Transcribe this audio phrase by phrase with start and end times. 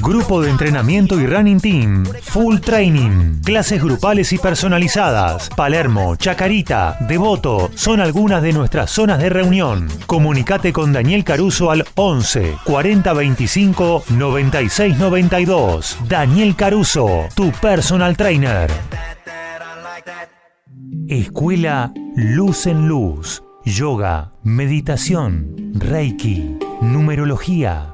[0.00, 2.04] Grupo de entrenamiento y running team.
[2.04, 3.40] Full training.
[3.42, 5.48] Clases grupales y personalizadas.
[5.56, 9.88] Palermo, Chacarita, Devoto son algunas de nuestras zonas de reunión.
[10.06, 15.98] Comunicate con Daniel Caruso al 11 40 25 96 92.
[16.08, 18.70] Daniel Caruso, tu personal trainer.
[21.08, 23.42] Escuela Luz en Luz.
[23.64, 27.93] Yoga, meditación, Reiki, numerología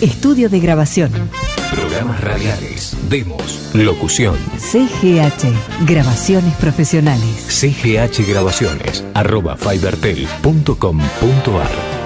[0.00, 1.10] Estudio de grabación.
[1.74, 4.36] Programas radiales, demos, locución.
[4.58, 5.48] CGH,
[5.86, 7.46] grabaciones profesionales.
[7.48, 12.05] CGH Grabaciones, arroba fibertel.com.ar.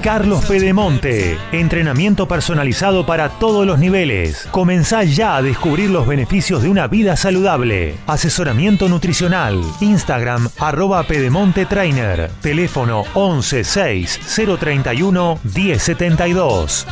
[0.00, 1.38] Carlos Pedemonte.
[1.52, 4.48] Entrenamiento personalizado para todos los niveles.
[4.50, 7.96] Comenzá ya a descubrir los beneficios de una vida saludable.
[8.06, 9.62] Asesoramiento nutricional.
[9.80, 12.30] Instagram arroba Pedemonte Trainer.
[12.40, 14.20] Teléfono 11 6
[14.58, 16.86] 031 1072.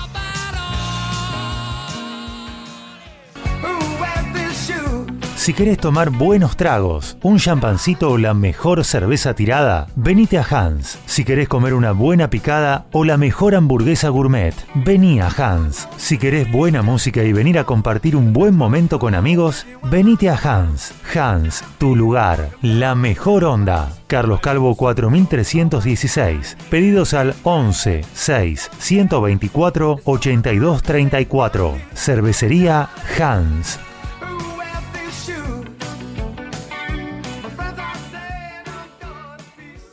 [5.49, 10.99] Si querés tomar buenos tragos, un champancito o la mejor cerveza tirada, venite a Hans.
[11.07, 15.89] Si querés comer una buena picada o la mejor hamburguesa gourmet, vení a Hans.
[15.97, 20.37] Si querés buena música y venir a compartir un buen momento con amigos, venite a
[20.37, 20.93] Hans.
[21.15, 23.91] Hans, tu lugar, la mejor onda.
[24.07, 26.59] Carlos Calvo 4316.
[26.69, 31.75] Pedidos al 11 6 124 82 34.
[31.95, 33.81] Cervecería Hans.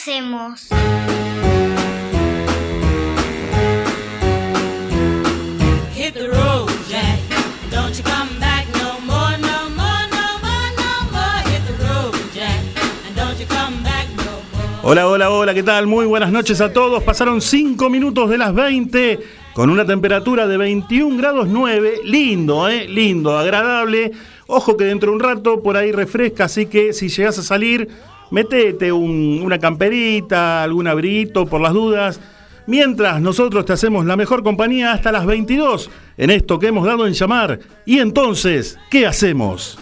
[0.00, 0.68] Hacemos?
[5.94, 7.20] Hit the road, Jack.
[7.70, 11.42] Don't you come back no more, no more, no more, no more.
[11.50, 12.60] Hit the road, Jack.
[14.82, 15.86] Hola, hola, hola, ¿qué tal?
[15.86, 17.02] Muy buenas noches a todos.
[17.02, 19.20] Pasaron 5 minutos de las 20
[19.52, 22.00] con una temperatura de 21 grados 9.
[22.04, 22.88] Lindo, ¿eh?
[22.88, 24.12] Lindo, agradable.
[24.46, 27.88] Ojo que dentro de un rato por ahí refresca, así que si llegas a salir,
[28.30, 32.20] metete un- una camperita, algún abriguito por las dudas.
[32.66, 37.06] Mientras nosotros te hacemos la mejor compañía hasta las 22 en esto que hemos dado
[37.06, 37.58] en llamar.
[37.84, 39.78] Y entonces, ¿qué hacemos?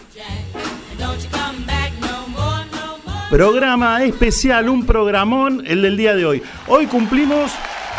[3.30, 6.42] Programa especial, un programón, el del día de hoy.
[6.66, 7.50] Hoy cumplimos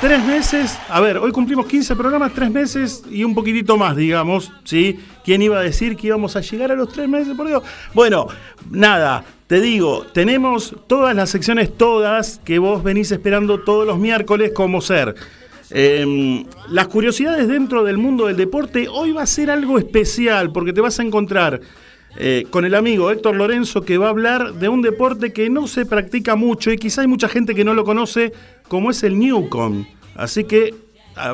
[0.02, 4.52] tres meses, a ver, hoy cumplimos 15 programas, tres meses y un poquitito más, digamos,
[4.64, 4.98] ¿sí?
[5.26, 7.64] ¿Quién iba a decir que íbamos a llegar a los tres meses, por Dios?
[7.94, 8.28] Bueno,
[8.72, 14.52] nada, te digo, tenemos todas las secciones, todas, que vos venís esperando todos los miércoles
[14.54, 15.16] como ser.
[15.72, 20.72] Eh, las curiosidades dentro del mundo del deporte, hoy va a ser algo especial, porque
[20.72, 21.60] te vas a encontrar
[22.18, 25.68] eh, con el amigo Héctor Lorenzo que va a hablar de un deporte que no
[25.68, 28.34] se practica mucho y quizá hay mucha gente que no lo conoce,
[28.70, 29.86] como es el Newcom.
[30.16, 30.74] Así que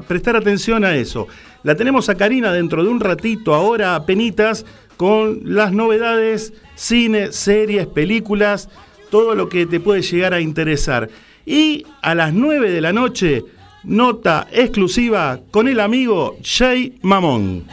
[0.08, 1.28] prestar atención a eso.
[1.62, 4.66] La tenemos a Karina dentro de un ratito, ahora a penitas,
[4.98, 8.70] con las novedades, cine, series, películas,
[9.10, 11.10] todo lo que te puede llegar a interesar.
[11.46, 13.44] Y a las 9 de la noche,
[13.84, 17.66] nota exclusiva con el amigo Jay Mamón.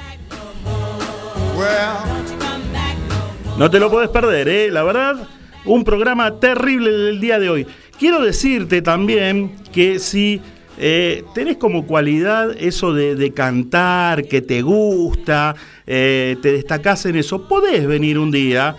[3.59, 4.71] No te lo puedes perder, ¿eh?
[4.71, 5.29] La verdad,
[5.65, 7.67] un programa terrible del día de hoy.
[8.03, 10.41] Quiero decirte también que si
[10.77, 15.55] eh, tenés como cualidad eso de, cantar, que te gusta,
[15.87, 18.75] eh, te destacás en eso, podés venir un día,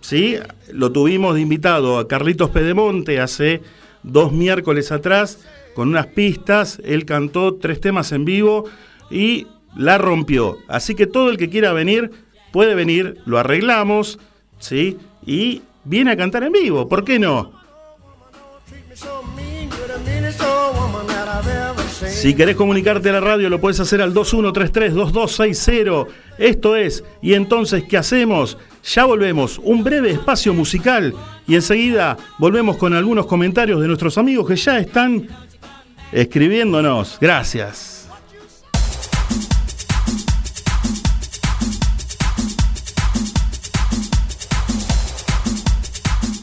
[0.00, 0.36] ¿sí?
[0.72, 3.60] Lo tuvimos de invitado a Carlitos Pedemonte hace
[4.02, 5.40] dos miércoles atrás
[5.74, 8.64] con unas pistas, él cantó tres temas en vivo
[9.10, 10.56] y la rompió.
[10.66, 12.10] Así que todo el que quiera venir
[12.52, 14.18] puede venir, lo arreglamos,
[14.60, 14.96] ¿sí?
[15.26, 17.60] Y viene a cantar en vivo, ¿por qué no?
[22.22, 26.06] Si querés comunicarte a la radio, lo puedes hacer al 2133-2260.
[26.38, 28.56] Esto es, y entonces, ¿qué hacemos?
[28.94, 31.14] Ya volvemos, un breve espacio musical
[31.48, 35.26] y enseguida volvemos con algunos comentarios de nuestros amigos que ya están
[36.12, 37.18] escribiéndonos.
[37.20, 37.91] Gracias.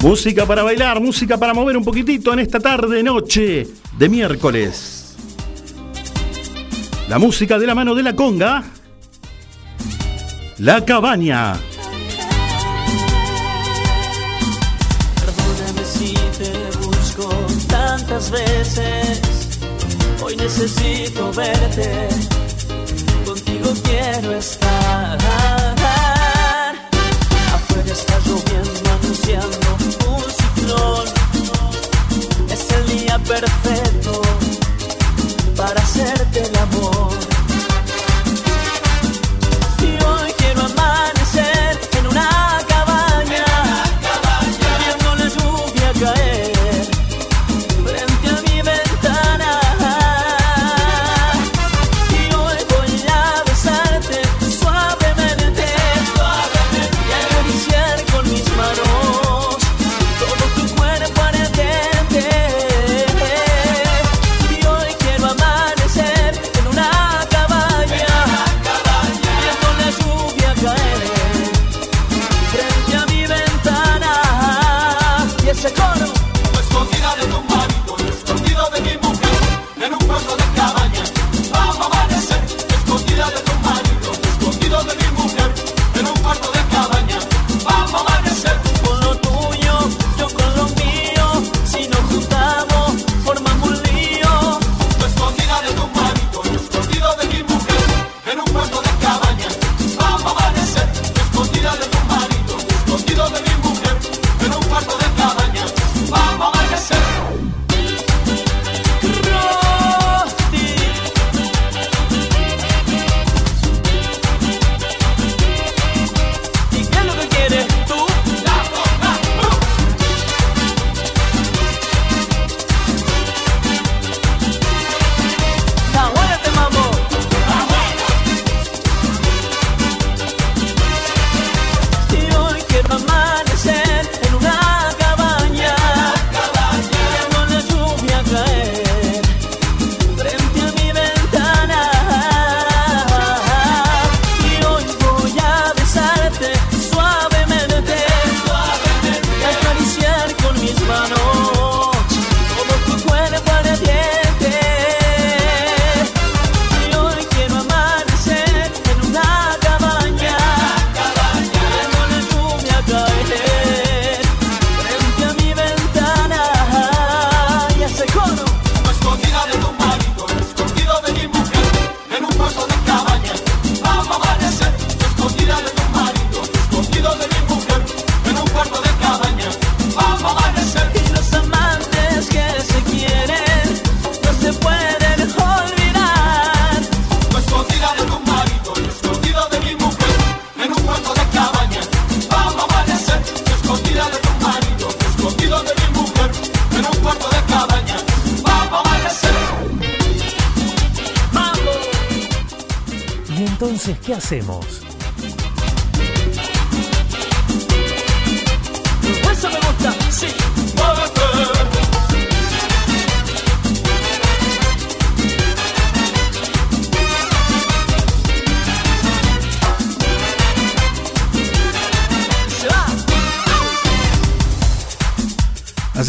[0.02, 3.68] Música para bailar, música para mover un poquitito en esta tarde, noche
[3.98, 5.16] de miércoles.
[7.10, 8.64] La música de la mano de la conga.
[10.60, 11.56] La cabaña.
[15.16, 17.30] Perdóname si te busco
[17.68, 19.60] tantas veces.
[20.24, 22.08] Hoy necesito verte.
[23.26, 25.18] Contigo quiero estar.
[27.54, 29.69] Afuera está lloviendo, anunciando
[33.30, 34.22] perfecto
[35.56, 37.29] para hacerte el amor.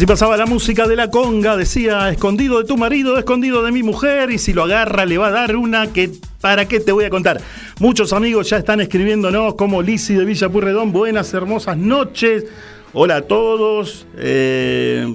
[0.01, 3.83] Así pasaba la música de la conga, decía, escondido de tu marido, escondido de mi
[3.83, 7.05] mujer, y si lo agarra le va a dar una que, ¿para qué te voy
[7.05, 7.39] a contar?
[7.79, 12.45] Muchos amigos ya están escribiéndonos, como Lisi de Villa Purredón, buenas, hermosas noches,
[12.93, 15.05] hola a todos, eh,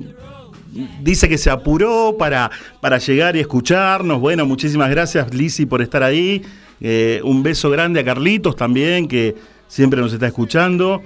[1.02, 2.48] dice que se apuró para,
[2.80, 6.42] para llegar y escucharnos, bueno, muchísimas gracias Lisi por estar ahí,
[6.78, 9.34] Eh, un beso grande a Carlitos también, que
[9.66, 11.00] siempre nos está escuchando.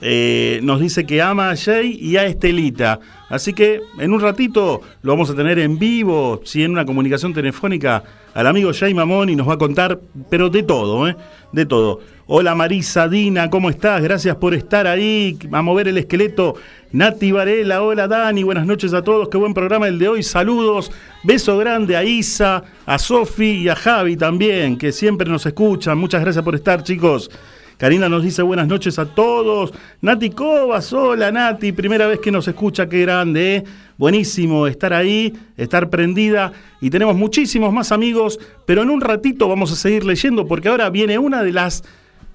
[0.00, 2.98] Eh, nos dice que ama a Jay y a Estelita.
[3.28, 7.32] Así que en un ratito lo vamos a tener en vivo, si en una comunicación
[7.32, 8.02] telefónica,
[8.34, 11.16] al amigo Jay Mamón y nos va a contar, pero de todo, ¿eh?
[11.52, 12.00] De todo.
[12.26, 14.02] Hola Marisa, Dina, ¿cómo estás?
[14.02, 16.56] Gracias por estar ahí, a mover el esqueleto.
[16.90, 20.90] Nati Varela, hola Dani, buenas noches a todos, qué buen programa el de hoy, saludos.
[21.22, 25.98] Beso grande a Isa, a Sofi y a Javi también, que siempre nos escuchan.
[25.98, 27.30] Muchas gracias por estar, chicos.
[27.76, 29.72] Karina nos dice buenas noches a todos.
[30.00, 33.64] Nati Cobas, hola Nati, primera vez que nos escucha, qué grande, ¿eh?
[33.96, 36.52] Buenísimo estar ahí, estar prendida.
[36.80, 40.90] Y tenemos muchísimos más amigos, pero en un ratito vamos a seguir leyendo porque ahora
[40.90, 41.84] viene una de las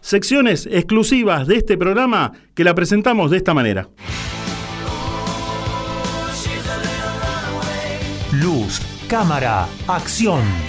[0.01, 3.89] secciones exclusivas de este programa que la presentamos de esta manera.
[8.31, 10.68] Luz, cámara, acción.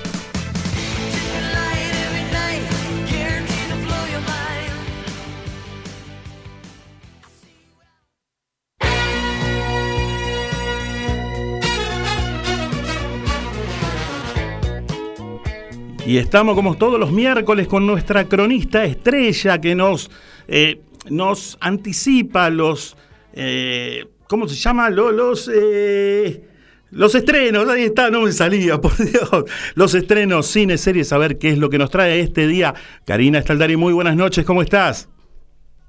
[16.11, 20.11] Y estamos como todos los miércoles con nuestra cronista estrella que nos,
[20.49, 22.97] eh, nos anticipa los...
[23.31, 24.89] eh, ¿Cómo se llama?
[24.89, 25.49] Lo- Los...
[25.53, 26.43] eh,
[26.89, 29.45] los estrenos, ahí está, no me salía, por Dios.
[29.75, 32.73] Los estrenos, cine, series, a ver qué es lo que nos trae este día.
[33.05, 35.07] Karina Estaldari, muy buenas noches, ¿cómo estás?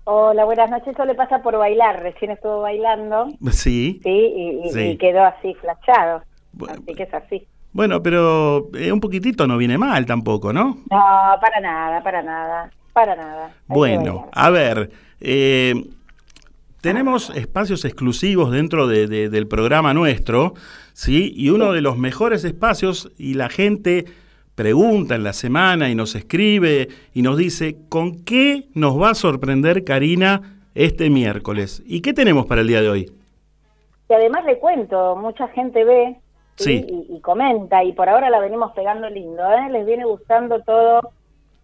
[0.04, 0.94] Hola, buenas noches.
[0.94, 2.00] Eso le pasa por bailar.
[2.00, 3.98] Recién estuvo bailando, Sí.
[4.04, 4.80] sí, y, y- Sí.
[4.90, 6.22] y quedó así, flashado.
[6.56, 7.44] Bu- Así que es así.
[7.72, 10.78] Bueno, pero eh, un poquitito no viene mal tampoco, ¿no?
[10.90, 11.00] No,
[11.40, 13.46] para nada, para nada, para nada.
[13.46, 15.74] Hay Bueno, a ver, eh,
[16.80, 20.54] tenemos espacios exclusivos dentro de- de- del programa nuestro,
[20.92, 21.32] ¿sí?
[21.34, 24.04] Y uno de los mejores espacios, y la gente
[24.54, 29.14] pregunta en la semana y nos escribe y nos dice, ¿con qué nos va a
[29.14, 31.82] sorprender Karina este miércoles?
[31.86, 33.12] ¿Y qué tenemos para el día de hoy?
[34.10, 36.16] Y además le cuento, mucha gente ve
[36.70, 39.70] Y, y comenta, y por ahora la venimos pegando lindo, ¿eh?
[39.70, 41.00] Les viene gustando todo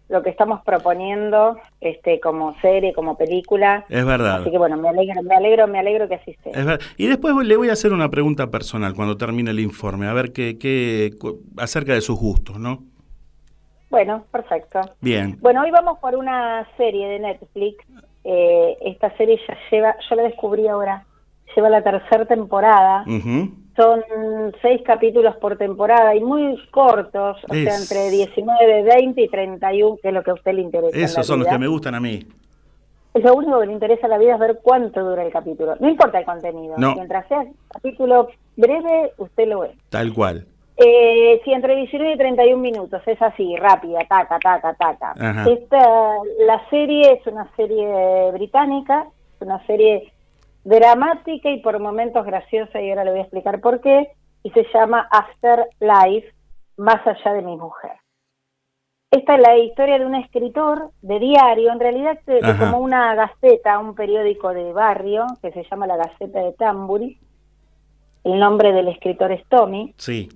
[0.09, 3.85] lo que estamos proponiendo este como serie, como película.
[3.89, 4.41] Es verdad.
[4.41, 6.15] Así que bueno, me alegro, me alegro, me alegro que.
[6.15, 10.07] Es ver- Y después le voy a hacer una pregunta personal cuando termine el informe,
[10.07, 11.11] a ver qué, qué
[11.57, 12.83] acerca de sus gustos, ¿no?
[13.89, 14.81] Bueno, perfecto.
[15.01, 15.37] Bien.
[15.41, 17.83] Bueno, hoy vamos por una serie de Netflix.
[18.23, 21.05] Eh, esta serie ya lleva, yo la descubrí ahora,
[21.55, 23.03] lleva la tercera temporada.
[23.07, 23.49] Ujú.
[23.79, 24.03] Son
[24.61, 29.95] seis capítulos por temporada y muy cortos, o sea, Es- entre 19, 20 y 31,
[30.01, 30.97] que es lo que a usted le interesa.
[30.97, 32.19] Esos son los que me gustan a mí.
[33.13, 35.75] Lo único que le interesa a la vida es ver cuánto dura el capítulo.
[35.79, 36.75] No importa el contenido.
[36.77, 36.93] No.
[36.95, 39.71] Mientras sea capítulo breve, usted lo ve.
[39.89, 40.45] Tal cual.
[40.75, 45.11] Eh, sí, entre 19 y 31 minutos, es así, rápida, taca, taca, taca.
[45.19, 45.49] Ajá.
[45.49, 45.79] Esta,
[46.45, 49.05] la serie es una serie británica,
[49.35, 50.11] es una serie
[50.63, 54.09] dramática y por momentos graciosa, y ahora le voy a explicar por qué,
[54.43, 56.33] y se llama Afterlife,
[56.77, 57.91] Más allá de mi mujer.
[59.11, 63.15] Esta es la historia de un escritor de diario, en realidad de, de como una
[63.15, 67.17] gaceta, un periódico de barrio, que se llama la Gaceta de Tambury.
[68.23, 70.29] El nombre del escritor es Tommy Sí.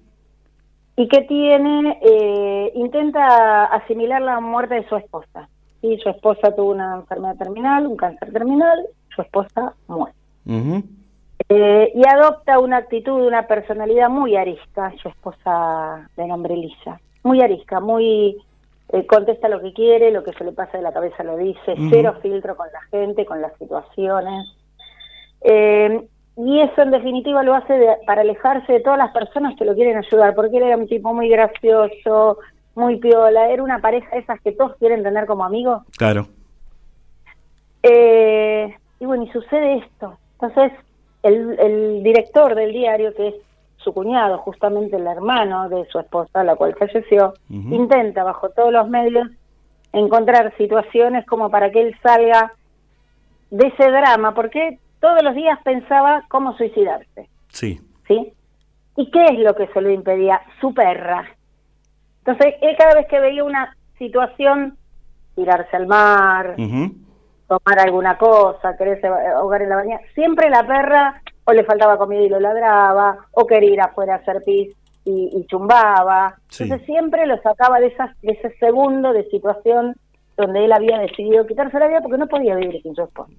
[0.96, 5.50] y que tiene eh, intenta asimilar la muerte de su esposa.
[5.82, 10.14] Y su esposa tuvo una enfermedad terminal, un cáncer terminal, su esposa muere.
[11.50, 17.00] Eh, y adopta una actitud, una personalidad muy arisca, su esposa de nombre Lisa.
[17.24, 18.38] Muy arisca, muy
[18.90, 21.76] eh, contesta lo que quiere, lo que se le pasa de la cabeza lo dice,
[21.90, 24.48] cero filtro con la gente, con las situaciones.
[25.42, 29.66] Eh, y eso en definitiva lo hace de- para alejarse de todas las personas que
[29.66, 32.40] lo quieren ayudar, porque él era un tipo muy gracioso,
[32.76, 35.84] muy piola, era una pareja esas que todos quieren tener como amigos.
[35.98, 36.28] Claro.
[37.84, 40.18] Eh, y bueno, y sucede esto.
[40.40, 40.72] Entonces,
[41.24, 43.36] el, el director del diario, que es
[43.76, 48.88] su cuñado, justamente el hermano de su esposa, la cual falleció, intenta bajo todos los
[48.88, 49.28] medios
[49.92, 52.54] encontrar situaciones como para que él salga
[53.52, 57.82] de ese drama, porque todos los días pensaba cómo suicidarse, Sí.
[58.08, 58.32] ¿sí?
[58.96, 60.40] ¿Y qué es lo que se lo impedía?
[60.62, 61.26] Su perra.
[62.20, 64.78] Entonces, él cada vez que veía una situación,
[65.36, 66.56] tirarse al mar.
[67.60, 72.22] Tomar alguna cosa, quererse ahogar en la bañera, siempre la perra o le faltaba comida
[72.22, 76.36] y lo ladraba, o quería ir afuera a hacer pis y, y chumbaba.
[76.48, 76.64] Sí.
[76.64, 79.96] Entonces siempre lo sacaba de, esas, de ese segundo de situación
[80.38, 83.32] donde él había decidido quitarse la vida porque no podía vivir sin su esposa.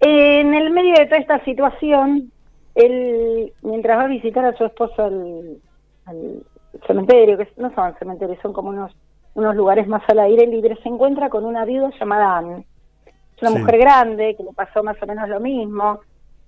[0.00, 2.32] En el medio de toda esta situación,
[2.74, 5.58] él, mientras va a visitar a su esposa al,
[6.06, 6.42] al
[6.86, 8.92] cementerio, que no son cementerios, son como unos,
[9.34, 12.64] unos lugares más al aire libre, se encuentra con una viuda llamada Anne.
[13.36, 13.58] Es una Sí.
[13.58, 16.00] mujer grande, que le pasó más o menos lo mismo,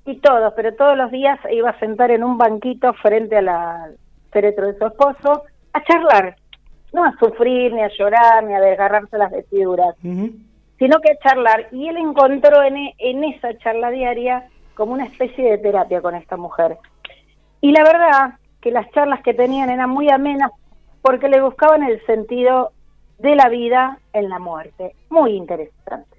[0.05, 3.89] y todos, pero todos los días iba a sentar en un banquito frente a la
[4.31, 6.37] féretro de su esposo a charlar,
[6.93, 9.95] no a sufrir, ni a llorar, ni a desgarrarse las vestiduras
[10.79, 11.69] sino que a charlar.
[11.73, 16.15] Y él encontró en, e- en esa charla diaria como una especie de terapia con
[16.15, 16.77] esta mujer.
[17.63, 20.51] Y la verdad que las charlas que tenían eran muy amenas
[21.01, 22.73] porque le buscaban el sentido
[23.19, 24.95] de la vida en la muerte.
[25.11, 26.17] Muy interesante.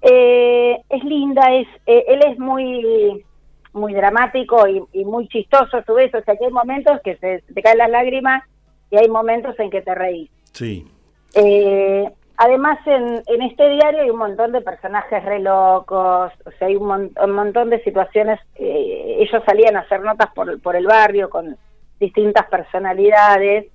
[0.00, 3.24] Eh, es linda, es eh, él es muy
[3.72, 7.16] muy dramático y, y muy chistoso a su vez, o sea que hay momentos que
[7.16, 8.42] se, te caen las lágrimas
[8.90, 10.30] y hay momentos en que te reís.
[10.52, 10.86] Sí.
[11.34, 16.68] Eh, además, en, en este diario hay un montón de personajes re locos, o sea,
[16.68, 18.40] hay un, mon- un montón de situaciones.
[18.54, 21.56] eh, ellos salían a hacer notas por, por el barrio con
[22.00, 23.66] distintas personalidades.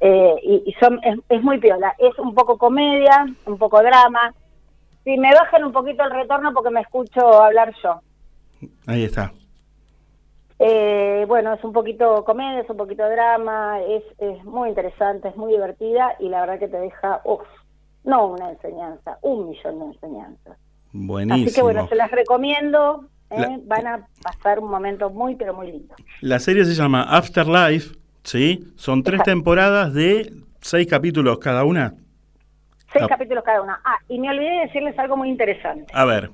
[0.00, 1.94] Eh, y, y son es, es muy piola.
[1.98, 4.34] Es un poco comedia, un poco drama.
[5.04, 8.00] Si me bajan un poquito el retorno porque me escucho hablar yo.
[8.86, 9.32] Ahí está.
[10.58, 15.36] Eh, bueno, es un poquito comedia, es un poquito drama, es, es muy interesante, es
[15.36, 17.40] muy divertida y la verdad que te deja, uff,
[18.04, 20.58] no una enseñanza, un millón de enseñanzas.
[20.92, 21.46] Buenísimo.
[21.46, 23.36] Así que bueno, se las recomiendo, ¿eh?
[23.40, 25.94] La- van a pasar un momento muy, pero muy lindo.
[26.20, 28.72] La serie se llama Afterlife, ¿sí?
[28.76, 29.30] Son tres Exacto.
[29.32, 31.94] temporadas de seis capítulos cada una.
[32.92, 33.08] Seis Ah.
[33.08, 33.80] capítulos cada una.
[33.84, 35.92] Ah, y me olvidé de decirles algo muy interesante.
[35.94, 36.30] A ver.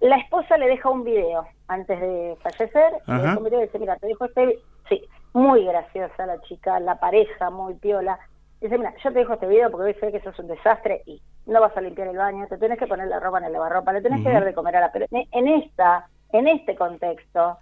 [0.00, 3.22] La esposa le deja un video antes de fallecer, le Ajá.
[3.22, 4.58] deja video y dice, mira, te dejo este vi-".
[4.88, 5.02] Sí,
[5.32, 8.18] muy graciosa la chica, la pareja, muy piola.
[8.60, 11.02] Dice, mira, yo te dejo este video porque hoy sé que eso es un desastre
[11.06, 13.52] y no vas a limpiar el baño, te tenés que poner la ropa en el
[13.54, 14.92] lavarropa, le tenés que dar de comer a la.
[15.10, 17.58] En- En esta, en este contexto,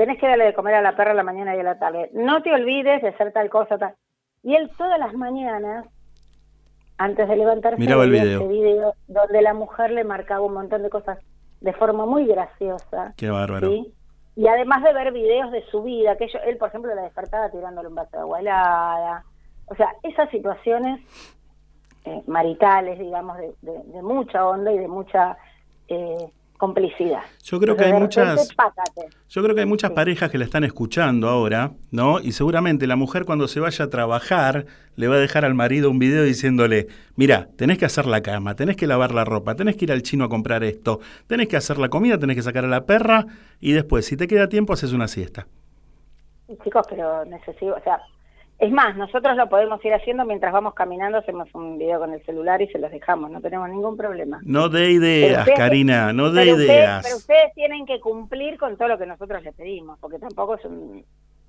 [0.00, 2.08] tenés que darle de comer a la perra a la mañana y a la tarde.
[2.14, 3.94] No te olvides de hacer tal cosa, tal.
[4.42, 5.84] Y él todas las mañanas,
[6.96, 8.40] antes de levantarse, Miraba el veía video.
[8.40, 11.18] ese video donde la mujer le marcaba un montón de cosas
[11.60, 13.12] de forma muy graciosa.
[13.18, 13.68] Qué bárbaro.
[13.68, 13.92] ¿sí?
[14.36, 17.50] Y además de ver videos de su vida, que yo- él, por ejemplo, la despertaba
[17.50, 19.24] tirándole un vaso de agua helada.
[19.66, 21.00] O sea, esas situaciones
[22.06, 25.36] eh, maritales, digamos, de, de- de mucha onda y de mucha
[25.88, 26.30] eh,
[26.60, 27.22] complicidad.
[27.42, 28.48] Yo creo que hay muchas-.
[29.30, 29.94] Yo creo que hay muchas Sí.
[29.96, 32.20] parejas que la están escuchando ahora, ¿no?
[32.20, 35.90] Y seguramente la mujer cuando se vaya a trabajar le va a dejar al marido
[35.90, 39.76] un video diciéndole, mira, tenés que hacer la cama, tenés que lavar la ropa, tenés
[39.76, 42.64] que ir al chino a comprar esto, tenés que hacer la comida, tenés que sacar
[42.64, 43.24] a la perra
[43.58, 45.46] y después, si te queda tiempo, haces una siesta.
[46.62, 47.98] Chicos, pero necesito, o sea,
[48.60, 52.22] es más, nosotros lo podemos ir haciendo mientras vamos caminando, hacemos un video con el
[52.24, 54.40] celular y se los dejamos, no tenemos ningún problema.
[54.44, 57.02] No de ideas, ustedes- Karina, no de pero ustedes- ideas.
[57.02, 60.64] pero ustedes tienen que cumplir con todo lo que nosotros les pedimos, porque tampoco es
[60.66, 61.04] un,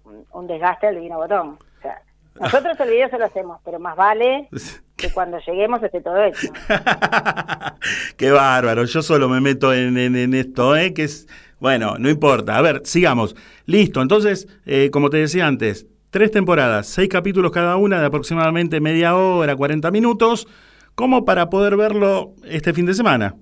[0.06, 1.58] un- un desgaste al divino botón.
[1.80, 2.02] O sea,
[2.40, 4.48] nosotros el video se lo hacemos, pero más vale
[4.96, 6.48] que cuando lleguemos esté todo hecho.
[8.18, 10.94] Qué bárbaro, yo solo me meto en, en- en esto, ¿eh?
[10.94, 11.28] que es,
[11.60, 12.58] bueno, no importa.
[12.58, 13.36] A ver, sigamos.
[13.66, 18.80] Listo, entonces, eh, como te decía antes, tres temporadas, seis capítulos cada una de aproximadamente
[18.80, 20.48] media hora, 40 minutos,
[20.96, 23.36] como para poder verlo este fin de semana.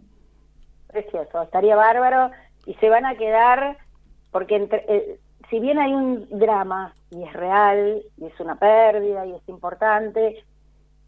[0.88, 2.32] Precioso, estaría bárbaro
[2.66, 3.78] y se van a quedar,
[4.32, 9.26] porque entre- eh, si bien hay un drama y es real y es una pérdida
[9.26, 10.44] y es importante,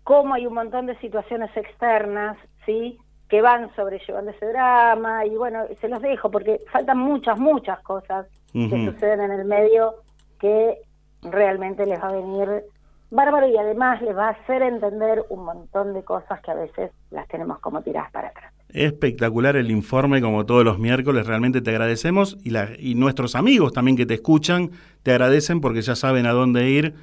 [0.04, 2.98] como hay un montón de situaciones externas, ¿sí?
[3.30, 8.28] que van sobrellevando ese drama y bueno, se los dejo porque faltan muchas, muchas cosas
[8.52, 9.94] que suceden en el medio
[10.40, 10.80] que
[11.24, 12.48] realmente les va a venir
[13.10, 16.92] bárbaro y además les va a hacer entender un montón de cosas que a veces
[17.12, 18.54] las tenemos como tiradas para atrás.
[18.70, 23.74] Espectacular el informe, como todos los miércoles, realmente te agradecemos y, la- y nuestros amigos
[23.74, 24.72] también que te escuchan
[25.04, 26.96] te agradecen porque ya saben a dónde ir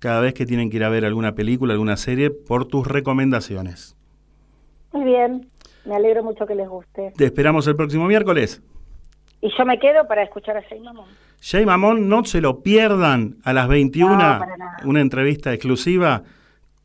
[0.00, 3.96] cada vez que tienen que ir a ver alguna película, alguna serie, por tus recomendaciones.
[4.92, 5.48] Muy bien,
[5.86, 7.14] me alegro mucho que les guste.
[7.16, 8.62] Te esperamos el próximo miércoles.
[9.44, 11.04] Y yo me quedo para escuchar a Jay Mamón.
[11.42, 14.76] Jay Mamón, no se lo pierdan a las 21, No, para nada.
[14.84, 16.22] una entrevista exclusiva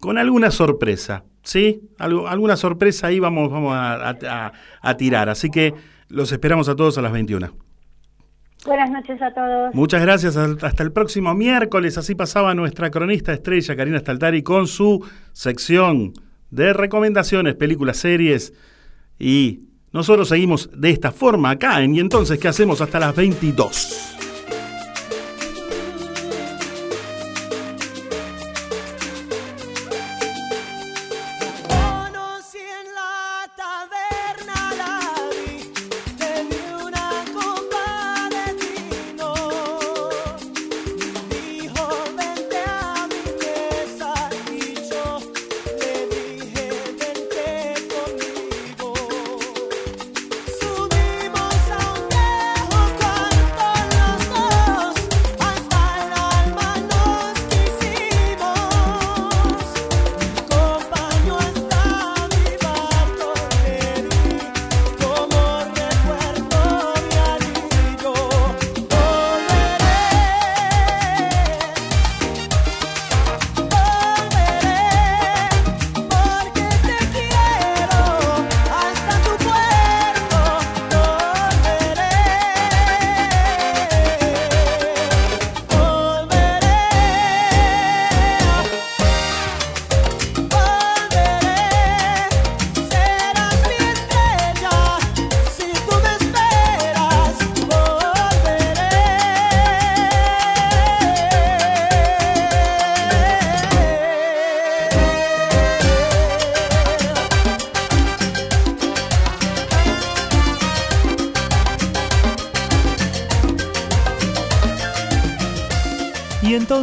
[0.01, 1.81] con alguna sorpresa, ¿sí?
[1.97, 5.73] Algo- alguna sorpresa ahí vamos, vamos a, a- a tirar, así que
[6.09, 7.49] los esperamos a todos a las 21.
[8.65, 9.73] Buenas noches a todos.
[9.73, 14.99] Muchas gracias, hasta el próximo miércoles, así pasaba nuestra cronista estrella Karina Staltari con su
[15.31, 16.11] sección
[16.49, 18.53] de recomendaciones, películas, series
[19.17, 24.28] y nosotros seguimos de esta forma acá en Y entonces, ¿qué hacemos hasta las 22?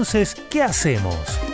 [0.07, 1.46] Entonces, ¿qué hacemos?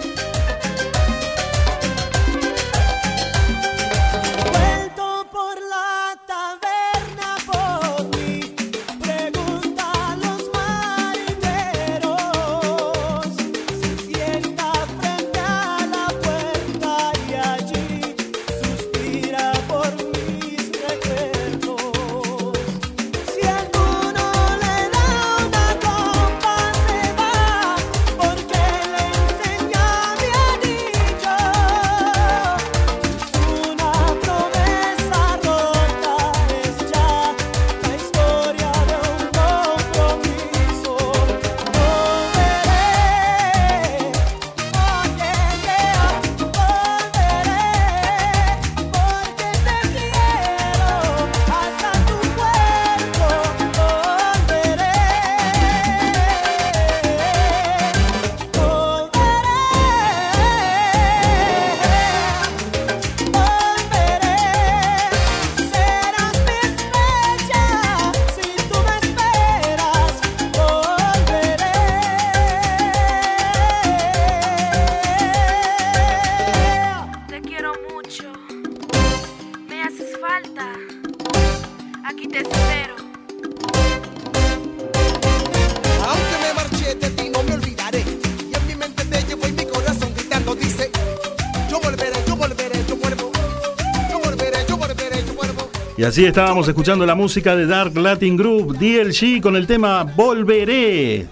[96.12, 101.26] Así estábamos escuchando la música de Dark Latin Group, DLG, con el tema Volveré.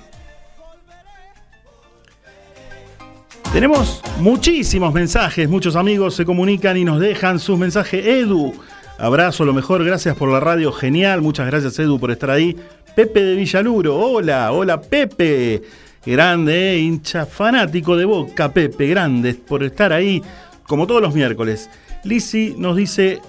[3.52, 8.06] Tenemos muchísimos mensajes, muchos amigos se comunican y nos dejan sus mensajes.
[8.06, 8.54] Edu,
[8.98, 12.56] abrazo, lo mejor, gracias por la radio, genial, muchas gracias Edu por estar ahí.
[12.96, 15.60] Pepe de Villaluro, hola, hola Pepe,
[16.06, 20.22] grande, eh, hincha fanático de Boca, Pepe, grande por estar ahí,
[20.66, 21.68] como todos los miércoles.
[22.02, 23.20] Lisi nos dice,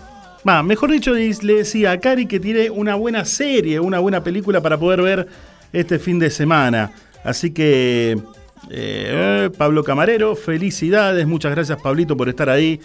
[0.63, 4.77] mejor dicho, le decía a Cari que tiene una buena serie, una buena película para
[4.77, 5.27] poder ver
[5.73, 6.91] este fin de semana.
[7.23, 8.17] Así que,
[8.69, 12.79] eh, Pablo Camarero, felicidades, muchas gracias Pablito por estar ahí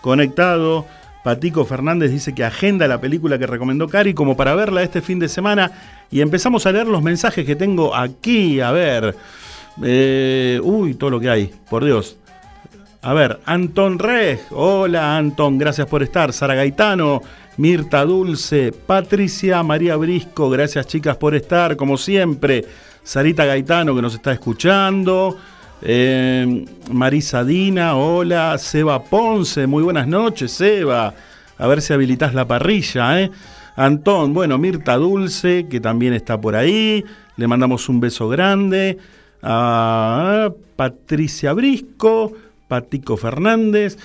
[0.00, 0.86] conectado.
[1.22, 5.18] Patico Fernández dice que agenda la película que recomendó Cari como para verla este fin
[5.18, 5.70] de semana.
[6.10, 8.60] Y empezamos a leer los mensajes que tengo aquí.
[8.60, 9.14] A ver.
[9.82, 12.16] Eh, uy, todo lo que hay, por Dios.
[13.02, 14.40] A ver, Anton Reg.
[14.50, 16.34] Hola, Anton, gracias por estar.
[16.34, 17.22] Sara Gaetano,
[17.56, 22.62] Mirta Dulce, Patricia María Brisco, gracias chicas por estar, como siempre.
[23.02, 25.38] Sarita Gaetano, que nos está escuchando.
[25.80, 28.58] Eh, Marisa Dina, hola.
[28.58, 31.14] Seba Ponce, muy buenas noches, Seba.
[31.56, 33.30] A ver si habilitas la parrilla, ¿eh?
[33.76, 37.02] Antón, bueno, Mirta Dulce, que también está por ahí.
[37.36, 38.98] Le mandamos un beso grande.
[39.42, 42.34] A Patricia Brisco,
[42.70, 43.98] Patico Fernández.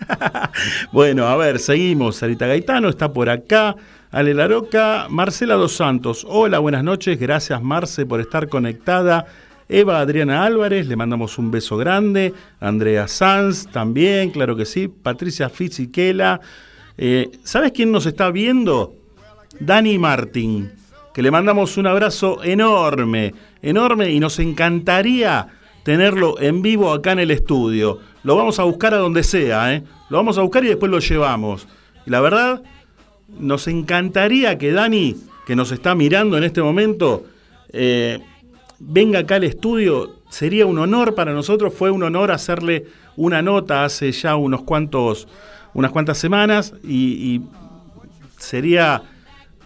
[0.91, 2.15] bueno, a ver, seguimos.
[2.15, 3.75] Sarita Gaetano está por acá.
[4.11, 6.25] Ale Laroca, Marcela Dos Santos.
[6.27, 7.17] Hola, buenas noches.
[7.17, 9.25] Gracias, Marce, por estar conectada.
[9.69, 12.33] Eva Adriana Álvarez, le mandamos un beso grande.
[12.59, 14.89] Andrea Sanz también, claro que sí.
[14.89, 16.41] Patricia Fisichella.
[16.97, 18.93] Eh, ¿Sabes quién nos está viendo?
[19.61, 20.73] Dani Martín,
[21.13, 25.47] que le mandamos un abrazo enorme, enorme y nos encantaría
[25.83, 27.99] tenerlo en vivo acá en el estudio.
[28.23, 29.83] Lo vamos a buscar a donde sea, ¿eh?
[30.09, 31.67] Lo vamos a buscar y después lo llevamos.
[32.05, 32.61] Y la verdad,
[33.39, 37.25] nos encantaría que Dani, que nos está mirando en este momento,
[37.69, 38.19] eh,
[38.79, 40.17] venga acá al estudio.
[40.29, 42.85] Sería un honor para nosotros, fue un honor hacerle
[43.17, 45.27] una nota hace ya unos cuantos,
[45.73, 47.41] unas cuantas semanas y, y
[48.37, 49.03] sería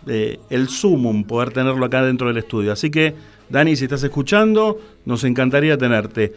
[0.08, 2.72] eh, el sumum poder tenerlo acá dentro del estudio.
[2.72, 3.16] Así que,
[3.50, 6.34] Dani, si estás escuchando, nos encantaría tenerte.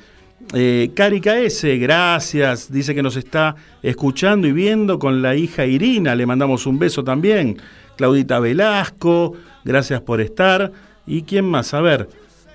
[0.55, 2.71] Eh, Cari KS, gracias.
[2.71, 6.15] Dice que nos está escuchando y viendo con la hija Irina.
[6.15, 7.59] Le mandamos un beso también.
[7.97, 10.71] Claudita Velasco, gracias por estar.
[11.07, 11.75] ¿Y quién más?
[11.75, 12.09] A ver.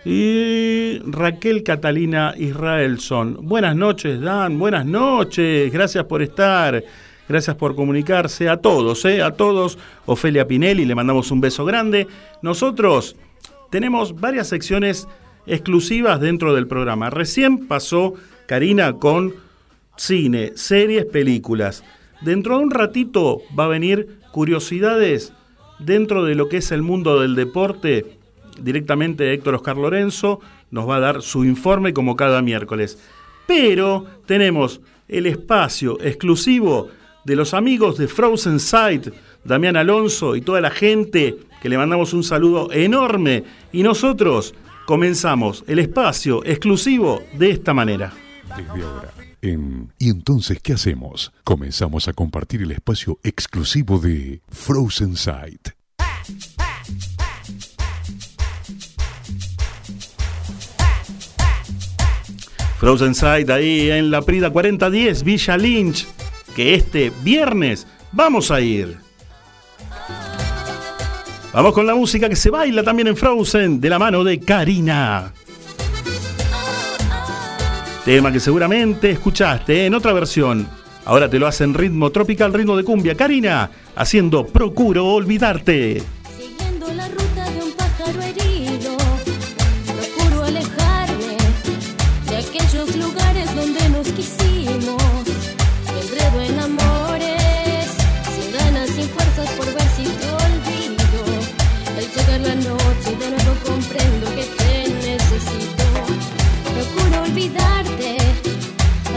[0.06, 3.38] Y Raquel Catalina Israelson.
[3.41, 4.60] Buenas noches, Dan.
[4.60, 5.71] Buenas noches.
[5.71, 6.84] Gracias por estar.
[7.27, 9.21] Gracias por comunicarse a todos, ¿eh?
[9.21, 9.77] a todos.
[10.05, 12.07] Ofelia Pinelli, le mandamos un beso grande.
[12.41, 13.15] Nosotros
[13.69, 15.07] tenemos varias secciones
[15.45, 17.09] exclusivas dentro del programa.
[17.09, 18.13] Recién pasó
[18.45, 19.33] Karina con
[19.95, 21.83] cine, series, películas.
[22.21, 25.33] Dentro de un ratito va a venir curiosidades
[25.79, 28.17] dentro de lo que es el mundo del deporte.
[28.62, 30.39] Directamente Héctor Oscar Lorenzo
[30.71, 32.97] nos va a dar su informe como cada miércoles.
[33.47, 36.89] Pero tenemos el espacio exclusivo
[37.25, 39.07] de los amigos de Frozen Sight,
[39.43, 43.43] Damián Alonso y toda la gente que le mandamos un saludo enorme.
[43.71, 44.53] Y nosotros
[44.86, 48.13] comenzamos el espacio exclusivo de esta manera.
[48.57, 51.31] Desde ahora, en ¿Y entonces qué hacemos?
[51.43, 55.69] Comenzamos a compartir el espacio exclusivo de Frozen Sight.
[62.79, 66.05] Frozen Sight ahí en la Prida 4010, Villa Lynch,
[66.55, 68.97] que este viernes vamos a ir.
[71.53, 75.33] Vamos con la música que se baila también en Frozen, de la mano de Karina.
[78.05, 80.67] Tema que seguramente escuchaste en otra versión.
[81.05, 83.15] Ahora te lo hace en ritmo tropical, ritmo de cumbia.
[83.15, 86.01] Karina, haciendo Procuro Olvidarte.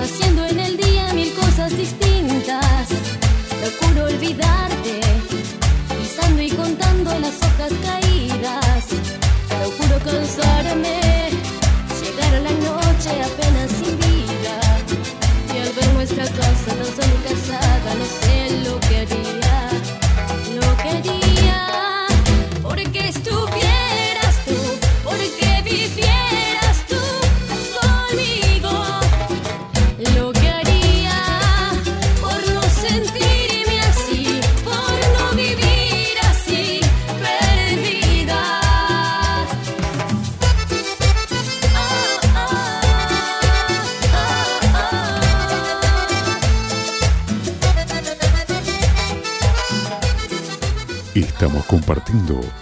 [0.02, 2.88] Haciendo en el día mil cosas distintas.
[3.60, 5.00] Procuro olvidarte
[6.00, 8.05] pisando y contando las hojas caídas.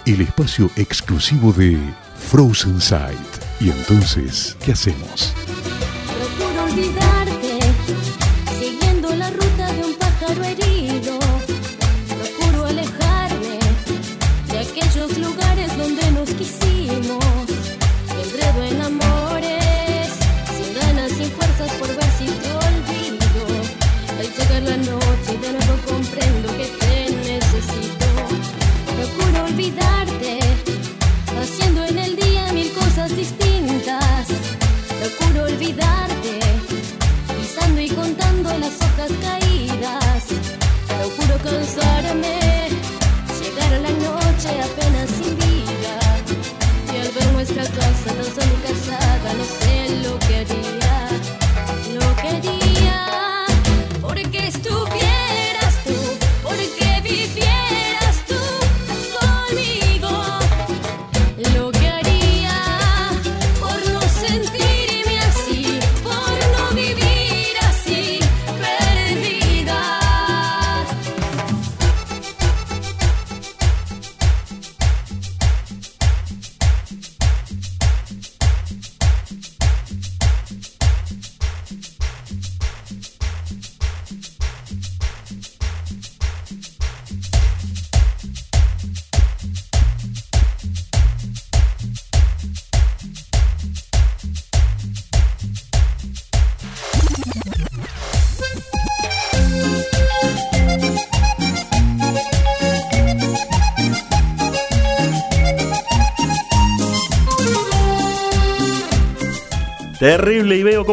[0.05, 1.77] el espacio exclusivo de
[2.29, 3.17] Frozen Sight.
[3.59, 5.33] Y entonces, ¿qué hacemos?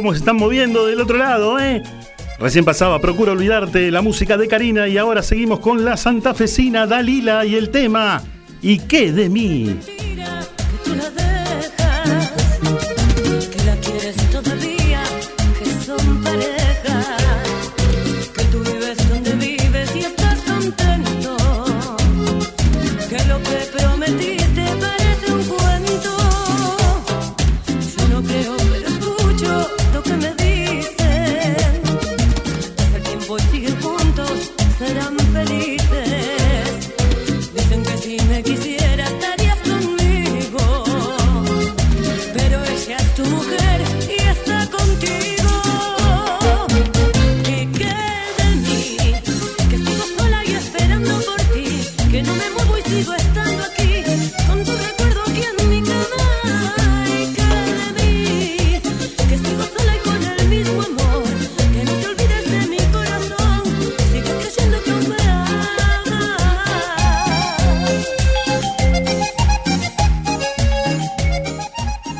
[0.02, 1.80] cómo se están moviendo del otro lado, ¿eh?
[2.40, 7.46] Recién pasaba, procura olvidarte, la música de Karina y ahora seguimos con la santafesina Dalila
[7.46, 8.20] y el tema
[8.60, 9.78] ¿Y qué de mí?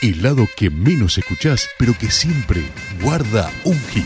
[0.00, 2.62] el lado que menos escuchás, pero que siempre
[3.02, 4.04] guarda un hit.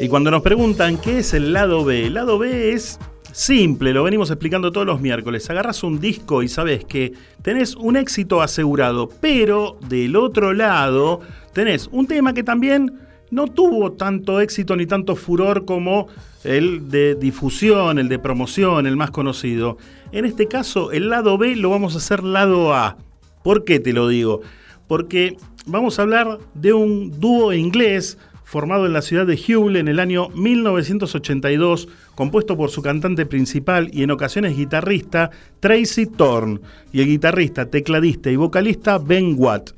[0.00, 2.98] Y cuando nos preguntan qué es el lado B, el lado B es
[3.32, 5.48] simple, lo venimos explicando todos los miércoles.
[5.50, 7.12] Agarras un disco y sabes que
[7.42, 11.20] tenés un éxito asegurado, pero del otro lado
[11.52, 13.00] tenés un tema que también
[13.30, 16.08] no tuvo tanto éxito ni tanto furor como
[16.44, 19.78] el de difusión, el de promoción, el más conocido.
[20.12, 22.96] En este caso, el lado B lo vamos a hacer lado A.
[23.42, 24.40] ¿Por qué te lo digo?
[24.86, 28.18] Porque vamos a hablar de un dúo inglés
[28.50, 31.86] formado en la ciudad de Hull en el año 1982,
[32.16, 35.30] compuesto por su cantante principal y en ocasiones guitarrista
[35.60, 36.58] Tracy Thorne
[36.92, 39.70] y el guitarrista, tecladista y vocalista Ben Watt.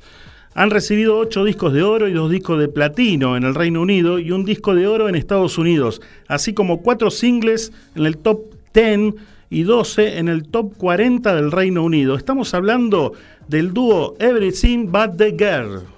[0.55, 4.17] Han recibido ocho discos de oro y dos discos de platino en el Reino Unido
[4.17, 8.41] y un disco de oro en Estados Unidos, así como cuatro singles en el top
[8.73, 9.13] 10
[9.51, 12.15] y 12 en el top 40 del Reino Unido.
[12.15, 13.13] Estamos hablando
[13.47, 15.92] del dúo Everything But the Girl.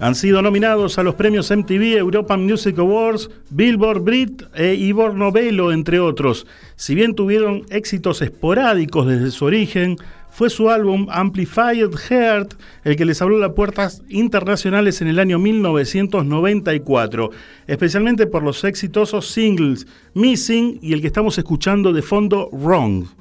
[0.00, 5.72] Han sido nominados a los premios MTV European Music Awards, Billboard Brit e Ivor Novello,
[5.72, 6.46] entre otros.
[6.74, 9.98] Si bien tuvieron éxitos esporádicos desde su origen,
[10.30, 15.38] fue su álbum Amplified Heart el que les abrió las puertas internacionales en el año
[15.38, 17.30] 1994,
[17.66, 23.19] especialmente por los exitosos singles Missing y el que estamos escuchando de fondo Wrong.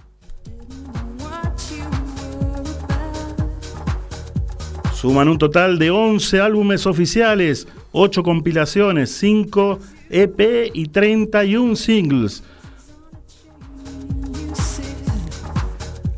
[4.99, 9.79] Suman un total de 11 álbumes oficiales, 8 compilaciones, 5
[10.09, 12.43] EP y 31 singles.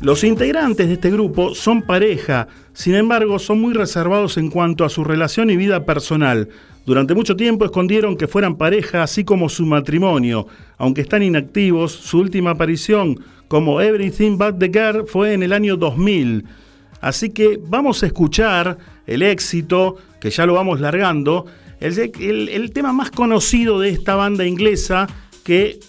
[0.00, 4.88] Los integrantes de este grupo son pareja, sin embargo son muy reservados en cuanto a
[4.88, 6.48] su relación y vida personal.
[6.84, 10.48] Durante mucho tiempo escondieron que fueran pareja, así como su matrimonio.
[10.76, 15.76] Aunque están inactivos, su última aparición como Everything But the Girl fue en el año
[15.76, 16.61] 2000.
[17.02, 21.44] Así que vamos a escuchar el éxito, que ya lo vamos largando,
[21.80, 25.08] el, tema más conocido de esta banda inglesa
[25.42, 25.80] que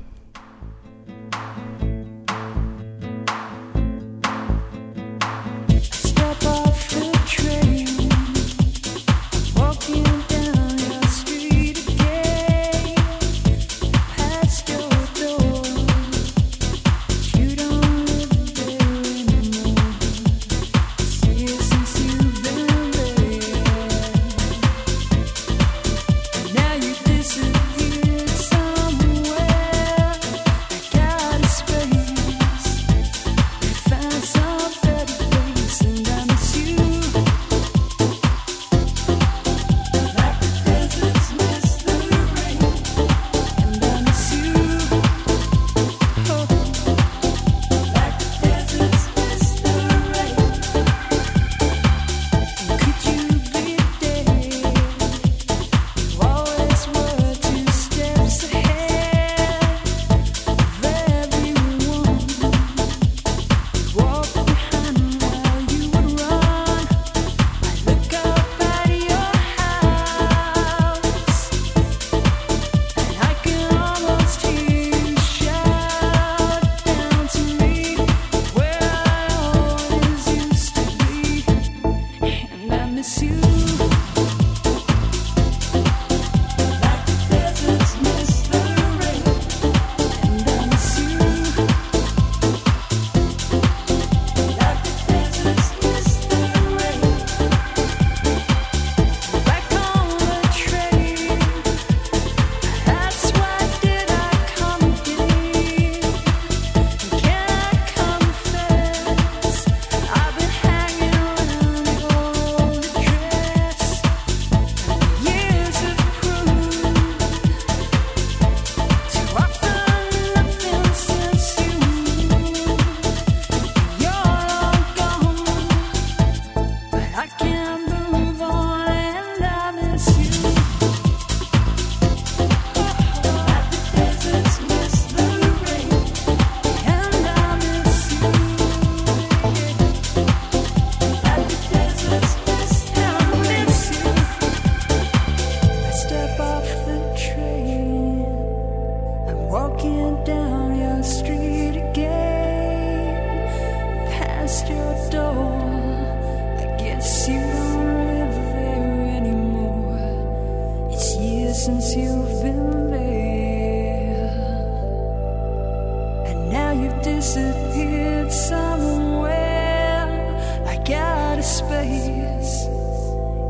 [171.42, 172.66] Space.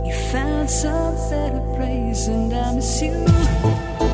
[0.04, 4.09] You found some better place, and I miss you.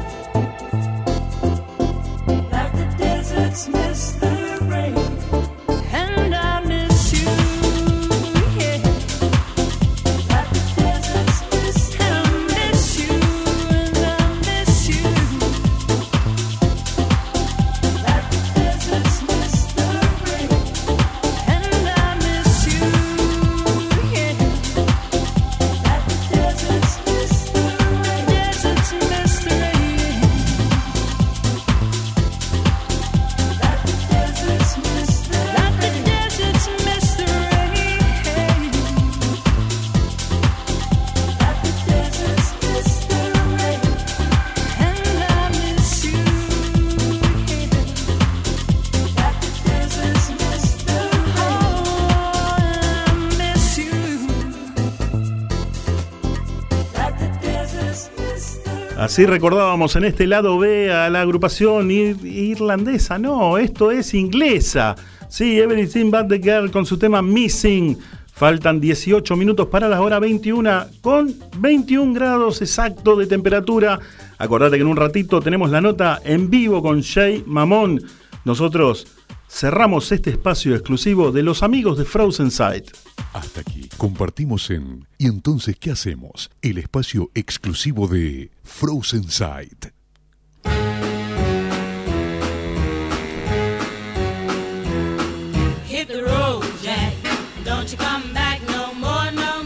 [59.17, 63.19] Así recordábamos en este lado B a la agrupación ir- irlandesa.
[63.19, 64.95] No, esto es inglesa.
[65.31, 67.97] Sí, Everything But the Girl con su tema Missing.
[68.35, 73.99] Faltan 18 minutos para las horas 21 con 21 grados exacto de temperatura.
[74.37, 78.03] Acordate que en un ratito tenemos la nota en vivo con Shay Mamón.
[78.45, 79.07] Nosotros
[79.49, 82.91] cerramos este espacio exclusivo de los amigos de Frozen Sight.
[83.33, 86.51] Hasta aquí compartimos en ¿Y entonces qué hacemos?
[86.63, 89.87] El espacio exclusivo de Frozen Sight.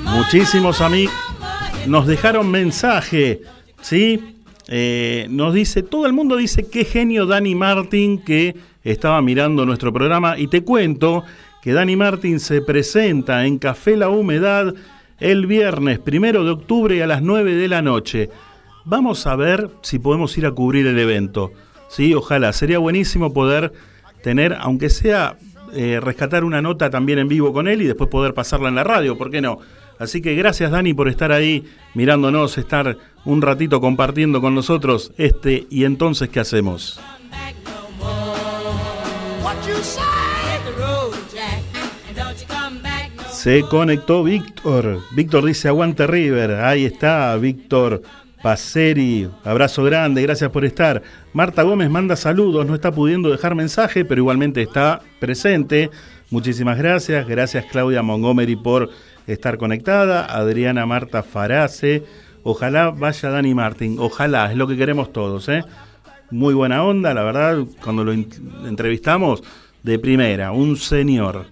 [0.05, 1.15] Muchísimos amigos
[1.87, 3.41] nos dejaron mensaje,
[3.81, 4.40] ¿sí?
[4.73, 8.55] Eh, nos dice, todo el mundo dice qué genio Dani Martin que
[8.85, 11.25] estaba mirando nuestro programa y te cuento
[11.61, 14.73] que Dani Martin se presenta en Café La Humedad
[15.19, 18.31] el viernes primero de octubre a las 9 de la noche.
[18.85, 21.51] Vamos a ver si podemos ir a cubrir el evento.
[21.89, 22.53] Sí, ojalá.
[22.53, 23.73] Sería buenísimo poder
[24.23, 25.37] tener, aunque sea
[25.75, 28.85] eh, rescatar una nota también en vivo con él y después poder pasarla en la
[28.85, 29.59] radio, ¿por qué no?
[30.01, 32.97] Así que gracias Dani por estar ahí mirándonos, estar
[33.27, 36.99] un ratito compartiendo con nosotros este y entonces qué hacemos.
[43.31, 45.01] Se conectó Víctor.
[45.13, 46.53] Víctor dice aguante River.
[46.63, 48.03] Ahí está Víctor
[48.43, 49.29] Paceri.
[49.45, 51.03] Abrazo grande, gracias por estar.
[51.35, 55.91] Marta Gómez manda saludos, no está pudiendo dejar mensaje, pero igualmente está presente.
[56.31, 57.27] Muchísimas gracias.
[57.27, 58.91] Gracias Claudia Montgomery por
[59.27, 60.25] estar conectada.
[60.25, 62.05] Adriana Marta Farace.
[62.43, 63.97] Ojalá vaya Dani Martín.
[63.99, 65.49] Ojalá, es lo que queremos todos.
[65.49, 65.65] ¿eh?
[66.31, 69.43] Muy buena onda, la verdad, cuando lo entrevistamos,
[69.83, 71.47] de primera, un señor.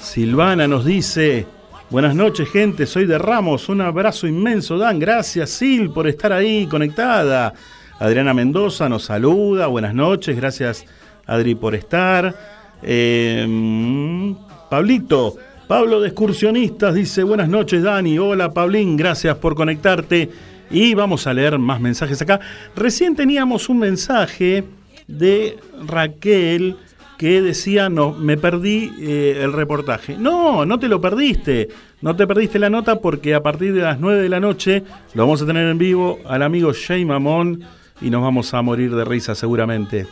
[0.00, 1.46] Silvana nos dice,
[1.90, 6.66] buenas noches gente, soy de Ramos, un abrazo inmenso Dan, gracias Sil por estar ahí
[6.66, 7.52] conectada.
[7.98, 10.86] Adriana Mendoza nos saluda, buenas noches, gracias
[11.26, 12.53] Adri por estar.
[12.86, 14.32] Mm,
[14.70, 20.30] Pablito, Pablo de Excursionistas dice, buenas noches Dani, hola Pablín, gracias por conectarte.
[20.70, 22.40] Y vamos a leer más mensajes acá.
[22.74, 24.64] Recién teníamos un mensaje
[25.06, 25.56] de
[25.86, 26.76] Raquel
[27.18, 30.16] que decía, no, me perdí eh, el reportaje.
[30.18, 31.68] No, no te lo perdiste.
[32.00, 34.82] No te perdiste la nota porque a partir de las 9 de la noche
[35.14, 37.64] lo vamos a tener en vivo al amigo Jay Mamón
[38.00, 40.06] y nos vamos a morir de risa seguramente.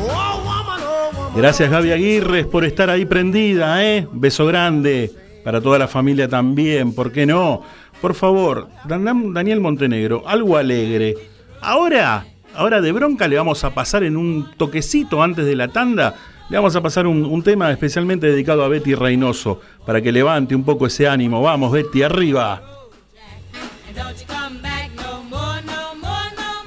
[0.00, 1.32] Oh, oh.
[1.36, 4.06] Gracias Gaby Aguirres por estar ahí prendida, ¿eh?
[4.12, 5.10] Beso grande
[5.44, 7.62] para toda la familia también, ¿por qué no?
[8.00, 11.14] Por favor, Dan- Daniel Montenegro, algo alegre.
[11.60, 16.14] Ahora, ahora de bronca le vamos a pasar en un toquecito antes de la tanda,
[16.50, 20.54] le vamos a pasar un, un tema especialmente dedicado a Betty Reynoso, para que levante
[20.54, 21.40] un poco ese ánimo.
[21.42, 22.62] Vamos, Betty, arriba.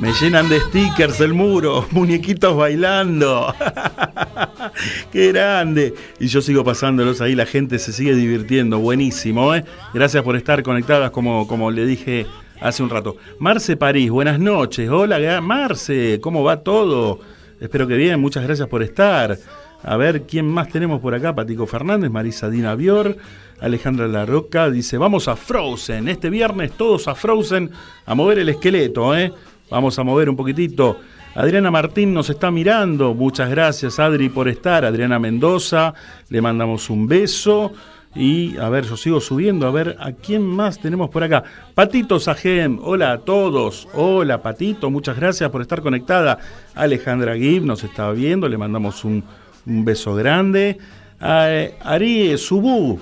[0.01, 3.53] Me llenan de stickers el muro, muñequitos bailando.
[5.11, 5.93] Qué grande.
[6.19, 8.79] Y yo sigo pasándolos ahí, la gente se sigue divirtiendo.
[8.79, 9.63] Buenísimo, ¿eh?
[9.93, 12.25] Gracias por estar conectadas, como, como le dije
[12.59, 13.17] hace un rato.
[13.37, 14.89] Marce París, buenas noches.
[14.89, 17.19] Hola, Marce, ¿cómo va todo?
[17.59, 19.37] Espero que bien, muchas gracias por estar.
[19.83, 21.35] A ver, ¿quién más tenemos por acá?
[21.35, 23.17] Patico Fernández, Marisa Dina Bior,
[23.59, 27.69] Alejandra Larroca dice, vamos a Frozen, este viernes todos a Frozen
[28.05, 29.31] a mover el esqueleto, ¿eh?
[29.71, 30.99] Vamos a mover un poquitito
[31.33, 33.13] Adriana Martín nos está mirando.
[33.13, 34.83] Muchas gracias, Adri, por estar.
[34.83, 35.93] Adriana Mendoza,
[36.29, 37.71] le mandamos un beso.
[38.13, 41.45] Y a ver, yo sigo subiendo, a ver a quién más tenemos por acá.
[41.73, 43.87] Patito Sajem, hola a todos.
[43.93, 46.37] Hola Patito, muchas gracias por estar conectada.
[46.75, 49.23] Alejandra Gibb nos está viendo, le mandamos un,
[49.63, 50.77] beso grande.
[51.21, 51.47] A,
[51.85, 52.99] Ari Subú,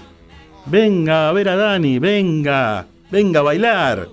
[0.68, 4.10] venga a ver a Dani, venga, venga a bailar.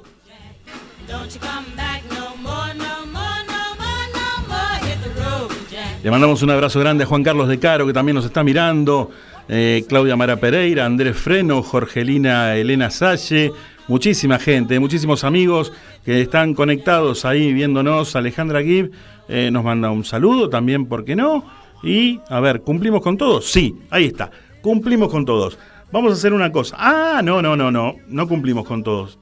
[6.06, 9.10] Le mandamos un abrazo grande a Juan Carlos de Caro, que también nos está mirando.
[9.48, 13.50] eh, Claudia Mara Pereira, Andrés Freno, Jorgelina Elena Salle.
[13.88, 15.72] Muchísima gente, muchísimos amigos
[16.04, 18.14] que están conectados ahí viéndonos.
[18.14, 18.92] Alejandra Gibb
[19.28, 21.44] eh, nos manda un saludo también, ¿por qué no?
[21.82, 23.50] Y, a ver, ¿cumplimos con todos?
[23.50, 24.30] Sí, ahí está.
[24.62, 25.58] Cumplimos con todos.
[25.90, 26.76] Vamos a hacer una cosa.
[26.78, 27.96] Ah, no, no, no, no.
[28.06, 29.18] No cumplimos con todos.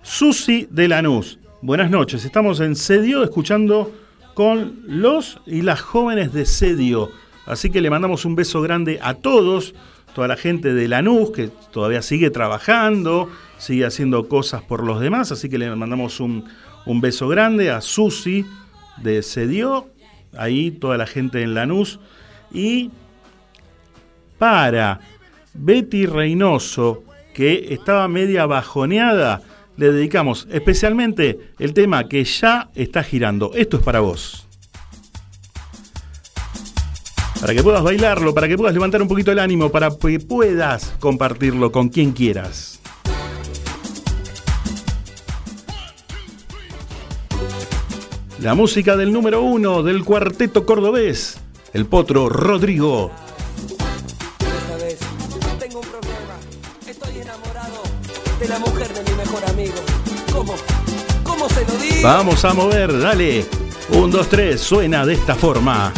[0.00, 1.38] Susi de Lanús.
[1.60, 2.24] Buenas noches.
[2.24, 3.92] Estamos en Sedio escuchando
[4.38, 7.10] con los y las jóvenes de Sedio.
[7.44, 9.74] Así que le mandamos un beso grande a todos,
[10.14, 13.28] toda la gente de Lanús que todavía sigue trabajando,
[13.58, 15.32] sigue haciendo cosas por los demás.
[15.32, 16.44] Así que le mandamos un,
[16.86, 18.46] un beso grande a Susi
[18.98, 19.88] de Sedio,
[20.36, 21.98] ahí toda la gente en Lanús.
[22.52, 22.92] Y
[24.38, 25.00] para
[25.52, 27.02] Betty Reynoso,
[27.34, 29.42] que estaba media bajoneada,
[29.78, 33.52] le dedicamos especialmente el tema que ya está girando.
[33.54, 34.46] Esto es para vos.
[37.40, 40.96] Para que puedas bailarlo, para que puedas levantar un poquito el ánimo, para que puedas
[40.98, 42.80] compartirlo con quien quieras.
[48.42, 51.40] La música del número uno del cuarteto cordobés,
[51.72, 53.12] el potro Rodrigo.
[62.02, 63.44] Vamos a mover, dale.
[63.90, 65.92] Un, dos, tres, suena de esta forma.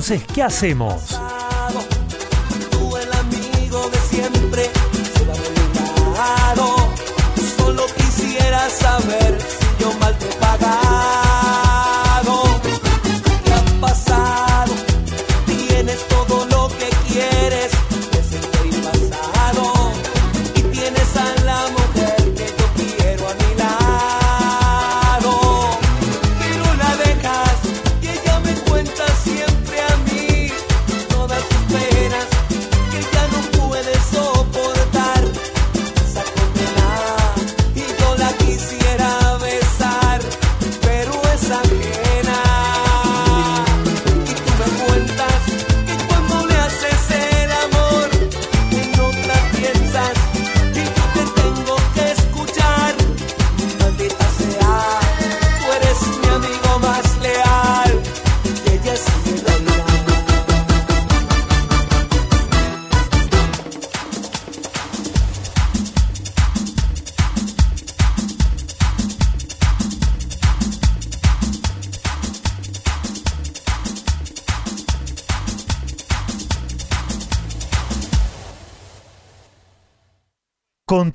[0.00, 1.20] Entonces qué hacemos?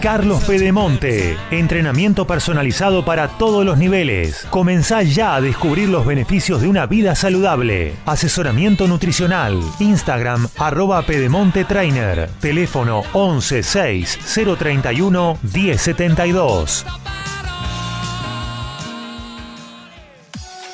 [0.00, 1.36] Carlos Pedemonte.
[1.50, 4.46] Entrenamiento personalizado para todos los niveles.
[4.48, 7.94] Comenzá ya a descubrir los beneficios de una vida saludable.
[8.06, 9.60] Asesoramiento nutricional.
[9.78, 12.30] Instagram arroba Pedemonte Trainer.
[12.40, 14.18] Teléfono 11 6
[14.58, 16.86] 031 1072.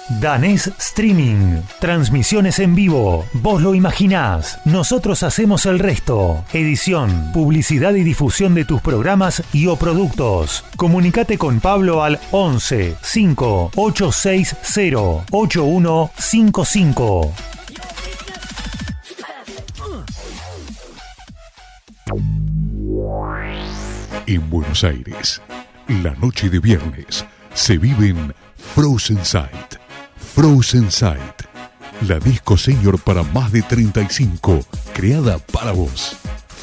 [0.09, 1.61] Danés Streaming.
[1.80, 3.26] Transmisiones en vivo.
[3.32, 4.59] Vos lo imaginás.
[4.64, 6.42] Nosotros hacemos el resto.
[6.52, 10.64] Edición, publicidad y difusión de tus programas y o productos.
[10.76, 17.32] Comunicate con Pablo al 11 5 860 8155.
[24.26, 25.42] En Buenos Aires,
[25.88, 28.34] la noche de viernes se vive en
[28.74, 29.86] Frozen Sight.
[30.37, 31.45] Frozen Sight,
[32.07, 36.14] la disco señor para más de 35, creada para vos.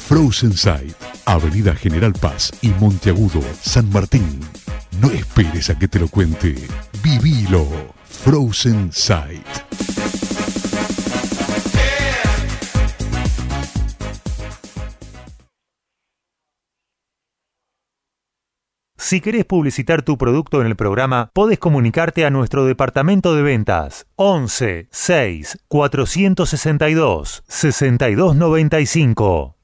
[0.06, 0.94] Frozen Sight,
[1.24, 4.38] Avenida General Paz y Monteagudo, San Martín.
[5.00, 6.54] No esperes a que te lo cuente.
[7.02, 7.66] Vivilo.
[8.08, 9.83] Frozen Sight.
[19.06, 24.06] Si querés publicitar tu producto en el programa, podés comunicarte a nuestro departamento de ventas
[24.16, 29.58] 11 6 462 6295.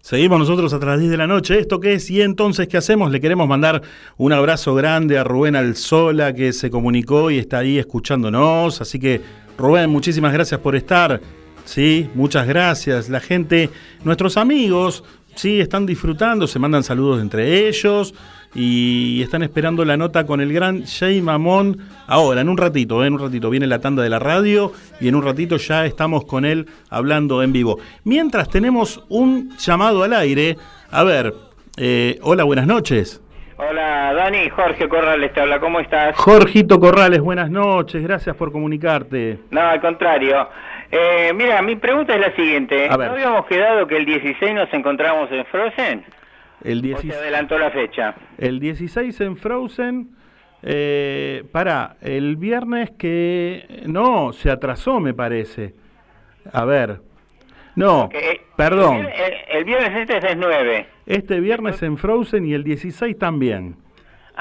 [0.00, 1.58] Seguimos nosotros las 10 de la noche.
[1.58, 2.08] ¿Esto qué es?
[2.08, 3.10] Y entonces, ¿qué hacemos?
[3.10, 3.82] Le queremos mandar
[4.16, 8.80] un abrazo grande a Rubén Alzola, que se comunicó y está ahí escuchándonos.
[8.80, 9.20] Así que,
[9.58, 11.20] Rubén, muchísimas gracias por estar.
[11.64, 13.08] Sí, muchas gracias.
[13.08, 13.70] La gente,
[14.04, 15.04] nuestros amigos,
[15.34, 18.14] sí, están disfrutando, se mandan saludos entre ellos
[18.54, 21.78] y están esperando la nota con el gran Jay Mamón.
[22.06, 23.06] Ahora, en un ratito, ¿eh?
[23.06, 26.24] en un ratito viene la tanda de la radio y en un ratito ya estamos
[26.24, 27.78] con él hablando en vivo.
[28.04, 30.56] Mientras tenemos un llamado al aire.
[30.90, 31.34] A ver,
[31.76, 33.22] eh, hola, buenas noches.
[33.56, 36.16] Hola Dani, Jorge Corrales te habla, ¿cómo estás?
[36.16, 39.38] Jorgito Corrales, buenas noches, gracias por comunicarte.
[39.50, 40.48] No, al contrario.
[40.92, 42.88] Eh, mira, mi pregunta es la siguiente.
[42.90, 43.08] A ver.
[43.08, 46.04] ¿No habíamos quedado que el 16 nos encontramos en Frozen?
[46.64, 48.14] El ¿O se 16, adelantó la fecha?
[48.38, 50.10] el 16 en Frozen.
[50.62, 53.82] Eh, para, el viernes que...
[53.86, 55.74] No, se atrasó me parece.
[56.52, 57.00] A ver.
[57.76, 58.96] No, Eh, perdón.
[58.96, 60.86] El, el viernes este es 9.
[61.06, 63.76] Este viernes en Frozen y el 16 también.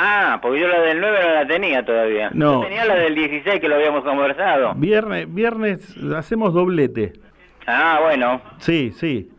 [0.02, 2.30] Ah, porque yo la del 9 no la tenía todavía.
[2.34, 2.62] No.
[2.64, 4.74] Yo tenía la del 16 que lo habíamos conversado.
[4.76, 7.12] Viernes, viernes hacemos doblete.
[7.68, 8.42] Ah, bueno.
[8.60, 9.30] Sí, sí.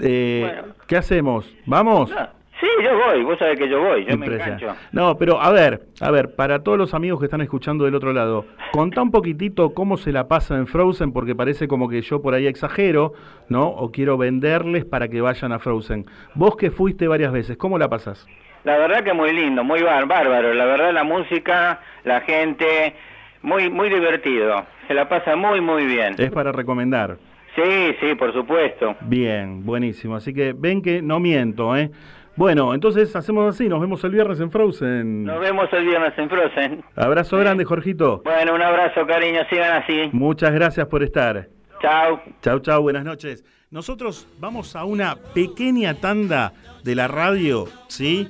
[0.00, 0.74] Eh, Bueno.
[0.86, 1.50] ¿Qué hacemos?
[1.64, 2.10] ¿Vamos?
[2.10, 2.28] No,
[2.60, 4.74] sí, yo voy, vos sabés que yo voy, yo me engancho.
[4.92, 8.12] No, pero a ver, a ver, para todos los amigos que están escuchando del otro
[8.12, 12.20] lado, contá un poquitito cómo se la pasa en Frozen, porque parece como que yo
[12.20, 13.14] por ahí exagero,
[13.48, 13.66] ¿no?
[13.68, 16.04] O quiero venderles para que vayan a Frozen.
[16.34, 18.26] Vos que fuiste varias veces, ¿cómo la pasás?
[18.64, 20.52] La verdad que muy lindo, muy bar- bárbaro.
[20.54, 22.94] La verdad la música, la gente,
[23.42, 24.64] muy muy divertido.
[24.88, 26.14] Se la pasa muy muy bien.
[26.18, 27.16] Es para recomendar.
[27.56, 28.94] Sí, sí, por supuesto.
[29.00, 30.14] Bien, buenísimo.
[30.16, 31.90] Así que ven que no miento, ¿eh?
[32.36, 35.24] Bueno, entonces hacemos así, nos vemos el viernes en Frozen.
[35.24, 36.84] Nos vemos el viernes en Frozen.
[36.96, 38.22] Abrazo grande, Jorgito.
[38.24, 40.08] Bueno, un abrazo, cariño, sigan así.
[40.12, 41.48] Muchas gracias por estar.
[41.82, 42.20] Chao.
[42.40, 43.44] Chau, chau, buenas noches.
[43.70, 46.52] Nosotros vamos a una pequeña tanda
[46.84, 48.28] de la radio, ¿sí?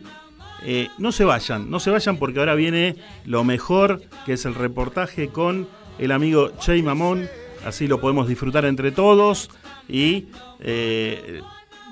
[0.62, 4.54] Eh, no se vayan, no se vayan porque ahora viene lo mejor, que es el
[4.54, 7.28] reportaje con el amigo Che Mamón.
[7.64, 9.50] Así lo podemos disfrutar entre todos
[9.88, 10.28] y
[10.60, 11.42] eh,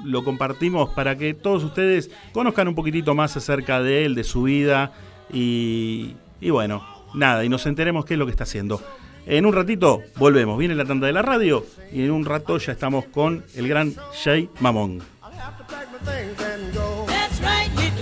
[0.04, 4.44] lo compartimos para que todos ustedes conozcan un poquitito más acerca de él, de su
[4.44, 4.92] vida
[5.32, 8.80] y, y bueno, nada, y nos enteremos qué es lo que está haciendo.
[9.26, 12.72] En un ratito volvemos, viene la tanda de la radio y en un rato ya
[12.72, 13.94] estamos con el gran
[14.24, 15.02] Jay Mamón.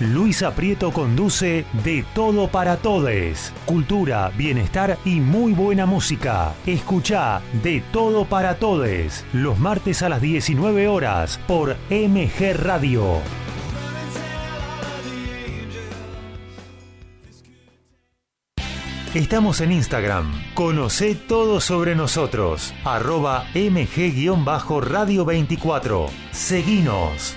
[0.00, 3.52] Luisa Prieto conduce De Todo para Todes.
[3.66, 6.54] Cultura, bienestar y muy buena música.
[6.64, 13.18] Escucha De Todo para Todes los martes a las 19 horas por MG Radio.
[19.12, 20.32] Estamos en Instagram.
[20.54, 22.72] Conoce todo sobre nosotros.
[22.84, 26.06] Arroba mg-radio 24.
[26.30, 27.36] Seguinos.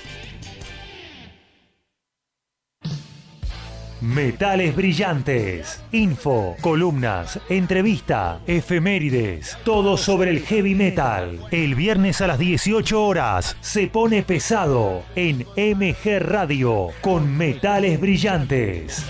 [4.01, 5.79] Metales brillantes.
[5.91, 9.55] Info, columnas, entrevista, efemérides.
[9.63, 11.39] Todo sobre el heavy metal.
[11.51, 19.05] El viernes a las 18 horas se pone pesado en MG Radio con Metales brillantes.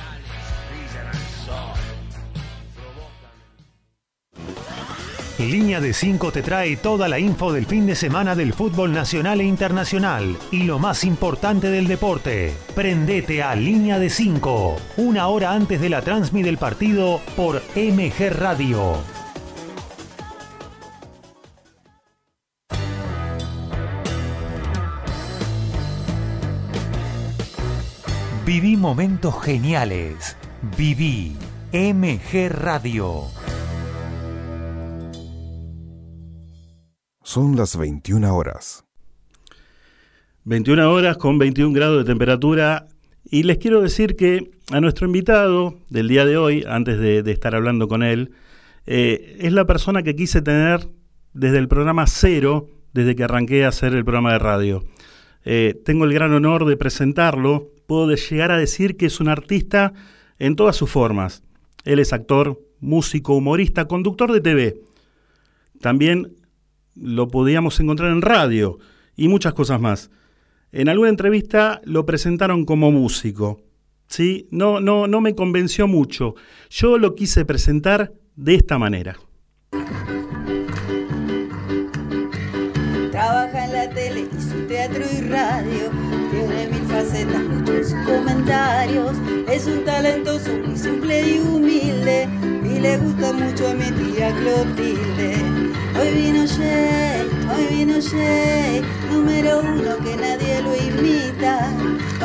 [5.50, 9.42] Línea de 5 te trae toda la info del fin de semana del fútbol nacional
[9.42, 12.54] e internacional y lo más importante del deporte.
[12.76, 18.30] Prendete a Línea de 5, una hora antes de la transmisión del partido por MG
[18.32, 18.98] Radio.
[28.46, 30.36] Viví momentos geniales.
[30.78, 31.38] Viví
[31.74, 33.41] MG Radio.
[37.24, 38.84] Son las 21 horas.
[40.44, 42.88] 21 horas con 21 grados de temperatura.
[43.24, 47.54] Y les quiero decir que a nuestro invitado del día de hoy, antes de, estar
[47.54, 48.32] hablando con él,
[48.88, 50.90] eh, es la persona que quise tener
[51.34, 54.84] desde el programa cero, desde que arranqué a hacer el programa de radio.
[55.46, 57.70] Eh, tengo el gran honor de presentarlo.
[57.86, 59.94] Puedo llegar a decir que es un artista
[60.40, 61.44] en todas sus formas.
[61.84, 64.82] Él es actor, músico, humorista, conductor de TV.
[65.80, 66.41] También
[66.96, 68.80] lo podíamos encontrar en radio
[69.16, 70.12] y muchas cosas más.
[70.72, 73.62] En alguna entrevista lo presentaron como músico.
[74.12, 74.48] ¿sí?
[74.52, 76.36] No, no, no me convenció mucho.
[76.70, 79.18] Yo lo quise presentar de esta manera.
[83.12, 85.90] Trabaja en la tele, hizo teatro y radio.
[86.32, 89.18] Tiene mil facetas, muchos comentarios.
[89.50, 92.28] Es un talentoso, muy simple y humilde.
[92.64, 94.34] Y le gusta mucho a mi tía
[94.82, 95.36] Clotilde.
[96.00, 101.72] Hoy vino Jay, Hoy vino Jay, número uno que nadie lo imita.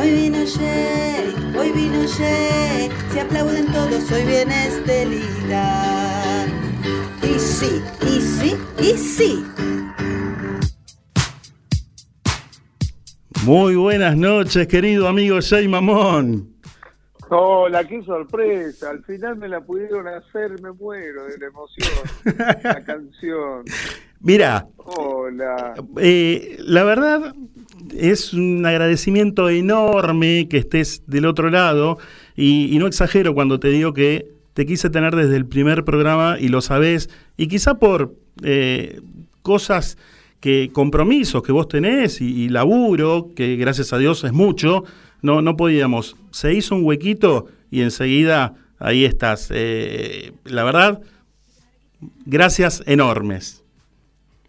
[0.01, 2.91] Hoy vino Jay, hoy vino Jay.
[3.13, 6.47] Se aplauden todos, hoy viene Estelita.
[7.23, 9.45] Y sí, y sí, y sí.
[13.45, 16.56] Muy buenas noches, querido amigo Jay Mamón.
[17.29, 18.91] Hola, qué sorpresa.
[18.91, 21.89] Al final me la pudieron hacer, me muero de la emoción.
[22.63, 23.65] la canción.
[24.21, 25.75] Mira, Hola.
[25.99, 27.35] eh, la verdad
[27.97, 31.99] es un agradecimiento enorme que estés del otro lado
[32.37, 36.37] y, y no exagero cuando te digo que te quise tener desde el primer programa
[36.41, 39.01] y lo sabés y quizá por eh,
[39.43, 39.99] cosas
[40.41, 44.85] que compromisos que vos tenés y, y laburo que gracias a Dios es mucho
[45.27, 51.03] no no podíamos se hizo un huequito y enseguida ahí estás Eh, la verdad
[52.25, 53.63] gracias enormes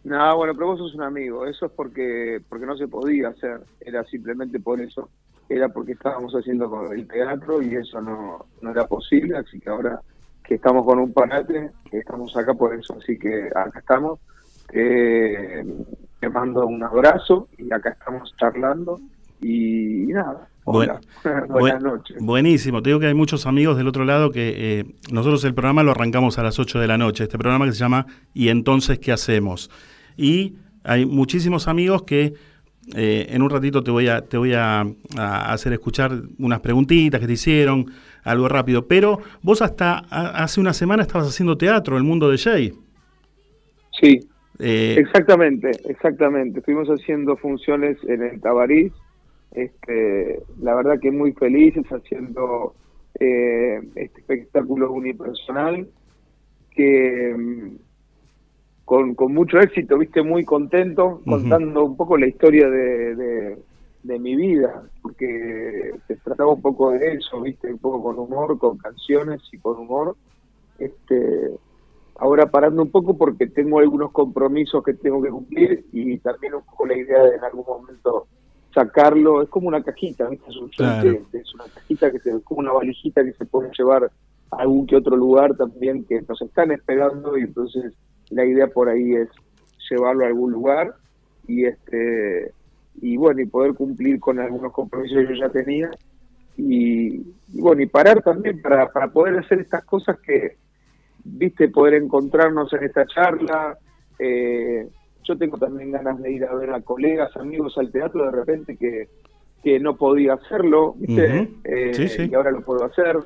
[0.04, 1.46] No, bueno, pero vos sos un amigo.
[1.46, 3.60] Eso es porque porque no se podía hacer.
[3.82, 5.10] Era simplemente por eso.
[5.50, 9.36] Era porque estábamos haciendo el teatro y eso no, no era posible.
[9.38, 10.00] Así que ahora
[10.46, 12.96] que estamos con un parate, que estamos acá por eso.
[13.02, 14.20] Así que acá estamos.
[14.72, 15.66] Eh,
[16.22, 19.00] te mando un abrazo y acá estamos charlando.
[19.42, 20.48] Y, nada.
[20.70, 21.00] Hola.
[21.24, 22.18] Buen- Buenas buen- noches.
[22.20, 22.82] Buenísimo.
[22.82, 25.92] Te digo que hay muchos amigos del otro lado que eh, nosotros el programa lo
[25.92, 27.24] arrancamos a las 8 de la noche.
[27.24, 29.70] Este programa que se llama ¿Y entonces qué hacemos?
[30.18, 32.34] Y hay muchísimos amigos que
[32.96, 34.82] eh, en un ratito te voy a te voy a,
[35.18, 37.86] a hacer escuchar unas preguntitas que te hicieron,
[38.24, 38.88] algo rápido.
[38.88, 42.74] Pero vos hasta a- hace una semana estabas haciendo teatro, el mundo de Jay.
[44.02, 44.20] Sí,
[44.60, 46.60] Eh, exactamente, exactamente.
[46.60, 48.92] Estuvimos haciendo funciones en el Tabarís.
[49.58, 52.76] Este, la verdad que muy felices haciendo
[53.20, 55.90] eh, este espectáculo unipersonal
[56.70, 57.76] que mm,
[58.86, 63.58] con, con mucho éxito, viste, muy contento, contando un poco la historia de, de,
[64.04, 68.60] de mi vida, porque se trataba un poco de eso, viste, un poco con humor,
[68.60, 70.16] con canciones y con humor.
[70.78, 71.50] Este,
[72.18, 76.64] ahora parando un poco porque tengo algunos compromisos que tengo que cumplir y también un
[76.64, 78.28] poco la idea de en algún momento
[78.78, 80.52] sacarlo, es como una cajita, ¿viste?
[80.52, 81.18] Es, un Claro.
[81.34, 84.04] es una cajita que se, como una valijita que se puede llevar
[84.52, 87.94] a algún que otro lugar también que nos están esperando y entonces
[88.30, 89.30] la idea por ahí es
[89.90, 90.94] llevarlo a algún lugar
[91.48, 92.52] y este
[93.02, 95.90] y bueno y poder cumplir con algunos compromisos que yo ya tenía
[96.56, 97.16] y,
[97.54, 100.58] y bueno y parar también para, para poder hacer estas cosas que
[101.24, 103.78] viste poder encontrarnos en esta charla
[104.20, 104.88] eh,
[105.28, 108.78] yo tengo también ganas de ir a ver a colegas amigos al teatro de repente
[108.78, 109.08] que
[109.64, 111.50] que no podía hacerlo viste.
[111.64, 112.28] Eh, Sí, sí.
[112.32, 113.18] y ahora lo puedo hacer.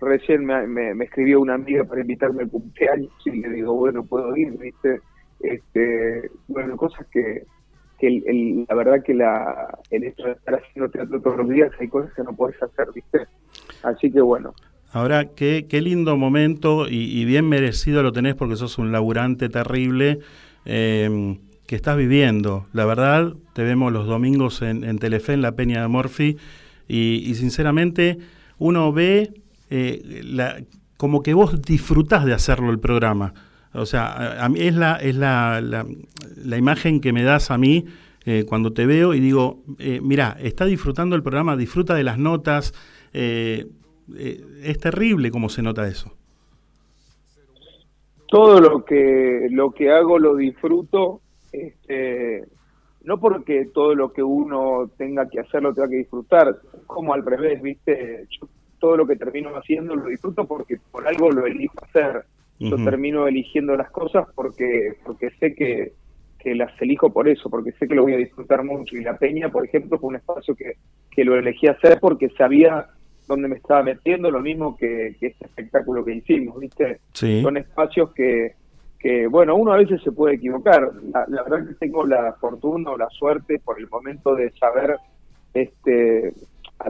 [0.00, 4.04] Recién me, me, me escribió una amiga para invitarme al cumpleaños y le digo bueno
[4.04, 5.00] puedo ir viste
[5.40, 7.44] este bueno cosas que
[7.98, 11.48] que el, el- la verdad que la el hecho de estar haciendo teatro todos los
[11.48, 13.20] días hay cosas que no podés hacer viste
[13.82, 14.54] así que bueno.
[14.94, 19.48] Ahora, qué, qué lindo momento y, y bien merecido lo tenés porque sos un laburante
[19.48, 20.18] terrible
[20.64, 22.66] eh, que estás viviendo.
[22.72, 26.36] La verdad, te vemos los domingos en, en Telefe, en la Peña de Morphy,
[26.88, 28.18] y, sinceramente
[28.58, 29.32] uno ve
[29.70, 33.32] eh, como que vos disfrutás de hacerlo el programa.
[33.72, 37.86] O sea, es la, es la, la, imagen que me das a mí
[38.26, 42.18] eh, cuando te veo y digo, eh, mira, está disfrutando el programa, disfruta de las
[42.18, 42.74] notas.
[43.14, 43.66] eh,
[44.62, 46.14] es terrible cómo se nota eso.
[48.32, 51.20] Todo lo que lo que hago lo disfruto
[51.52, 52.44] este
[53.04, 56.56] no porque todo lo que uno tenga que hacer lo tenga que disfrutar
[56.86, 61.30] como al revés viste yo todo lo que termino haciendo lo disfruto porque por algo
[61.30, 62.24] lo elijo hacer.
[62.58, 65.92] Yo termino eligiendo las cosas porque porque sé que
[66.38, 68.96] que las elijo por eso, porque sé que lo voy a disfrutar mucho.
[68.96, 70.72] Y la Peña, por ejemplo, fue un espacio que,
[71.10, 72.88] que lo elegí hacer porque sabía
[73.26, 77.00] dónde me estaba metiendo, lo mismo que, que este espectáculo que hicimos, ¿viste?
[77.12, 77.42] Sí.
[77.42, 78.54] Son espacios que,
[78.98, 80.90] que, bueno, uno a veces se puede equivocar.
[81.12, 84.96] La, la verdad que tengo la fortuna o la suerte por el momento de saber,
[85.54, 86.34] este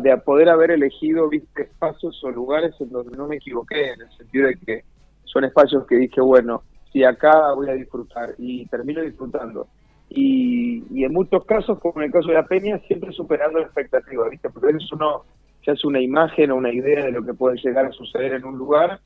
[0.01, 4.11] de poder haber elegido, viste, espacios o lugares en donde no me equivoqué, en el
[4.17, 4.85] sentido de que
[5.25, 6.63] son espacios que dije, bueno,
[6.93, 9.67] si acá voy a disfrutar y termino disfrutando.
[10.09, 13.65] Y, y en muchos casos, como en el caso de la Peña, siempre superando la
[13.65, 14.51] expectativa, ¿viste?
[14.51, 15.25] Porque a veces uno
[15.65, 18.45] se hace una imagen o una idea de lo que puede llegar a suceder en
[18.45, 19.01] un lugar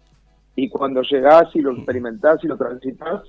[0.54, 3.22] y cuando llegás y lo experimentás y lo transitas,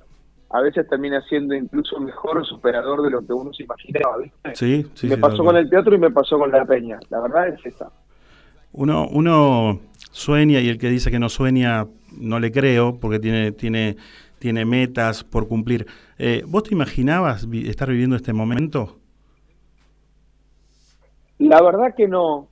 [0.49, 4.55] a veces termina siendo incluso mejor o superador de lo que uno se imaginaba, ¿viste?
[4.55, 6.99] Sí, sí, me sí, pasó con el teatro y me pasó con la Peña.
[7.09, 7.91] La verdad es esa.
[8.71, 13.51] Uno, uno sueña y el que dice que no sueña no le creo porque tiene,
[13.51, 13.97] tiene,
[14.39, 15.85] tiene metas por cumplir.
[16.17, 18.99] Eh, ¿Vos te imaginabas vi- estar viviendo este momento?
[21.39, 22.47] La verdad que no,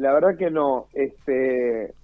[0.00, 0.86] la verdad que no.
[0.92, 1.94] Este,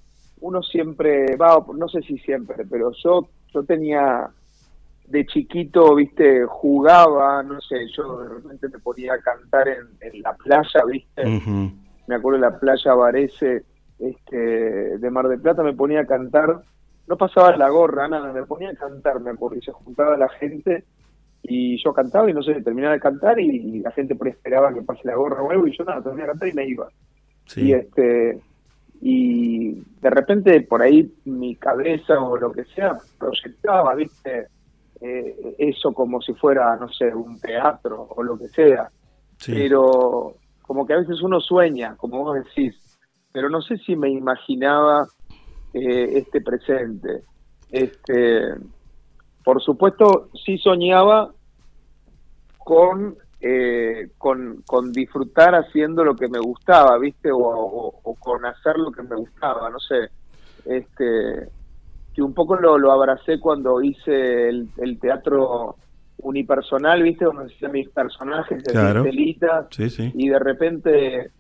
[0.41, 4.29] uno siempre, va, no sé si siempre, pero yo, yo tenía
[5.07, 10.21] de chiquito, viste, jugaba, no sé, yo de repente me ponía a cantar en, en
[10.23, 11.25] la playa, viste.
[12.07, 13.65] Me acuerdo de la playa Varese,
[13.99, 16.63] este, de Mar del Plata, me ponía a cantar.
[17.09, 20.29] No pasaba la gorra, nada, me ponía a cantar, me acuerdo, y se juntaba la
[20.29, 20.85] gente
[21.43, 24.75] y yo cantaba y no sé, terminaba de cantar y, y la gente por esperaba
[24.75, 26.89] que pase la gorra o algo y yo nada, terminaba de cantar y me iba.
[27.55, 28.41] Y este
[29.01, 34.49] y de repente por ahí mi cabeza o lo que sea proyectaba, viste,
[34.99, 38.91] Eh, eso como si fuera, no sé, un teatro o lo que sea.
[39.45, 42.75] Pero como que a veces uno sueña, como vos decís,
[43.31, 45.07] pero no sé si me imaginaba
[45.75, 47.25] eh, este presente.
[47.71, 48.55] Este,
[49.45, 51.31] por supuesto, sí soñaba
[52.57, 57.31] con, eh, con, con disfrutar haciendo lo que me gustaba, ¿viste?
[57.31, 60.09] O, o- o con hacer lo que me gustaba, no sé.
[60.65, 61.49] Este,
[62.15, 65.77] que un poco lo, lo abracé cuando hice el, el teatro
[66.19, 67.27] unipersonal, ¿viste?
[67.27, 69.03] Donde hacía mis personajes, de Claro.
[69.03, 70.11] telitas, Sí, sí.
[70.15, 71.31] y de repente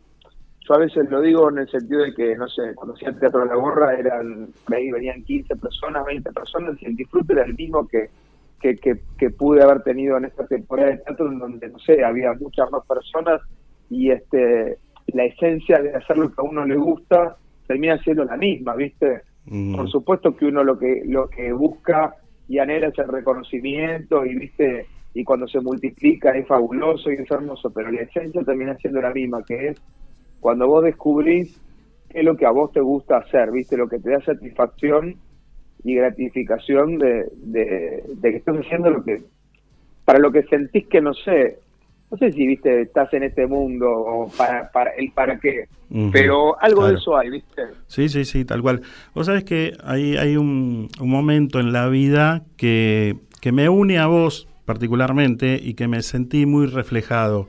[0.69, 3.19] yo a veces lo digo en el sentido de que, no sé, cuando hacía el
[3.21, 7.45] Teatro de la Gorra eran, ahí venían 15 personas, 20 personas, y el disfrute era
[7.45, 8.11] el mismo que,
[8.61, 12.05] que, que, que pude haber tenido en esta temporada de teatro, en donde, no sé,
[12.05, 13.41] había muchas más personas,
[13.91, 14.79] y este
[15.09, 17.37] la esencia de hacer lo que a uno le gusta
[17.67, 19.23] termina siendo la misma, ¿viste?
[19.49, 22.17] Por supuesto que uno lo que lo que busca
[22.49, 27.31] y anhela es el reconocimiento y viste y cuando se multiplica es fabuloso y es
[27.31, 29.81] hermoso, pero la esencia termina siendo la misma, que es
[30.41, 31.61] cuando vos descubrís
[32.11, 35.17] qué es lo que a vos te gusta hacer, viste, lo que te da satisfacción
[35.87, 39.23] y gratificación de, de, de que estás haciendo lo que
[40.05, 41.59] para lo que sentís que no sé,
[42.11, 45.69] no sé si viste estás en este mundo o para, para el para qué,
[46.11, 47.63] pero algo de eso hay, viste.
[47.87, 48.83] Sí, sí, sí, tal cual.
[49.15, 53.99] Vos sabés que hay, hay un, un momento en la vida que, que me une
[53.99, 57.47] a vos particularmente y que me sentí muy reflejado.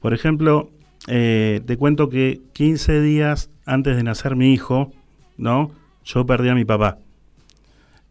[0.00, 0.70] Por ejemplo,
[1.06, 4.90] eh, te cuento que 15 días antes de nacer mi hijo,
[5.36, 5.70] ¿no?
[6.04, 6.98] Yo perdí a mi papá.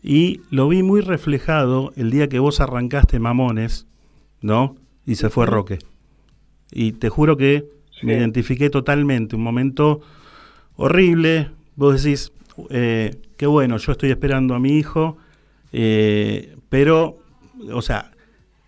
[0.07, 3.87] Y lo vi muy reflejado el día que vos arrancaste Mamones,
[4.39, 4.75] ¿no?
[5.03, 5.79] Y se fue Roque.
[6.71, 7.65] Y te juro que
[8.03, 9.35] me identifiqué totalmente.
[9.35, 10.01] Un momento
[10.75, 11.49] horrible.
[11.75, 12.31] Vos decís,
[12.69, 15.17] eh, qué bueno, yo estoy esperando a mi hijo,
[15.73, 17.17] eh, pero,
[17.73, 18.11] o sea,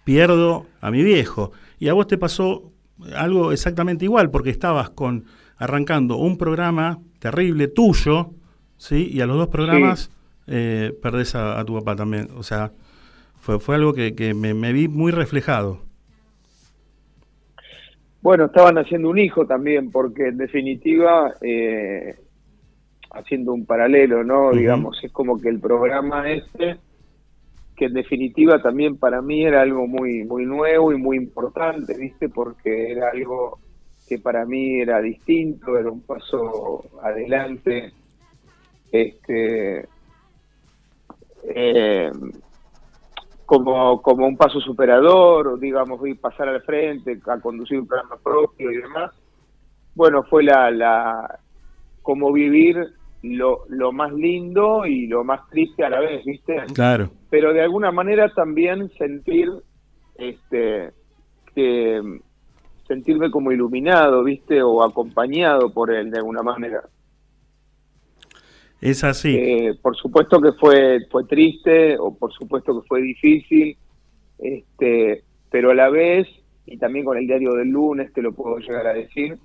[0.05, 1.51] pierdo a mi viejo.
[1.77, 2.72] Y a vos te pasó
[3.15, 5.26] algo exactamente igual, porque estabas con
[5.57, 8.31] arrancando un programa terrible tuyo,
[8.77, 9.07] ¿sí?
[9.14, 10.09] Y a los dos programas
[10.48, 12.30] eh, perdés a, a tu papá también.
[12.38, 12.72] O sea,
[13.40, 15.86] fue, fue algo que, que me, me vi muy reflejado.
[18.22, 22.15] Bueno, estaban haciendo un hijo también, porque en definitiva, eh,
[23.11, 24.52] haciendo un paralelo, ¿no?
[24.52, 26.78] Digamos, es como que el programa este,
[27.76, 32.28] que en definitiva también para mí era algo muy, muy nuevo y muy importante, ¿viste?
[32.28, 33.60] Porque era algo
[34.10, 37.94] que para mí era distinto, era un paso adelante.
[38.91, 39.88] Este,
[41.43, 42.11] eh,
[43.45, 48.18] como, como un paso superador, o digamos, ir pasar al frente, a conducir un programa
[48.22, 49.11] propio y demás.
[49.95, 51.39] Bueno, fue la, la
[52.01, 52.77] como vivir
[53.23, 56.55] lo, lo más lindo y lo más triste a la vez, ¿viste?
[56.73, 57.09] Claro.
[57.30, 59.49] Pero de alguna manera también sentir,
[60.15, 60.91] este,
[61.55, 62.01] que
[62.88, 64.61] sentirme como iluminado, ¿viste?
[64.61, 66.84] O acompañado por él de alguna manera.
[68.81, 69.35] Es así.
[69.35, 73.77] Eh, por supuesto que fue fue triste o por supuesto que fue difícil,
[74.39, 76.27] este, pero a la vez
[76.65, 79.37] y también con el diario del lunes te lo puedo llegar a decir,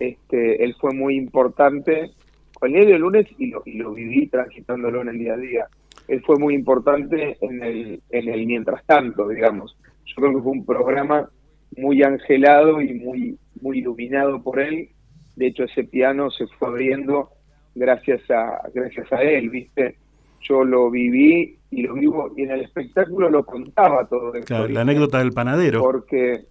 [0.00, 2.12] este, él fue muy importante
[2.52, 5.38] con el diario del lunes y lo, y lo viví transitándolo en el día a
[5.38, 5.66] día.
[6.08, 9.76] Él fue muy importante en el, en el mientras tanto, digamos.
[10.04, 11.30] Yo creo que fue un programa
[11.76, 14.90] muy angelado y muy, muy iluminado por él.
[15.36, 17.30] De hecho, ese piano se fue abriendo
[17.78, 19.96] gracias a, gracias a él, ¿viste?
[20.40, 24.46] Yo lo viví y lo vivo, y en el espectáculo lo contaba todo esto.
[24.46, 25.80] Claro, la anécdota del panadero.
[25.80, 26.44] Porque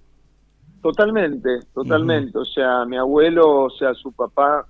[0.82, 2.38] totalmente, totalmente.
[2.38, 4.66] O sea, mi abuelo, o sea, su papá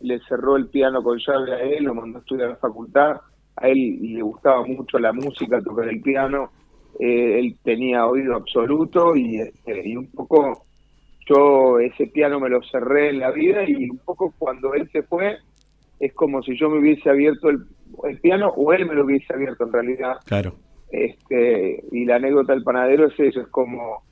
[0.00, 3.16] le cerró el piano con llave a él, lo mandó a estudiar a la facultad.
[3.56, 6.50] A él le gustaba mucho la música, tocar el piano.
[6.98, 10.64] Eh, él tenía oído absoluto y, este, y un poco
[11.26, 15.02] yo ese piano me lo cerré en la vida y un poco cuando él se
[15.02, 15.38] fue
[16.02, 17.64] es como si yo me hubiese abierto el,
[18.04, 20.54] el piano o él me lo hubiese abierto en realidad Claro.
[20.90, 24.02] Este, y la anécdota del panadero es eso, es como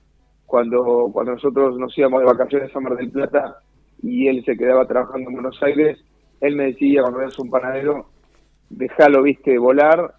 [0.47, 3.57] cuando, cuando nosotros nos íbamos de vacaciones a Mar del Plata
[4.03, 5.99] y él se quedaba trabajando en Buenos Aires,
[6.41, 8.07] él me decía cuando veas un panadero,
[8.71, 10.15] déjalo, viste, volar,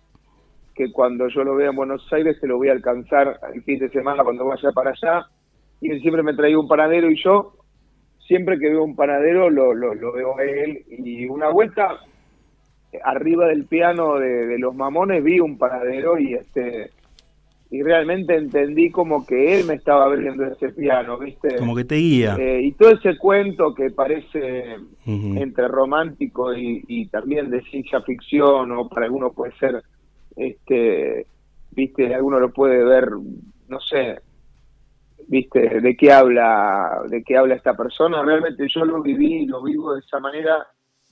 [0.76, 3.80] que cuando yo lo vea en Buenos Aires se lo voy a alcanzar el fin
[3.80, 5.26] de semana cuando vaya para allá.
[5.80, 7.54] Y él siempre me traía un panadero y yo,
[8.32, 10.86] siempre que veo un panadero, lo, lo, lo veo a él.
[10.88, 12.00] Y una vuelta,
[13.04, 16.92] arriba del piano de, de los mamones, vi un panadero y este
[17.70, 21.58] y realmente entendí como que él me estaba abriendo ese piano, ¿viste?
[21.58, 22.38] Como que te guía.
[22.40, 28.72] Eh, y todo ese cuento que parece entre romántico y, y también de ciencia ficción,
[28.72, 29.84] o para algunos puede ser,
[30.38, 31.26] este,
[31.72, 33.10] viste, alguno lo puede ver,
[33.68, 34.20] no sé,
[35.28, 38.22] viste, de qué habla, de qué habla esta persona.
[38.24, 40.68] Realmente yo lo viví, lo vivo de esa manera.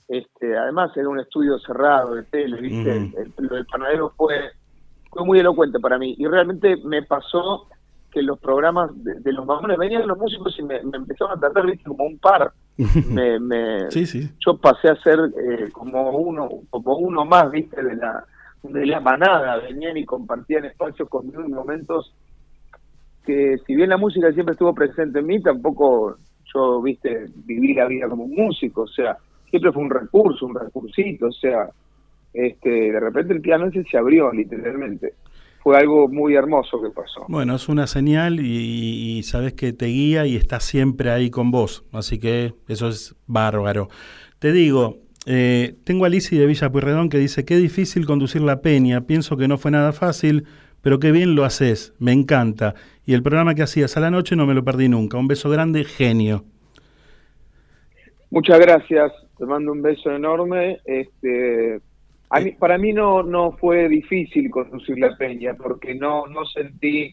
[0.08, 3.16] Este, además era un estudio cerrado de tele, viste, Ujú.
[3.18, 4.50] el, lo del panadero fue,
[5.08, 7.68] fue muy elocuente para mí y realmente me pasó
[8.10, 11.40] que los programas de, de los mamones venían los músicos y me, me empezaron a
[11.40, 12.50] tratar viste como un par
[13.08, 14.28] me, me- Sí, sí.
[14.44, 18.24] yo pasé a ser eh, como uno como uno más viste de la
[18.64, 22.12] de la manada venían y compartían espacios conmigo en momentos
[23.24, 26.16] que si bien la música siempre estuvo presente en mí tampoco
[26.52, 29.16] yo viste viví la vida como un músico o sea
[29.48, 31.68] siempre fue un recurso un recursito o sea
[32.32, 35.14] este de repente el piano ese se abrió literalmente
[35.62, 39.86] fue algo muy hermoso que pasó Bueno, es una señal y, y sabes que te
[39.86, 41.84] guía y está siempre ahí con vos.
[41.92, 43.90] Así que eso es bárbaro.
[44.38, 48.62] Te digo, eh, tengo a Lizzy de Villa Pueyrredón que dice, qué difícil conducir la
[48.62, 50.46] peña, pienso que no fue nada fácil,
[50.80, 52.74] pero qué bien lo haces, me encanta.
[53.10, 55.18] Y el programa que hacías a la noche no me lo perdí nunca.
[55.18, 56.44] Un beso grande, genio.
[58.30, 60.78] Muchas gracias, te mando un beso enorme.
[60.84, 61.80] Este,
[62.28, 67.12] a mí, para mí no, no fue difícil conducir la peña porque no, no sentí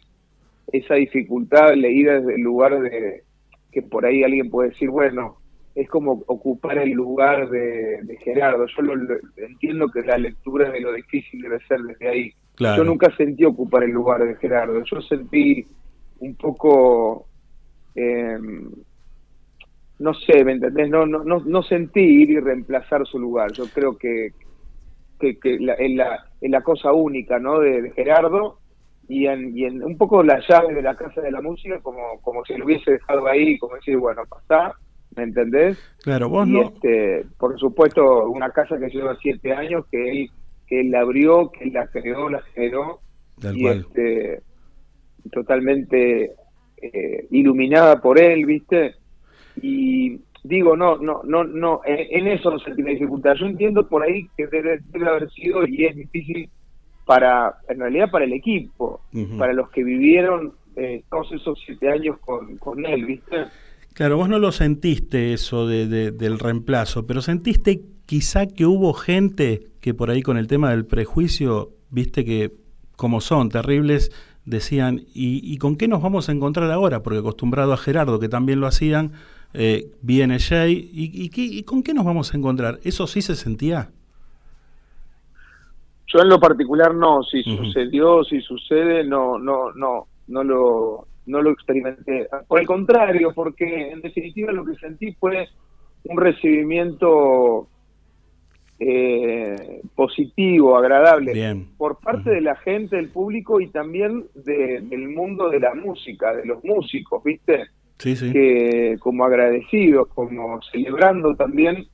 [0.72, 3.24] esa dificultad leída desde el lugar de
[3.72, 5.38] que por ahí alguien puede decir, bueno,
[5.74, 8.68] es como ocupar el lugar de, de Gerardo.
[8.68, 12.32] Yo lo, lo- entiendo que la lectura de lo difícil debe ser desde ahí.
[12.54, 12.84] Claro.
[12.84, 14.84] Yo nunca sentí ocupar el lugar de Gerardo.
[14.84, 15.66] Yo sentí
[16.20, 17.26] un poco...
[17.96, 18.70] em,
[20.00, 20.90] no sé, ¿me entendés?
[20.90, 23.52] No, no, no, no sentí ir y reemplazar su lugar.
[23.54, 24.32] Yo creo que,
[25.20, 27.60] que, que la, es, la, es la cosa única, ¿no?
[27.60, 28.60] De, de Gerardo
[29.08, 32.20] y en, y en un poco la llave de la Casa de la Música, como,
[32.22, 34.74] como si lo hubiese dejado ahí, como decir, bueno, pasá,
[35.16, 35.80] ¿me entendés?
[36.04, 36.62] Claro, vos y no...
[36.62, 40.30] este, por supuesto, una casa que lleva siete años, que él,
[40.68, 43.00] que él la abrió, que él la creó, la generó,
[43.40, 43.78] Tal y cual.
[43.80, 44.42] este,
[45.30, 46.32] totalmente
[46.82, 48.96] eh, iluminada por él, ¿viste?
[49.62, 53.36] Y digo, no, no, no, no, en, en eso no sentí la dificultad.
[53.36, 56.50] Yo entiendo por ahí que debe, debe haber sido y es difícil
[57.06, 59.02] para, en realidad para el equipo,
[59.38, 63.46] para los que vivieron eh, todos esos siete años con, con él, ¿viste?
[63.94, 68.94] Claro, vos no lo sentiste eso de, de- del reemplazo, pero sentiste quizá que hubo
[68.94, 72.52] gente que por ahí con el tema del prejuicio, viste que
[72.96, 74.12] como son terribles,
[74.48, 77.04] decían, ¿y, y con qué nos vamos a encontrar ahora?
[77.04, 79.12] Porque acostumbrado a Gerardo, que también lo hacían,
[79.54, 82.80] eh, viene Jay, ¿y, y, qué- y con qué nos vamos a encontrar?
[82.84, 83.92] ¿Eso sí se sentía?
[86.08, 91.42] Yo en lo particular no, si sucedió, si sucede, no, no, no, no lo, no
[91.42, 92.30] lo experimenté.
[92.48, 95.50] Por el contrario, porque en definitiva lo que sentí fue
[96.06, 97.68] un recibimiento
[98.80, 101.68] eh, positivo, agradable, Bien.
[101.78, 106.36] por parte de la gente, del público y también de- del mundo de la música,
[106.36, 107.66] de los músicos, ¿viste?
[108.00, 108.32] Sí, sí.
[108.32, 111.88] que como agradecidos, como celebrando también,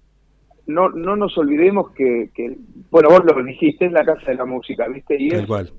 [0.68, 2.58] no, no nos olvidemos que, que,
[2.92, 5.16] bueno, vos lo dijiste, es la Casa de la Música, ¿viste?
[5.18, 5.72] Y es, cual.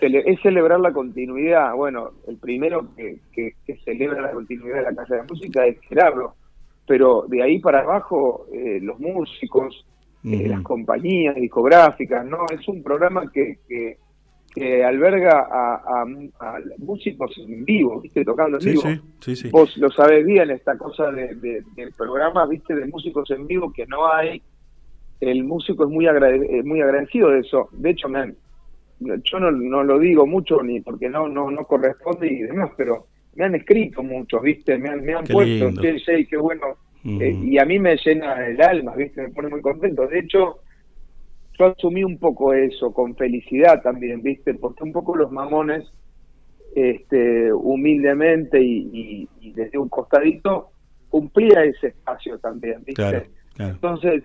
[0.00, 1.74] cele- es celebrar la continuidad.
[1.74, 5.66] Bueno, el primero que, que, que celebra la continuidad de la Casa de la Música
[5.66, 6.34] es Gerardo,
[6.86, 9.84] pero de ahí para abajo eh, los músicos,
[10.26, 12.46] eh, las compañías discográficas, ¿no?
[12.52, 13.98] Es un programa que, que,
[14.54, 16.06] que alberga a, a-
[16.40, 18.24] a músicos en vivo, ¿viste?
[18.24, 18.82] Tocando en Sí, vivo.
[19.20, 19.48] sí, sí.
[19.50, 23.72] Vos lo sabés bien, esta cosa de, de, de programas, viste, de músicos en vivo
[23.72, 24.42] que no hay.
[25.20, 27.68] El músico es muy, agrade- eh, muy agradecido de eso.
[27.72, 28.34] De hecho, me
[28.98, 33.06] yo no, no lo digo mucho ni porque no, no, no corresponde y demás, pero
[33.34, 35.82] me han escrito muchos, viste, me han, me han Qué puesto, lindo.
[35.82, 36.62] che, che, qué bueno.
[37.06, 40.06] Eh, y a mí me llena el alma, viste, me pone muy contento.
[40.06, 40.58] De hecho,
[41.58, 45.84] yo asumí un poco eso, con felicidad también, viste, porque un poco los mamones
[46.74, 50.70] este, humildemente y, y- y desde un costadito
[51.08, 52.94] cumplía ese espacio también, ¿viste?
[52.94, 53.24] Claro,
[53.54, 53.72] claro.
[53.74, 54.24] Entonces,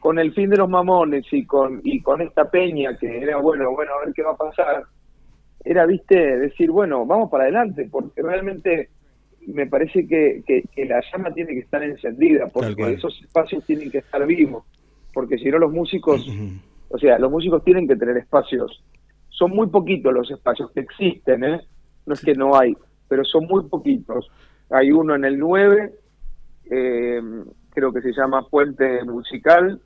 [0.00, 3.70] con el fin de los mamones y con y con esta peña que era bueno,
[3.72, 4.84] bueno, a ver qué va a pasar,
[5.64, 8.90] era, viste, decir, bueno, vamos para adelante, porque realmente
[9.48, 13.90] me parece que, que- que la llama tiene que estar encendida, porque esos espacios tienen
[13.90, 14.64] que estar vivos,
[15.12, 16.26] porque si no los músicos,
[16.88, 18.82] o sea, los músicos tienen que tener espacios.
[19.28, 21.60] Son muy poquitos los espacios que existen, ¿eh?
[22.06, 22.76] No es que no hay,
[23.08, 24.28] pero son muy poquitos.
[24.70, 25.92] Hay uno en el 9,
[26.70, 27.20] eh,
[27.70, 29.80] creo que se llama Puente Musical.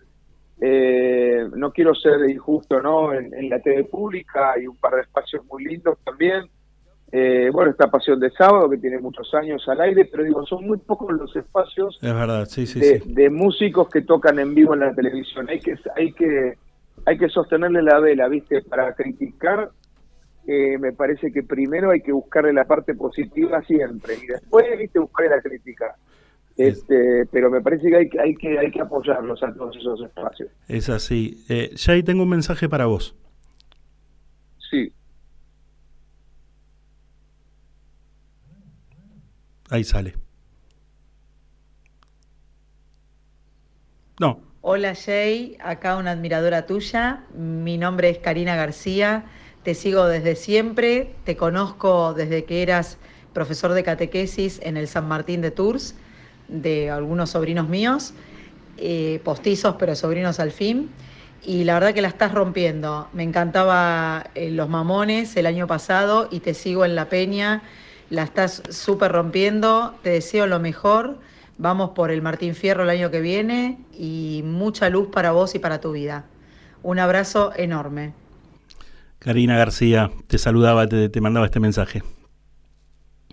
[0.61, 3.13] Eh, no quiero ser injusto, ¿no?
[3.13, 6.45] En, en la TV pública hay un par de espacios muy lindos también.
[7.13, 10.67] Eh, bueno, está Pasión de Sábado, que tiene muchos años al aire, pero digo, son
[10.67, 13.13] muy pocos los espacios Es verdad, sí, sí, de, sí.
[13.13, 15.49] de músicos que tocan en vivo en la televisión.
[15.49, 16.55] Hay que, hay que,
[17.05, 18.61] hay que sostenerle la vela, ¿viste?
[18.63, 19.71] Para criticar,
[20.49, 24.99] eh, me parece que primero hay que buscarle la parte positiva siempre y después, ¿viste?
[24.99, 25.95] Buscarle la crítica.
[26.57, 30.01] Este, pero me parece que hay, que- hay que hay que apoyarlos a todos esos
[30.03, 30.49] espacios.
[30.69, 31.45] Es así.
[31.49, 33.15] Eh, Jay, tengo un mensaje para vos.
[34.71, 34.91] Sí.
[39.71, 40.15] Ahí sale.
[44.19, 47.23] No, Hola Jay, acá una admiradora tuya.
[47.33, 49.27] Mi nombre es Karina García.
[49.63, 51.15] Te sigo desde siempre.
[51.23, 52.99] Te conozco desde que eras
[53.33, 55.95] profesor de catequesis en el San Martín de Tours,
[56.49, 58.13] de algunos sobrinos míos,
[58.77, 60.91] eh, postizos, pero sobrinos al fin.
[61.45, 63.07] Y la verdad que la estás rompiendo.
[63.13, 67.63] Me encantaba eh, Los Mamones el año pasado y te sigo en La Peña.
[68.11, 69.95] La estás súper rompiendo.
[70.03, 71.19] Te deseo lo mejor.
[71.59, 75.59] Vamos por el Martín Fierro el año que viene y mucha luz para vos y
[75.59, 76.25] para tu vida.
[76.83, 78.13] Un abrazo enorme.
[79.19, 82.03] Karina García te saludaba, te, te mandaba este mensaje.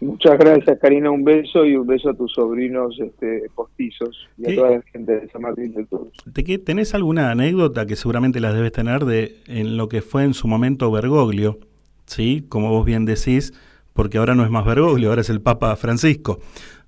[0.02, 1.12] Muchas gracias, Karina.
[1.12, 4.54] Un beso y un beso a tus sobrinos este, postizos y ¿Qué?
[4.54, 6.12] a toda la gente de San Martín de Tours.
[6.34, 10.24] ¿Te que- ¿Tenés alguna anécdota que seguramente las debes tener de en lo que fue
[10.24, 11.60] en su momento Bergoglio?
[12.06, 12.46] ¿Sí?
[12.50, 13.54] Como vos bien decís,
[13.94, 16.40] porque ahora no es más Bergoglio, ahora es el Papa Francisco.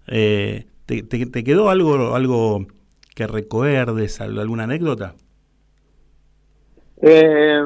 [0.07, 2.65] Eh, ¿te, te- te quedó algo, algo
[3.15, 5.15] que recuerdes, al- alguna anécdota?
[7.01, 7.61] Eh,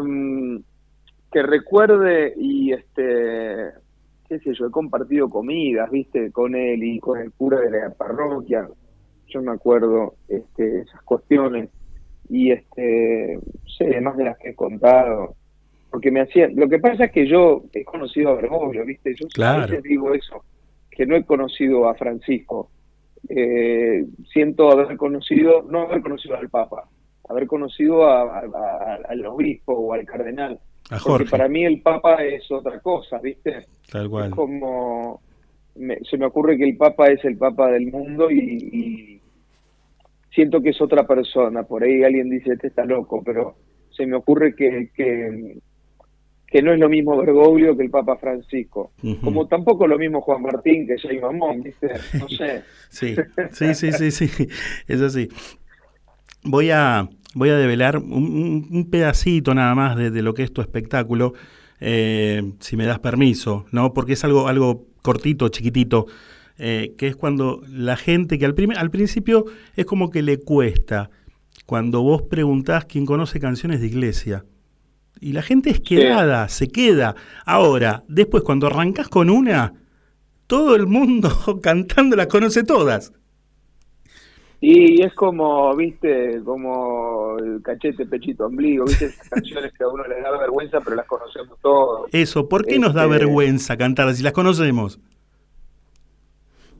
[1.31, 3.71] que recuerde y este
[4.27, 7.89] qué sé yo, he compartido comidas, viste, con él y con el cura de la
[7.93, 8.69] parroquia.
[9.27, 11.69] Yo me acuerdo este, esas cuestiones
[12.29, 13.39] y este
[13.77, 15.35] sé más de las que he contado
[15.91, 19.27] porque me hacía lo que pasa es que yo he conocido a Bergoglio, viste, yo
[19.29, 19.61] Claro.
[19.61, 20.43] veces digo eso,
[20.91, 22.69] que no he conocido a Francisco.
[23.27, 26.87] Eh, siento haber conocido, no haber conocido al Papa,
[27.27, 30.53] haber conocido a- a- a- al obispo o al cardenal.
[30.85, 31.29] A Porque Jorge.
[31.29, 33.65] para mí el Papa es otra cosa, ¿viste?
[33.91, 34.29] Tal Es cual.
[34.31, 35.21] como.
[35.75, 39.21] me- se me ocurre que el Papa es el Papa del mundo y, y
[40.33, 41.63] siento que es otra persona.
[41.63, 43.55] Por ahí alguien dice, este está loco, pero
[43.91, 45.57] se me ocurre que, que,
[46.49, 48.91] que no es lo mismo Bergoglio que el Papa Francisco.
[49.21, 51.89] Como tampoco lo mismo Juan Martín que Jay Mamón, ¿viste?
[52.19, 52.63] No sé.
[52.89, 53.15] Sí,
[53.51, 54.47] sí, sí, sí, sí,
[54.87, 55.29] es así.
[56.43, 60.61] Voy a, voy a develar un, pedacito nada más de, de lo que es tu
[60.61, 61.33] espectáculo,
[61.81, 63.93] eh, si me das permiso, ¿no?
[63.93, 66.07] Porque es algo, algo cortito, chiquitito,
[66.57, 69.45] eh, que es cuando la gente, que al, al principio
[69.75, 71.11] es como que le cuesta,
[71.67, 74.45] cuando vos preguntás quién conoce canciones de iglesia.
[75.21, 77.15] Y la gente es quedada, se queda.
[77.45, 79.73] Ahora, después cuando arrancás con una,
[80.47, 81.29] todo el mundo
[81.61, 83.13] cantando las conoce todas.
[84.61, 90.03] Y es como, viste, como el cachete, pechito, ombligo, viste, esas canciones que a uno
[90.05, 92.09] le da vergüenza, pero las conocemos todos.
[92.11, 94.99] Eso, ¿por qué nos da Este- vergüenza cantarlas si las conocemos?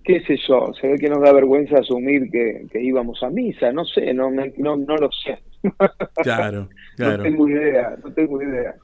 [0.03, 3.71] qué sé yo, se ve que nos da vergüenza asumir que, que íbamos a misa,
[3.71, 5.37] no sé, no, no, no lo sé.
[6.23, 6.67] Claro,
[7.17, 8.75] No tengo idea, no tengo idea,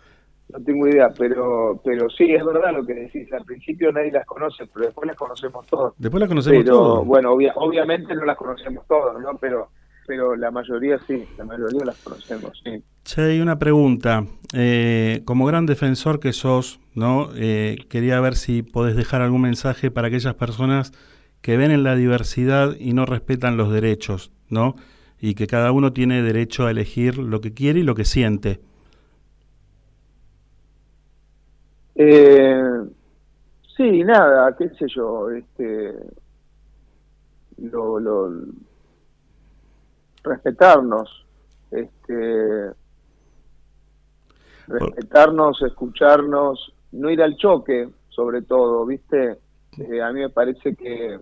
[0.49, 4.25] no tengo idea, pero, pero sí, es verdad lo que decís, al principio nadie las
[4.25, 5.93] conoce, pero después las conocemos todos.
[5.97, 7.05] Después las conocemos pero, todos.
[7.05, 9.37] Bueno, obvia- obviamente no las conocemos todos, ¿no?
[9.39, 9.69] Pero,
[10.07, 12.83] pero la mayoría sí, la mayoría las conocemos, sí.
[13.03, 14.23] Che, hay una pregunta.
[14.53, 17.29] Eh, como gran defensor que sos, ¿no?
[17.35, 20.91] Eh, quería ver si podés dejar algún mensaje para aquellas personas
[21.41, 24.75] que ven en la diversidad y no respetan los derechos, ¿no?
[25.25, 28.59] Y que cada uno tiene derecho a elegir lo que quiere y lo que siente.
[31.95, 32.61] Eh,
[33.75, 35.95] sí, nada, qué sé yo, este,
[37.57, 38.31] lo, lo,
[40.23, 41.25] respetarnos,
[41.71, 42.69] este,
[44.67, 49.39] respetarnos, escucharnos, no ir al choque, sobre todo, ¿viste?
[49.79, 51.19] Eh, a mí me parece que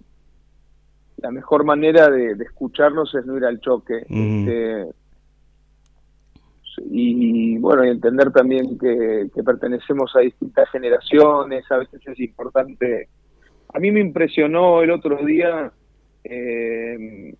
[1.24, 4.06] la mejor manera de, de escucharnos es no ir al choque.
[4.10, 4.86] Este,
[6.90, 13.08] y bueno, y entender también que, que pertenecemos a distintas generaciones, a veces es importante.
[13.74, 15.72] A mí me impresionó el otro día,
[16.26, 17.36] eh,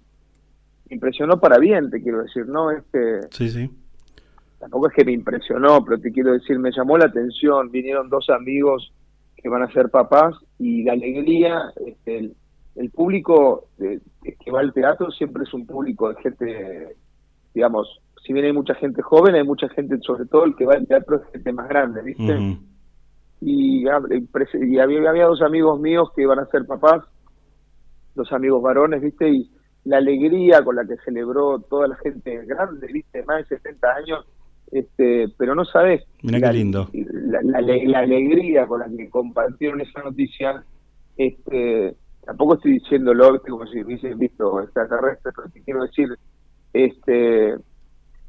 [0.90, 2.72] me impresionó para bien, te quiero decir, ¿no?
[2.72, 3.70] Es que Sí, sí.
[4.60, 8.30] tampoco es que me impresionó, pero te quiero decir, me llamó la atención, vinieron dos
[8.30, 8.94] amigos
[9.36, 12.32] que van a ser papás y la alegría, este,
[12.76, 14.02] el, público de-
[14.44, 16.96] que va al teatro siempre es un público de gente,
[17.54, 20.74] digamos, si bien hay mucha gente joven, hay mucha gente, sobre todo el que va
[20.76, 22.34] al teatro es gente más grande, ¿viste?
[22.38, 22.58] Ujú.
[23.42, 27.04] y, había, había dos amigos míos que iban a ser papás,
[28.16, 29.30] dos amigos varones, ¿viste?
[29.30, 29.52] Y
[29.86, 33.24] la alegría con la que celebró toda la gente grande, ¿viste?
[33.24, 34.26] Más de 70 años,
[34.72, 36.90] este, pero no sabes Mirá la, qué lindo.
[36.94, 40.64] la, la ale- la alegría con la que compartieron esa noticia,
[41.18, 41.96] este,
[42.26, 43.52] tampoco estoy diciéndolo ¿viste?
[43.52, 46.10] como si hubiesen visto extraterrestres, pero te quiero decir,
[46.74, 47.56] este,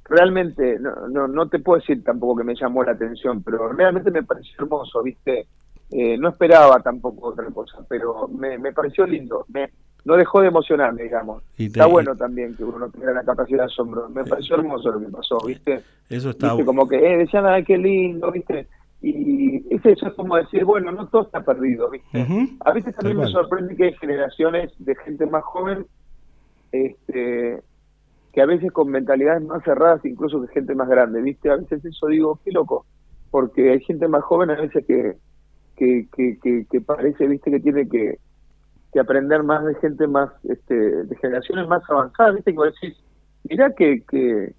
[0.05, 4.11] realmente no, no, no te puedo decir tampoco que me llamó la atención, pero realmente
[4.11, 5.47] me pareció hermoso, ¿viste?
[5.91, 9.45] Eh, no esperaba tampoco otra cosa, pero me, me pareció lindo.
[9.49, 9.71] Me,
[10.05, 11.43] no dejó de emocionarme, digamos.
[11.57, 14.09] Y te- Está bueno también que uno no tenga la capacidad de asombro.
[14.11, 15.83] Me pareció hermoso lo que pasó, ¿viste?
[16.11, 16.65] Eso está ¿Viste?
[16.67, 18.67] Como que eh, decían, ay, qué lindo, ¿viste?
[19.07, 22.27] Y es eso, es como decir, bueno, no todo está perdido, ¿viste?
[22.61, 25.87] A veces también me sorprende que hay generaciones de gente más joven
[26.73, 27.63] este,
[28.33, 31.51] que a veces con mentalidades más cerradas incluso que gente más grande, ¿viste?
[31.51, 32.87] A veces eso digo, qué loco,
[33.31, 35.17] porque hay gente más joven a veces que,
[35.77, 37.51] que, que, que, que parece, ¿viste?
[37.51, 38.19] Que tiene que,
[38.93, 40.75] que aprender más de gente más, este,
[41.05, 42.53] de generaciones más avanzadas, ¿viste?
[42.53, 42.99] Vos decís,
[43.49, 44.55] mirá que, que,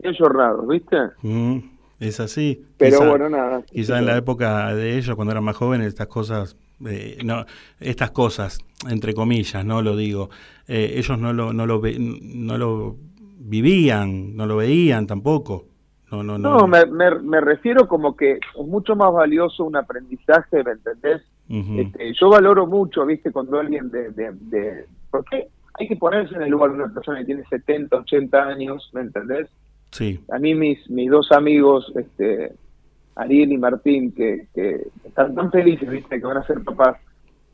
[0.00, 0.96] que jornados, ¿viste?
[1.22, 1.58] Mm,
[2.00, 2.64] es así.
[2.76, 3.62] Pero Quizá- bueno, nada.
[3.62, 6.56] Quizá en la época de ellos, cuando eran más jóvenes, estas cosas,
[6.86, 7.44] eh, no,
[7.80, 8.58] estas cosas,
[8.88, 10.30] entre comillas, no lo digo,
[10.68, 12.96] eh, ellos no lo, no lo, ve- no lo
[13.40, 15.64] vivían, no lo veían tampoco.
[16.10, 16.58] No, no, no.
[16.60, 21.22] No, me, me, me refiero como que es mucho más valioso un aprendizaje, ¿me entendés?
[21.78, 24.84] Este, yo valoro mucho, viste, cuando alguien de, de, de...
[25.10, 28.90] Porque hay que ponerse en el lugar de una persona que tiene 70, 80 años,
[28.92, 29.48] ¿me entendés?
[29.90, 30.20] Sí.
[30.30, 32.52] A mí mis, mis dos amigos, este,
[33.16, 36.98] Ariel y Martín, que, que están tan felices, viste, que van a ser papás,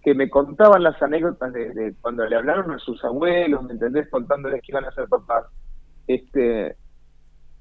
[0.02, 4.08] que me contaban las anécdotas de, de cuando le hablaron a sus abuelos, ¿me entendés?
[4.10, 5.46] Contándoles que iban a ser papás.
[6.06, 6.76] Este,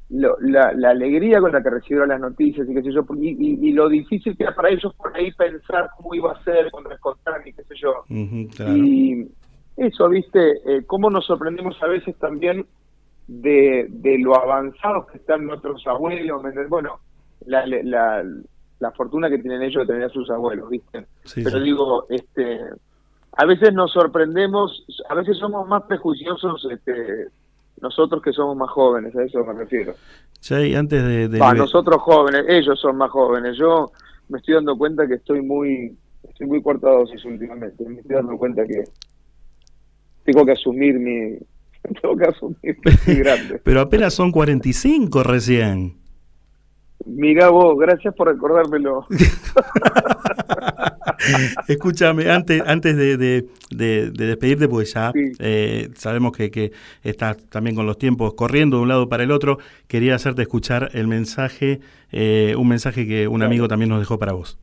[0.09, 3.29] lo- la, la alegría con la que recibieron las noticias y qué sé yo, y,
[3.29, 6.69] y- y lo difícil que era para ellos por ahí pensar cómo iba a ser
[6.71, 7.93] con contar y qué sé yo.
[8.55, 8.75] Claro.
[8.75, 9.31] Y
[9.77, 12.65] eso, viste, eh, cómo nos sorprendemos a veces también
[13.27, 16.99] de, de lo avanzados que están nuestros abuelos, bueno,
[17.45, 18.23] la, la,
[18.79, 21.05] la fortuna que tienen ellos de tener a sus abuelos, viste.
[21.23, 21.63] Sí, Pero sí.
[21.63, 22.59] digo, este,
[23.37, 27.27] a veces nos sorprendemos, a veces somos más prejuiciosos, este,
[27.81, 29.93] nosotros que somos más jóvenes, a eso me refiero.
[30.39, 31.39] Che, antes de...
[31.55, 33.57] nosotros jóvenes, ellos son más jóvenes.
[33.57, 33.91] Yo
[34.29, 35.97] me estoy dando cuenta que estoy muy,
[36.27, 37.87] estoy muy cuarta dosis últimamente.
[37.87, 38.83] Me estoy dando cuenta que
[40.25, 41.37] tengo que asumir mi,
[42.17, 43.59] que asumir que soy grande.
[43.63, 45.97] Pero apenas son 45 recién.
[47.05, 49.05] Mirá vos, gracias por recordármelo.
[51.67, 56.71] Escúchame, antes, antes de, de- de- de despedirte, porque ya eh, sabemos que, que
[57.03, 59.57] estás también con los tiempos corriendo de un lado para el otro,
[59.87, 61.79] quería hacerte escuchar el mensaje,
[62.11, 64.59] eh, un mensaje que un amigo también nos dejó para vos.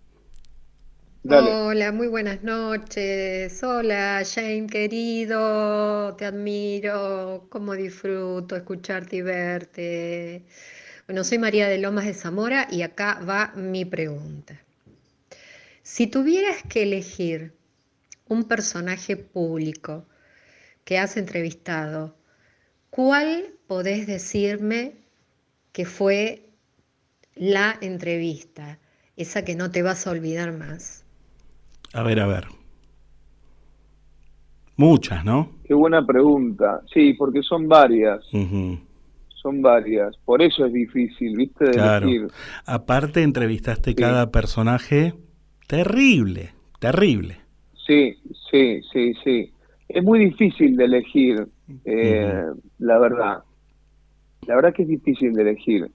[1.28, 3.62] Hola, muy buenas noches.
[3.62, 10.44] Hola, Jane querido, te admiro, cómo disfruto escucharte y verte.
[11.06, 14.60] Bueno, soy María de Lomas de Zamora y acá va mi pregunta.
[15.82, 17.54] Si tuvieras que elegir
[18.28, 20.06] un personaje público
[20.84, 22.16] que has entrevistado,
[22.90, 24.94] ¿cuál podés decirme
[25.72, 26.50] que fue
[27.34, 28.78] la entrevista,
[29.16, 30.99] esa que no te vas a olvidar más?
[31.92, 32.44] A ver, a ver.
[34.76, 35.50] Muchas, ¿no?
[35.64, 36.80] Qué buena pregunta.
[36.92, 38.24] Sí, porque son varias,
[39.34, 40.16] son varias.
[40.24, 41.64] Por eso es difícil, ¿viste?
[41.66, 42.08] De Claro.
[42.08, 42.28] elegir.
[42.66, 45.14] Aparte, entrevistaste cada personaje
[45.66, 47.40] terrible, terrible.
[47.86, 48.16] Sí,
[48.50, 49.52] sí, sí, sí.
[49.88, 51.46] Es muy difícil de elegir,
[51.84, 52.44] eh,
[52.78, 53.42] la verdad.
[54.46, 55.90] La verdad que es difícil de elegir.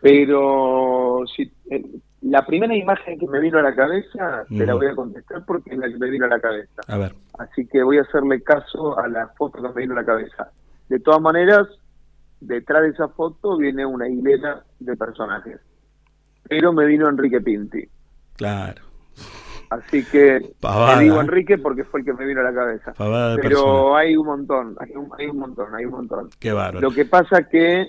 [0.00, 1.82] Pero si, eh,
[2.22, 5.70] la primera imagen que me vino a la cabeza, te la voy a contestar porque
[5.70, 6.82] es la que me vino a la cabeza.
[6.86, 7.14] A ver.
[7.38, 10.50] Así que voy a hacerle caso a la foto que me vino a la cabeza.
[10.88, 11.66] De todas maneras,
[12.40, 15.60] detrás de esa foto viene una hilera de personajes.
[16.48, 17.88] Pero me vino Enrique Pinti.
[18.36, 18.82] Claro.
[19.70, 21.20] Así que Pavada, te digo ¿eh?
[21.20, 22.92] Enrique porque fue el que me vino a la cabeza.
[22.92, 23.98] Pavada de Pero persona.
[23.98, 26.30] hay un montón, hay un, hay un montón, hay un montón.
[26.38, 26.80] Qué bárbaro.
[26.80, 27.88] Lo que pasa que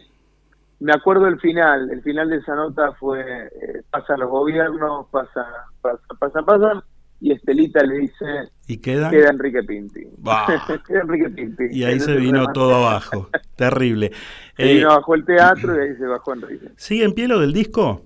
[0.83, 5.45] me acuerdo el final, el final de esa nota fue, eh, pasan los gobiernos, pasa,
[5.81, 6.83] pasa, pasa, pasa,
[7.21, 8.25] y Estelita le dice,
[8.67, 9.09] ¿Y queda?
[9.09, 10.01] queda Enrique Pinti.
[10.87, 11.63] Queda Enrique Pinti.
[11.71, 13.29] Y ahí se vino todo abajo.
[13.55, 14.11] Terrible.
[14.57, 16.67] Se Eh, vino abajo el teatro y ahí se bajó Enrique.
[16.75, 18.01] ¿Sigue en pie lo del disco?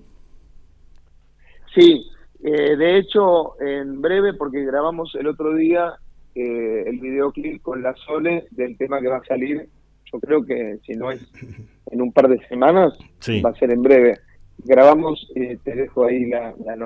[1.74, 2.08] Sí,
[2.44, 5.94] eh, de hecho, en breve, porque grabamos el otro día
[6.34, 9.68] eh, el videoclip con la Sole del tema que va a salir,
[10.12, 11.20] yo creo que si no es
[11.90, 13.40] en un par de semanas, Sí.
[13.40, 14.18] va a ser en breve.
[14.64, 16.76] Grabamos, eh, te dejo ahí la, la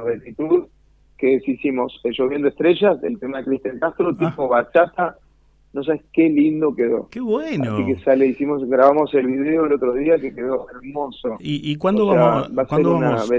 [1.16, 5.16] que es, hicimos eh, Lloviendo Estrellas, el tema de Cristian Castro, tipo bachata,
[5.72, 7.08] no sabes qué lindo quedó.
[7.10, 7.74] Qué bueno.
[7.76, 11.36] Así que sale, hicimos, grabamos el video el otro día que quedó hermoso.
[11.40, 13.30] ¿Y, y cuándo O sea, vamos, va a cuándo vamos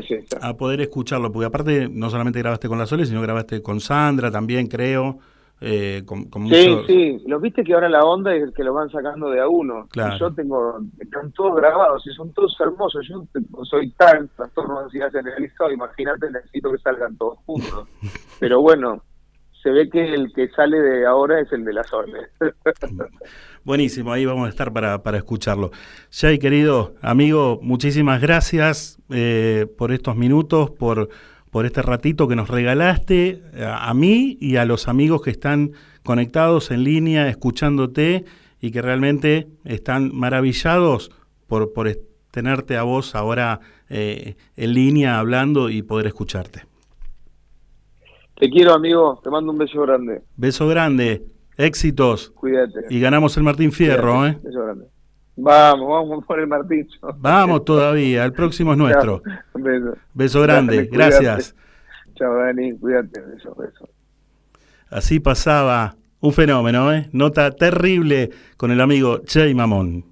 [0.41, 1.31] a poder escucharlo?
[1.31, 5.19] Porque aparte no solamente grabaste con la Sole, sino grabaste con Sandra también, creo.
[5.65, 8.89] Eh, con, con Sí, sí, los viste que ahora la onda es que lo van
[8.89, 9.87] sacando de a uno.
[9.91, 10.15] Claro.
[10.15, 13.07] Y yo tengo, están todos grabados y son todos hermosos.
[13.07, 17.87] Yo te- soy tan trastorno de ansiedad generalizado, imagínate, necesito que salgan todos juntos.
[18.39, 19.01] Pero bueno,
[19.61, 22.27] se ve que el que sale de ahora es el de la Sole.
[23.63, 25.71] Buenísimo, ahí vamos a estar para, para escucharlo.
[26.11, 31.07] Jay, querido amigo, muchísimas gracias eh, por estos minutos, por,
[31.53, 35.71] por este ratito que nos regalaste a, a mí y a los amigos que están
[36.03, 38.25] conectados en línea, escuchándote
[38.59, 41.11] y que realmente están maravillados
[41.47, 41.89] por, por
[42.31, 46.63] tenerte a vos ahora eh, en línea hablando y poder escucharte.
[48.35, 49.19] te quiero, amigo.
[49.23, 50.23] Te mando un beso grande.
[50.35, 51.21] Beso grande,
[51.57, 52.85] éxitos Cuídate.
[52.89, 54.39] y ganamos el Martín Fierro, ¿eh?
[54.43, 54.85] Beso grande.
[55.35, 56.87] Vamos, vamos por el Martín.
[57.17, 59.21] Vamos todavía, el próximo es nuestro.
[59.55, 59.97] Beso.
[60.13, 61.55] Beso grande, Dale, gracias.
[62.15, 62.77] Chao, Dani.
[62.77, 63.19] Cuídate.
[63.21, 63.89] Beso, beso.
[64.89, 67.09] Así pasaba un fenómeno, ¿eh?
[67.11, 70.05] Nota terrible con el amigo Che Mamón.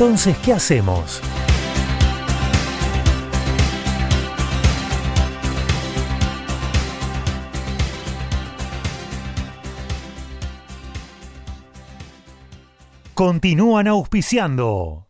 [0.00, 1.20] Entonces qué hacemos?
[13.12, 15.09] Continúan auspiciando.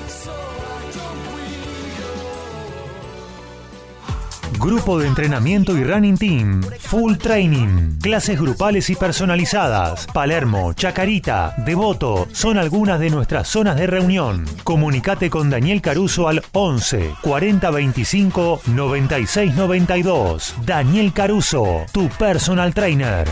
[4.61, 6.61] Grupo de entrenamiento y running team.
[6.61, 7.97] Full training.
[7.99, 10.05] Clases grupales y personalizadas.
[10.13, 14.45] Palermo, Chacarita, Devoto son algunas de nuestras zonas de reunión.
[14.63, 20.55] Comunicate con Daniel Caruso al 11 40 25 96 92.
[20.63, 23.27] Daniel Caruso, tu personal trainer.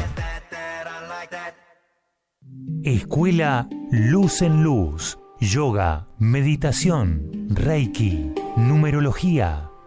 [2.84, 5.20] Escuela Luz en Luz.
[5.40, 9.69] Yoga, meditación, Reiki, numerología.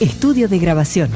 [0.00, 1.10] Estudio de grabación.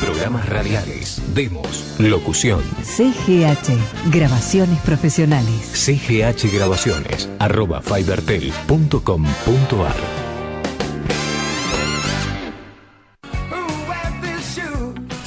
[0.00, 2.62] Programas radiales, demos, locución.
[2.82, 3.76] CGH.
[4.10, 5.70] Grabaciones profesionales.
[5.74, 10.23] CGH Grabaciones, arroba fibertel.com.ar.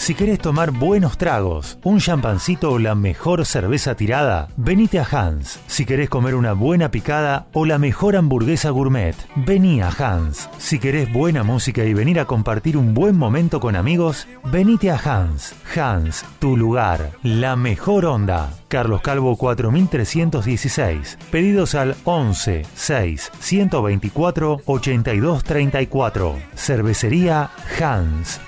[0.07, 5.59] Si querés tomar buenos tragos, un champancito o la mejor cerveza tirada, venite a Hans.
[5.67, 10.49] Si querés comer una buena picada o la mejor hamburguesa gourmet, vení a Hans.
[10.59, 14.95] Si querés buena música y venir a compartir un buen momento con amigos, venite a
[14.95, 15.53] Hans.
[15.75, 18.53] Hans, tu lugar, la mejor onda.
[18.69, 21.17] Carlos Calvo 4316.
[21.31, 26.35] Pedidos al 11 6 124 82 34.
[26.55, 27.49] Cervecería
[27.81, 28.39] Hans.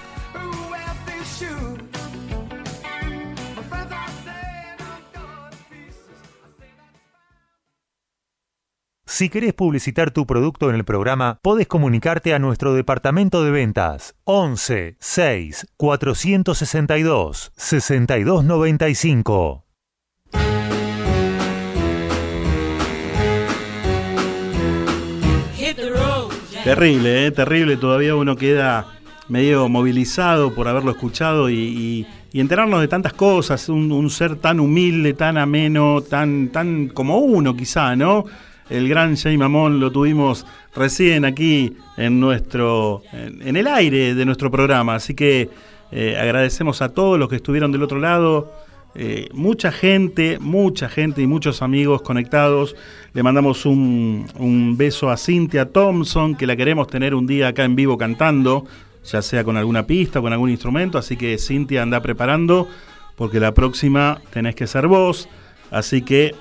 [9.11, 14.13] Si querés publicitar tu producto en el programa, podés comunicarte a nuestro departamento de ventas
[14.25, 19.65] 11 6 462 6295.
[25.57, 26.63] Hit the road, Jack.
[26.63, 27.31] Terrible, ¿eh?
[27.31, 27.77] terrible.
[27.77, 28.85] Todavía uno queda
[29.27, 33.69] medio movilizado por haberlo escuchado y, y- y enterarnos de tantas cosas.
[33.69, 38.25] Un, un ser tan humilde, tan ameno, tan, tan como uno quizá, ¿no?
[38.69, 44.51] El gran Jay Mamón lo tuvimos recién aquí en nuestro en, el aire de nuestro
[44.51, 44.95] programa.
[44.95, 45.49] Así que
[45.91, 48.53] eh, agradecemos a todos los que estuvieron del otro lado.
[48.95, 52.75] Eh, mucha gente, mucha gente y muchos amigos conectados.
[53.13, 57.63] Le mandamos un, un beso a Cynthia Thompson, que la queremos tener un día acá
[57.63, 58.65] en vivo cantando,
[59.03, 60.99] ya sea con alguna pista o con algún instrumento.
[60.99, 62.67] Así que Cintia anda preparando,
[63.15, 65.27] porque la próxima tenés que ser vos.
[65.71, 66.35] Así que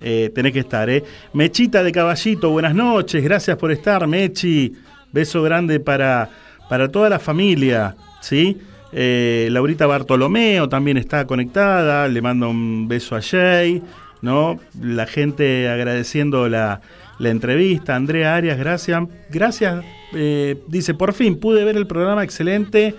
[0.00, 1.04] eh, tenés que estar, ¿eh?
[1.32, 4.72] Mechita de Caballito, buenas noches, gracias por estar, Mechi.
[5.12, 6.30] Beso grande para,
[6.68, 8.58] para toda la familia, ¿sí?
[8.92, 13.82] Eh, Laurita Bartolomeo también está conectada, le mando un beso a Jay,
[14.22, 14.58] ¿no?
[14.80, 16.80] La gente agradeciendo la,
[17.18, 17.94] la entrevista.
[17.94, 19.02] Andrea Arias, gracias.
[19.30, 22.94] Gracias, eh, dice, por fin pude ver el programa excelente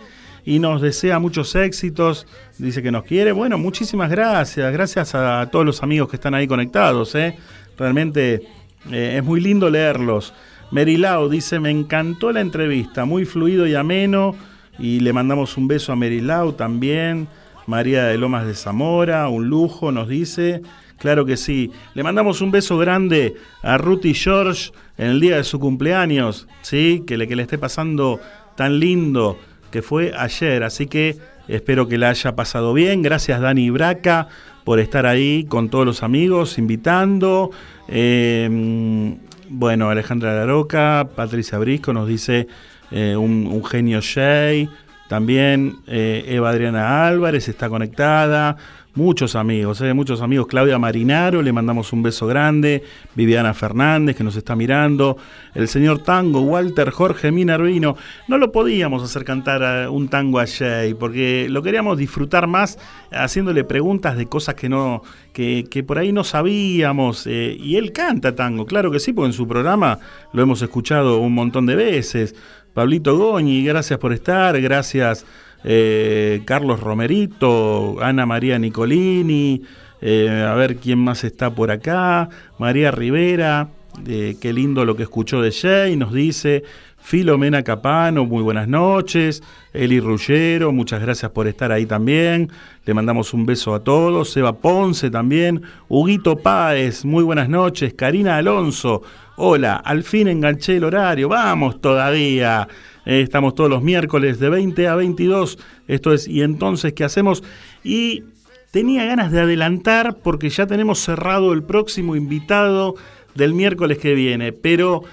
[0.46, 2.28] y nos desea muchos éxitos.
[2.58, 3.32] Dice que nos quiere.
[3.32, 4.72] Bueno, muchísimas gracias.
[4.74, 7.16] Gracias a todos los amigos que están ahí conectados.
[7.16, 7.38] ¿eh?
[7.78, 8.48] Realmente
[8.92, 10.34] eh, es muy lindo leerlos.
[10.72, 14.36] Merilao dice, me encantó la entrevista, muy fluido y ameno.
[14.80, 17.28] Y le mandamos un beso a Merilao también.
[17.68, 20.62] María de Lomas de Zamora, un lujo, nos dice.
[20.98, 21.72] Claro que sí.
[21.94, 26.48] Le mandamos un beso grande a Ruth y George en el día de su cumpleaños,
[26.62, 27.04] ¿sí?
[27.06, 28.20] Que le, que le esté pasando
[28.56, 29.38] tan lindo
[29.72, 30.64] que fue ayer.
[30.64, 31.18] Así que
[31.48, 33.02] espero que la haya pasado bien.
[33.02, 34.27] Gracias Dani Braca
[34.64, 37.52] por estar ahí con todos los amigos, invitando.
[37.88, 39.18] Eh,
[39.49, 42.48] bueno, Alejandra Laroca, Patricia Brisco nos dice
[42.91, 44.69] eh, un, un genio Jay,
[45.10, 48.56] también eh, Eva Adriana Álvarez está conectada,
[48.94, 52.84] muchos amigos, eh, muchos amigos, Claudia Marinaro, le mandamos un beso grande,
[53.16, 55.18] Viviana Fernández que nos está mirando,
[55.56, 57.96] el señor Tango, Walter Jorge Minervino,
[58.28, 62.78] no lo podíamos hacer cantar un tango a Jay, porque lo queríamos disfrutar más
[63.12, 65.04] haciéndole preguntas de cosas que no,
[65.34, 69.28] que, que por ahí no sabíamos, eh, y él canta tango, claro que sí, porque
[69.28, 70.00] en su programa
[70.34, 72.36] lo hemos escuchado un montón de veces.
[72.74, 75.26] Pablito Goñi, gracias por estar, gracias
[75.64, 79.62] eh, Carlos Romerito, Ana María Nicolini,
[80.02, 83.70] eh, a ver quién más está por acá, María Rivera,
[84.08, 86.64] eh, qué lindo lo que escuchó de Jay, nos dice.
[87.04, 89.42] Filomena Capano, muy buenas noches,
[89.74, 92.52] Eli Rullero, muchas gracias por estar ahí también,
[92.86, 98.38] le mandamos un beso a todos, Seba Ponce también, Huguito Páez, muy buenas noches, Karina
[98.38, 99.02] Alonso,
[99.38, 102.68] hola, al fin enganché el horario, vamos todavía.
[103.06, 105.57] Eh, estamos todos los miércoles de 20 a 22.
[105.88, 107.44] Esto es ¿Y entonces qué hacemos?
[107.84, 108.23] Y
[108.72, 112.95] tenía ganas de adelantar porque ya tenemos cerrado el próximo invitado
[113.36, 115.03] del miércoles que viene, pero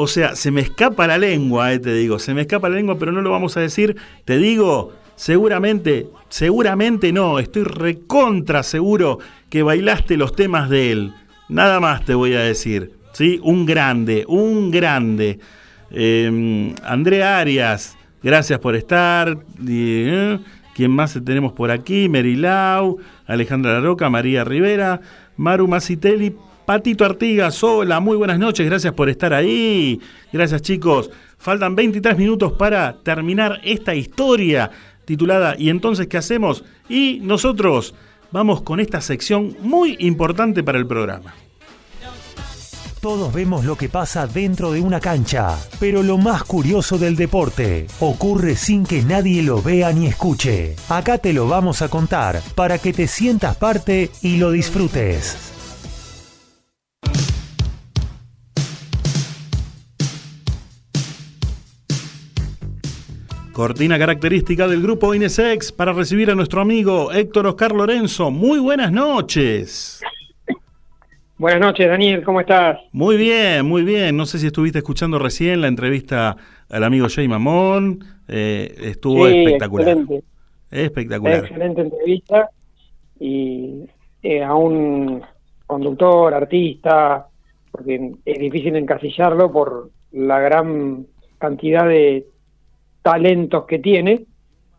[0.00, 2.98] o sea, se me escapa la lengua, eh, te digo, se me escapa la lengua,
[3.00, 3.96] pero no lo vamos a decir.
[4.24, 9.18] Te digo, seguramente, seguramente no, estoy recontra seguro
[9.50, 11.14] que bailaste los temas de él.
[11.48, 13.40] Nada más te voy a decir, ¿sí?
[13.42, 15.40] Un grande, un grande.
[15.90, 19.38] Eh, Andrea Arias, gracias por estar.
[19.66, 20.38] Eh,
[20.74, 22.08] ¿Quién más tenemos por aquí?
[22.08, 25.00] Merilau, Alejandra La Roca, María Rivera,
[25.36, 26.34] Maru Macitelli,
[26.64, 30.00] Patito Artigas, hola, muy buenas noches, gracias por estar ahí.
[30.32, 31.10] Gracias chicos.
[31.38, 34.70] Faltan 23 minutos para terminar esta historia
[35.04, 36.64] titulada ¿Y entonces qué hacemos?
[36.88, 37.94] Y nosotros
[38.30, 41.34] vamos con esta sección muy importante para el programa.
[43.00, 47.86] Todos vemos lo que pasa dentro de una cancha, pero lo más curioso del deporte
[48.00, 50.74] ocurre sin que nadie lo vea ni escuche.
[50.88, 55.54] Acá te lo vamos a contar para que te sientas parte y lo disfrutes.
[63.52, 68.32] Cortina característica del grupo Inesex para recibir a nuestro amigo Héctor Oscar Lorenzo.
[68.32, 70.00] Muy buenas noches.
[71.38, 72.78] Buenas noches, Daniel, ¿cómo estás?
[72.90, 74.16] Muy bien, muy bien.
[74.16, 76.36] No sé si estuviste escuchando recién la entrevista
[76.68, 78.00] al amigo Jay Mamón.
[78.26, 79.88] Eh, estuvo Sí, espectacular.
[79.88, 80.24] excelente.
[80.70, 81.38] Espectacular.
[81.44, 82.50] Excelente entrevista
[83.20, 83.84] y
[84.22, 85.22] eh, a un
[85.66, 87.28] conductor, artista,
[87.70, 91.06] porque es difícil encasillarlo por la gran
[91.38, 92.26] cantidad de
[93.02, 94.24] talentos que tiene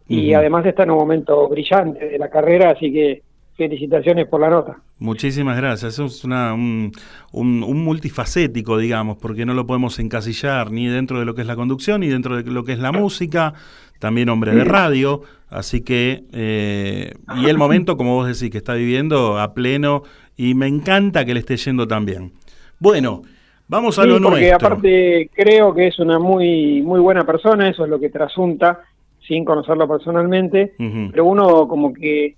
[0.10, 3.22] y además está en un momento brillante de la carrera, así que
[3.60, 4.78] felicitaciones por la nota.
[4.98, 6.00] Muchísimas gracias.
[6.00, 6.92] Es una, un,
[7.32, 11.48] un- un multifacético, digamos, porque no lo podemos encasillar ni dentro de lo que es
[11.48, 13.54] la conducción, ni dentro de lo que es la música.
[14.00, 15.22] También hombre de radio.
[15.50, 17.12] Así que, eh,
[17.42, 20.04] y el momento, como vos decís, que está viviendo a pleno,
[20.38, 22.32] y me encanta que le esté yendo tan bien.
[22.80, 23.24] Bueno,
[23.68, 24.68] vamos a Sí, lo porque nuestro.
[24.68, 28.80] aparte creo que es una muy muy buena persona, eso es lo que trasunta,
[29.28, 30.74] sin conocerlo personalmente,
[31.12, 32.36] pero uno como que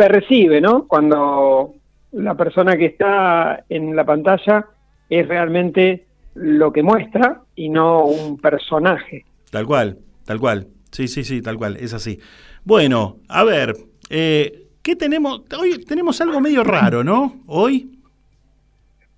[0.00, 0.86] percibe, ¿no?
[0.88, 1.74] Cuando
[2.12, 4.66] la persona que está en la pantalla
[5.10, 9.26] es realmente lo que muestra y no un personaje.
[9.50, 10.68] Tal cual, tal cual.
[10.90, 12.18] Sí, sí, sí, tal cual, es así.
[12.64, 13.76] Bueno, a ver,
[14.08, 15.42] eh, ¿qué tenemos?
[15.58, 17.42] Hoy tenemos algo medio raro, ¿no?
[17.46, 17.99] Hoy.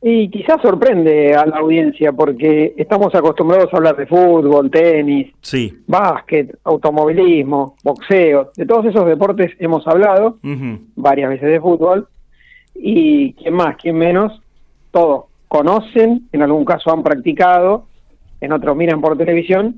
[0.05, 5.73] Y quizás sorprende a la audiencia porque estamos acostumbrados a hablar de fútbol, tenis, Sí.
[5.87, 10.39] básquet, automovilismo, boxeo, de todos esos deportes hemos hablado,
[10.97, 12.09] varias veces de fútbol,
[12.74, 14.43] y quién más, quién menos,
[14.91, 17.87] todos conocen, en algún caso han practicado,
[18.41, 19.77] en otros miran por televisión,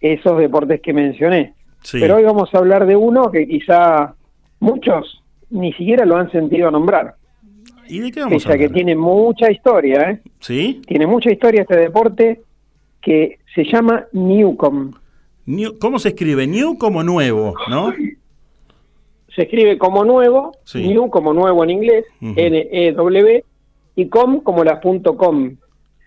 [0.00, 1.54] esos deportes que mencioné.
[1.82, 1.98] Sí.
[2.00, 4.14] Pero hoy vamos a hablar de uno que quizá
[4.60, 7.14] muchos ni siquiera lo han sentido nombrar,
[7.88, 10.20] ¿Y de qué vamos a pese a que tiene mucha historia, ¿eh?
[10.40, 10.82] ¿Sí?
[10.86, 12.42] Tiene mucha historia este deporte
[13.00, 14.92] que se llama Newcom.
[15.46, 16.46] New- ¿Cómo se escribe?
[16.46, 17.92] New como nuevo, ¿no?
[19.34, 20.86] Se escribe como nuevo, Sí.
[20.88, 22.04] New como nuevo en inglés.
[22.20, 23.44] N-E-W,
[23.96, 25.56] y com como la punto .com.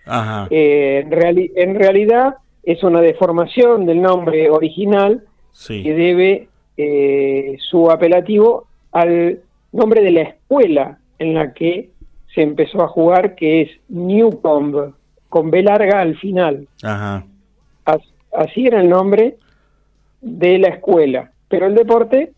[0.06, 0.48] Ajá.
[0.50, 5.84] Eh, en, reali- en realidad es una deformación del nombre original Sí.
[5.84, 6.48] que debe
[6.78, 9.40] eh, su apelativo al
[9.72, 11.92] nombre de la escuela en la que
[12.34, 14.94] se empezó a jugar, que es Newcomb,
[15.30, 16.68] con B larga al final.
[16.84, 17.26] Ajá.
[17.86, 19.38] As- así era el nombre
[20.22, 22.34] de la escuela, pero el deporte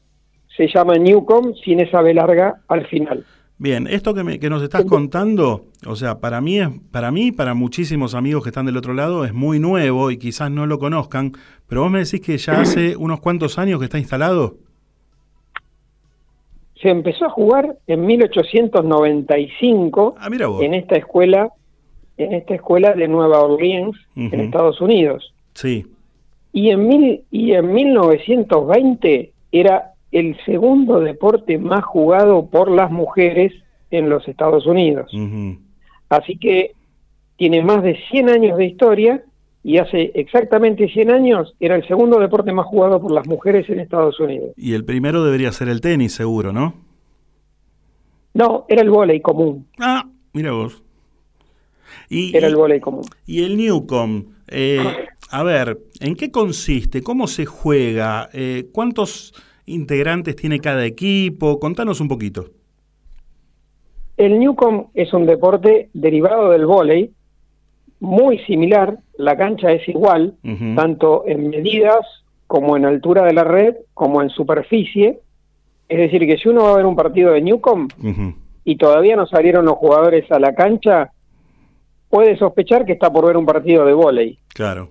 [0.56, 3.26] se llama Newcom sin esa B larga al final.
[3.58, 7.28] Bien, esto que, me- que nos estás contando, o sea, para mí, es, para mí
[7.28, 10.66] y para muchísimos amigos que están del otro lado, es muy nuevo y quizás no
[10.66, 11.32] lo conozcan,
[11.68, 14.58] pero vos me decís que ya hace unos cuantos años que está instalado.
[16.84, 20.28] Se empezó a jugar en 1895 Ah,
[20.62, 21.50] en esta escuela,
[22.18, 24.38] en esta escuela de Nueva Orleans, en.
[24.42, 25.34] Estados Unidos.
[25.54, 25.88] Sí.
[26.52, 33.54] Y en, mil, y en 1920 era el segundo deporte más jugado por las mujeres
[33.90, 35.10] en los Estados Unidos.
[36.10, 36.74] Así que
[37.38, 39.24] tiene más de 100 años de historia
[39.64, 43.80] y hace exactamente 100 años era el segundo deporte más jugado por las mujeres en
[43.80, 44.52] Estados Unidos.
[44.58, 46.74] Y el primero debería ser el tenis, seguro, ¿no?
[48.34, 49.68] No, era el vóley común.
[49.80, 50.84] Ah, mira vos.
[52.10, 53.04] Y, Era el vóley común.
[53.26, 57.02] Y el Newcom, eh, a ver, ¿en qué consiste?
[57.02, 58.30] ¿Cómo se juega?
[58.34, 59.34] Eh, ¿Cuántos
[59.66, 61.60] integrantes tiene cada equipo?
[61.60, 62.50] Contanos un poquito.
[64.18, 67.12] El Newcomb es un deporte derivado del vóley,
[68.04, 70.36] muy similar, la cancha es igual,
[70.76, 72.06] tanto en medidas
[72.48, 75.22] como en altura de la red, como en superficie.
[75.88, 77.90] Es decir, que si uno va a ver un partido de Newcomb
[78.66, 81.12] y todavía no salieron los jugadores a la cancha,
[82.10, 84.38] puede sospechar que está por ver un partido de vóley.
[84.54, 84.90] Claro.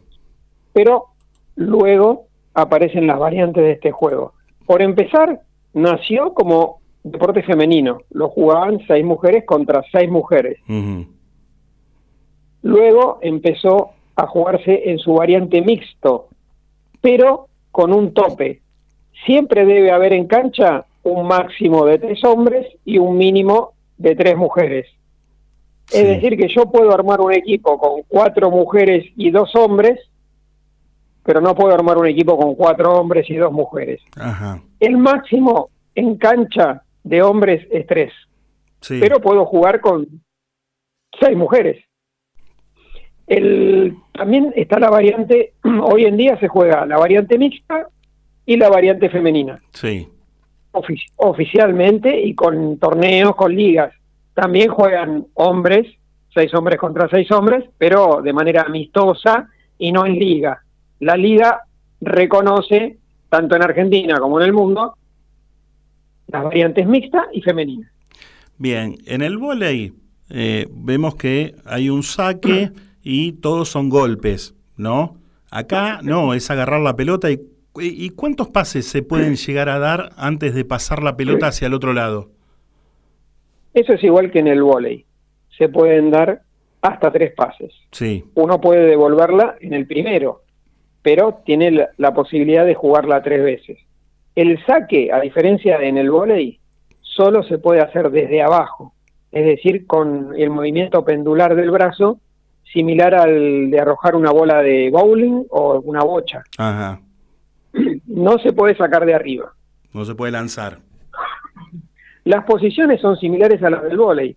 [0.72, 1.09] Pero
[1.56, 4.32] luego aparecen las variantes de este juego.
[4.64, 5.43] Por empezar,
[5.74, 7.98] nació como deporte femenino.
[8.10, 10.59] Lo jugaban seis mujeres contra seis mujeres.
[10.66, 11.11] Ujú.
[12.62, 16.28] Luego empezó a jugarse en su variante mixto,
[17.01, 18.60] pero con un tope.
[19.26, 24.36] Siempre debe haber en cancha un máximo de tres hombres y un mínimo de tres
[24.36, 24.86] mujeres.
[25.90, 29.98] Es decir, que yo puedo armar un equipo con cuatro mujeres y dos hombres,
[31.24, 34.01] pero no puedo armar un equipo con cuatro hombres y dos mujeres.
[34.16, 34.60] Ajá.
[34.80, 38.12] El máximo en cancha de hombres es tres,
[38.80, 38.98] Sí.
[39.01, 40.06] pero puedo jugar con
[41.20, 41.84] seis mujeres.
[43.27, 47.89] El, también está la variante, hoy en día se juega la variante mixta
[48.44, 50.09] y la variante femenina, Sí.
[50.73, 53.93] ofi- oficialmente y con torneos, con ligas.
[54.35, 55.86] También juegan hombres,
[56.35, 60.62] seis hombres contra seis hombres, pero de manera amistosa y no en liga.
[61.01, 61.61] La liga
[62.01, 62.97] reconoce,
[63.28, 64.97] tanto en Argentina como en el mundo,
[66.28, 67.90] las variantes mixta y femenina.
[68.59, 69.93] Bien, en el vóley
[70.31, 72.70] eh, vemos que hay un saque
[73.02, 75.16] y todos son golpes, ¿no?
[75.50, 77.40] Acá no, es agarrar la pelota y,
[77.78, 81.74] y ¿cuántos pases se pueden llegar a dar antes de pasar la pelota hacia el
[81.74, 82.30] otro lado?
[83.74, 85.04] Eso es igual que en el vóley.
[85.58, 86.42] Se pueden dar
[86.80, 87.72] hasta tres pases.
[87.90, 88.24] Sí.
[88.34, 90.42] Uno puede devolverla en el primero,
[91.02, 93.78] pero tiene la, la posibilidad de jugarla tres veces.
[94.34, 96.58] El saque, a diferencia de en el vóley,
[97.02, 98.94] solo se puede hacer desde abajo,
[99.30, 102.18] es decir, con el movimiento pendular del brazo,
[102.73, 106.43] similar al de arrojar una bola de bowling o una bocha.
[106.59, 107.01] Ajá.
[108.07, 109.55] No se puede sacar de arriba.
[109.94, 110.78] No se puede lanzar.
[112.24, 114.36] Las posiciones son similares a las del vóley.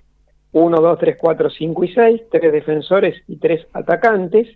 [0.53, 4.47] 1, 2, 3, 4, 5 y 6, tres defensores y tres atacantes,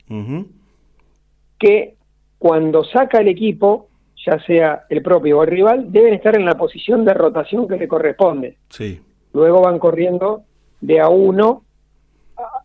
[1.58, 1.96] que
[2.38, 3.90] cuando saca el equipo,
[4.26, 7.76] ya sea el propio o el rival, deben estar en la posición de rotación que
[7.76, 8.58] le corresponde.
[8.70, 9.02] Sí.
[9.34, 10.44] Luego van corriendo
[10.80, 11.64] de a uno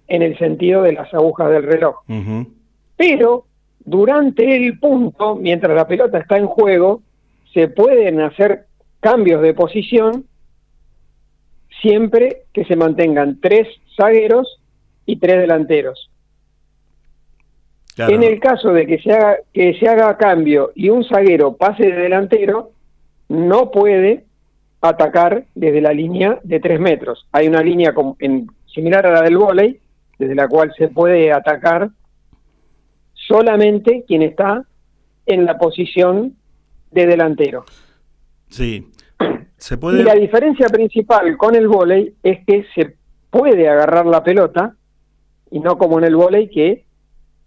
[0.09, 1.97] en el sentido de las agujas del reloj.
[2.97, 3.47] Pero
[3.85, 7.03] durante el punto, mientras la pelota está en juego,
[7.53, 8.67] se pueden hacer
[9.01, 10.25] cambios de posición
[11.83, 14.61] siempre que se mantengan tres zagueros
[15.07, 16.11] y tres delanteros.
[17.95, 18.15] Claro.
[18.15, 21.85] En el caso de que se haga que se haga cambio y un zaguero pase
[21.85, 22.73] de delantero,
[23.29, 24.25] no puede
[24.81, 27.27] atacar desde la línea de tres metros.
[27.33, 29.79] Hay una línea com- en- similar a la del vóley,
[30.19, 31.91] desde la cual se puede atacar
[33.13, 34.65] solamente quien está
[35.27, 36.35] en la posición
[36.91, 37.65] de delantero.
[38.49, 38.91] Sí.
[39.57, 40.05] Se Y puede.
[40.05, 42.97] la diferencia principal con el vóley es que se
[43.31, 44.75] puede agarrar la pelota
[45.51, 46.85] y no como en el vóley que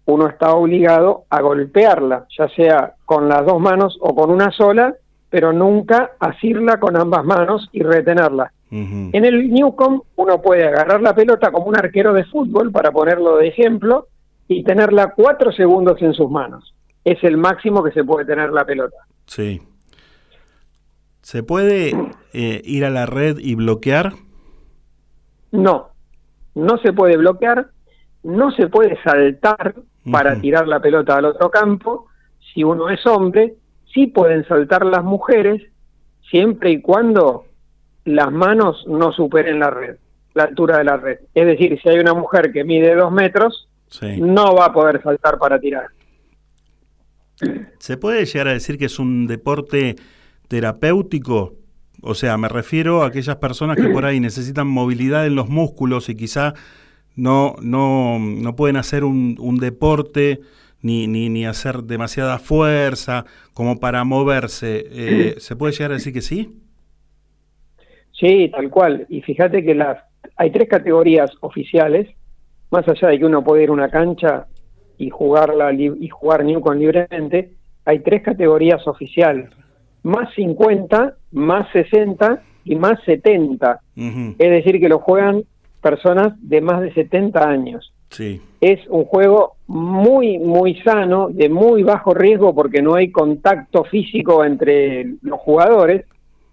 [0.06, 4.94] uno está obligado a golpearla, ya sea con las dos manos o con una sola,
[5.30, 8.52] pero nunca asirla con ambas manos y retenerla.
[8.70, 13.38] En el Newcom uno puede agarrar la pelota como un arquero de fútbol, para ponerlo
[13.38, 14.08] de ejemplo,
[14.46, 16.74] y tenerla cuatro segundos en sus manos.
[17.04, 18.96] Es el máximo que se puede tener la pelota.
[19.26, 19.62] Sí.
[21.22, 21.92] ¿Se puede
[22.32, 24.12] eh, ir a la red y bloquear?
[25.50, 25.88] No,
[26.54, 27.68] no se puede bloquear,
[28.22, 29.74] no se puede saltar
[30.10, 32.06] para tirar la pelota al otro campo.
[32.52, 33.54] Si uno es hombre,
[33.92, 35.62] sí pueden saltar las mujeres,
[36.30, 37.44] siempre y cuando
[38.08, 39.96] las manos no superen la red,
[40.34, 41.18] la altura de la red.
[41.34, 44.20] Es decir, si hay una mujer que mide dos metros, Sí.
[44.20, 45.86] no va a poder saltar para tirar.
[47.78, 49.96] ¿Se puede llegar a decir que es un deporte
[50.48, 51.54] terapéutico?
[52.02, 56.08] O sea, me refiero a aquellas personas que por ahí necesitan movilidad en los músculos
[56.08, 56.54] y quizá
[57.16, 60.40] no, no, no pueden hacer un, un deporte
[60.80, 64.86] ni, ni, ni hacer demasiada fuerza como para moverse.
[64.90, 66.56] Eh, ¿Se puede llegar a decir que sí?
[68.18, 69.06] Sí, tal cual.
[69.08, 69.98] Y fíjate que las
[70.36, 72.08] hay tres categorías oficiales,
[72.70, 74.46] más allá de que uno puede ir a una cancha
[74.98, 77.52] y jugarla y jugar Newcom libremente,
[77.84, 79.48] hay tres categorías oficiales,
[80.02, 83.80] más 50, más 60 y más 70.
[83.96, 85.42] Ujú, Es decir, que lo juegan
[85.80, 87.94] personas de más de 70 años.
[88.10, 88.42] Sí.
[88.60, 94.44] Es un juego muy, muy sano, de muy bajo riesgo porque no hay contacto físico
[94.44, 96.04] entre los jugadores.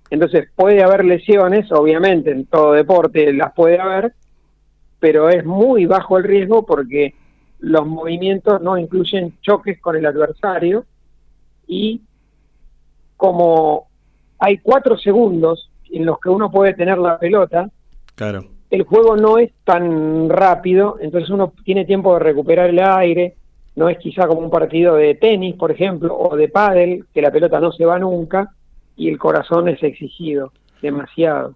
[0.09, 4.13] Entonces puede haber lesiones, obviamente en todo deporte las puede haber,
[4.99, 7.15] pero es muy bajo el riesgo porque
[7.59, 10.85] los movimientos no incluyen choques con el adversario
[11.67, 12.01] y
[13.17, 13.87] como
[14.39, 17.69] hay cuatro segundos en los que uno puede tener la pelota,
[18.15, 18.45] Claro.
[18.69, 23.35] el juego no es tan rápido, entonces uno tiene tiempo de recuperar el aire,
[23.75, 27.31] no es quizá como un partido de tenis, por ejemplo, o de pádel, que la
[27.31, 28.53] pelota no se va nunca
[28.95, 30.51] y el corazón es exigido
[30.81, 31.55] demasiado.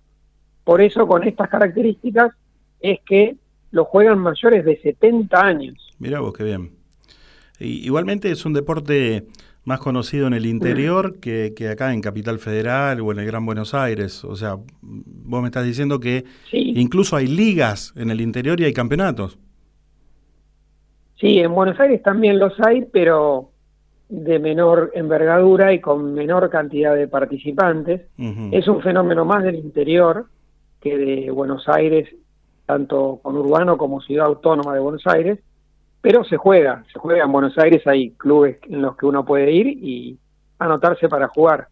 [0.63, 2.33] Por eso con estas características
[2.79, 3.35] es que
[3.71, 5.95] lo juegan mayores de 70 años.
[5.99, 6.71] Mira vos, qué bien.
[7.59, 9.27] Y, igualmente es un deporte
[9.65, 13.45] más conocido en el interior que, que acá en Capital Federal o en el Gran
[13.45, 14.23] Buenos Aires.
[14.23, 18.73] O sea, vos me estás diciendo que incluso hay ligas en el interior y hay
[18.73, 19.37] campeonatos.
[21.19, 23.51] Sí, en Buenos Aires también los hay, pero
[24.09, 28.01] de menor envergadura y con menor cantidad de participantes.
[28.51, 30.25] Es un fenómeno más del interior
[30.81, 32.09] que de Buenos Aires,
[32.65, 35.39] tanto con Urbano como Ciudad Autónoma de Buenos Aires,
[36.01, 39.51] pero se juega, se juega en Buenos Aires, hay clubes en los que uno puede
[39.51, 40.17] ir y
[40.57, 41.67] anotarse para jugar.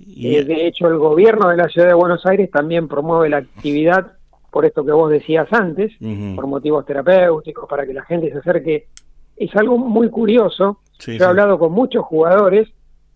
[0.00, 4.12] Eh, de hecho, el gobierno de la Ciudad de Buenos Aires también promueve la actividad,
[4.50, 5.92] por esto que vos decías antes,
[6.34, 8.88] por motivos terapéuticos, para que la gente se acerque.
[9.36, 10.80] Es algo muy curioso.
[11.00, 11.22] Sí, Yo sí.
[11.22, 12.68] he hablado con muchos jugadores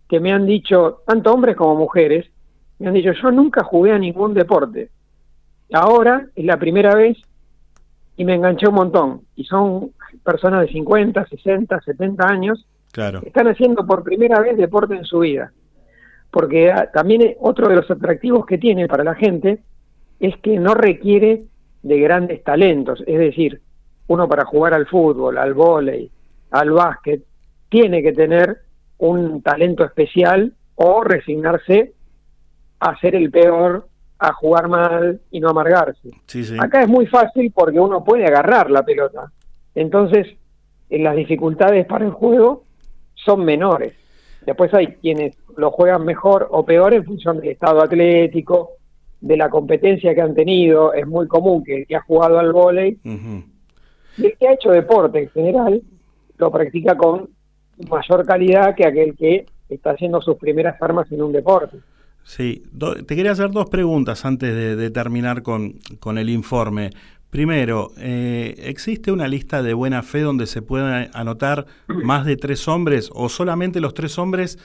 [0.09, 2.25] que me han dicho, tanto hombres como mujeres,
[2.79, 4.89] me han dicho, yo nunca jugué a ningún deporte.
[5.73, 7.17] Ahora es la primera vez
[8.17, 9.21] y me enganché un montón.
[9.35, 9.91] Y son
[10.23, 13.19] personas de 50, 60, 70 años Claro.
[13.21, 15.51] que están haciendo por primera vez deporte en su vida.
[16.31, 19.59] Porque ah, también otro de los atractivos que tiene para la gente
[20.19, 21.43] es que no requiere
[21.83, 23.03] de grandes talentos.
[23.07, 23.61] Es decir,
[24.07, 26.09] uno para jugar al fútbol, al vóley,
[26.51, 27.23] al básquet,
[27.75, 28.61] tiene que tener
[28.99, 31.91] un talento especial o resignarse
[32.79, 36.11] a ser el peor, a jugar mal y no amargarse.
[36.25, 36.55] Sí, sí.
[36.57, 39.29] Acá es muy fácil porque uno puede agarrar la pelota.
[39.75, 40.25] Entonces,
[40.89, 42.63] eh, las dificultades para el juego
[43.13, 43.93] son menores.
[44.45, 48.69] Después hay quienes lo juegan mejor o peor en función del estado atlético,
[49.19, 50.93] de la competencia que han tenido.
[50.93, 54.71] Es muy común que el que ha jugado al vóley y el que ha hecho
[54.71, 55.81] deporte en general
[56.37, 57.35] lo practica con
[57.89, 61.77] mayor calidad que aquel que está haciendo sus primeras armas en un deporte.
[62.23, 66.89] Sí, do- te quería hacer dos preguntas antes de, de terminar con, con el informe.
[67.29, 71.65] Primero, eh, ¿existe una lista de buena fe donde se puedan anotar
[72.01, 74.57] más de tres hombres o solamente los tres hombres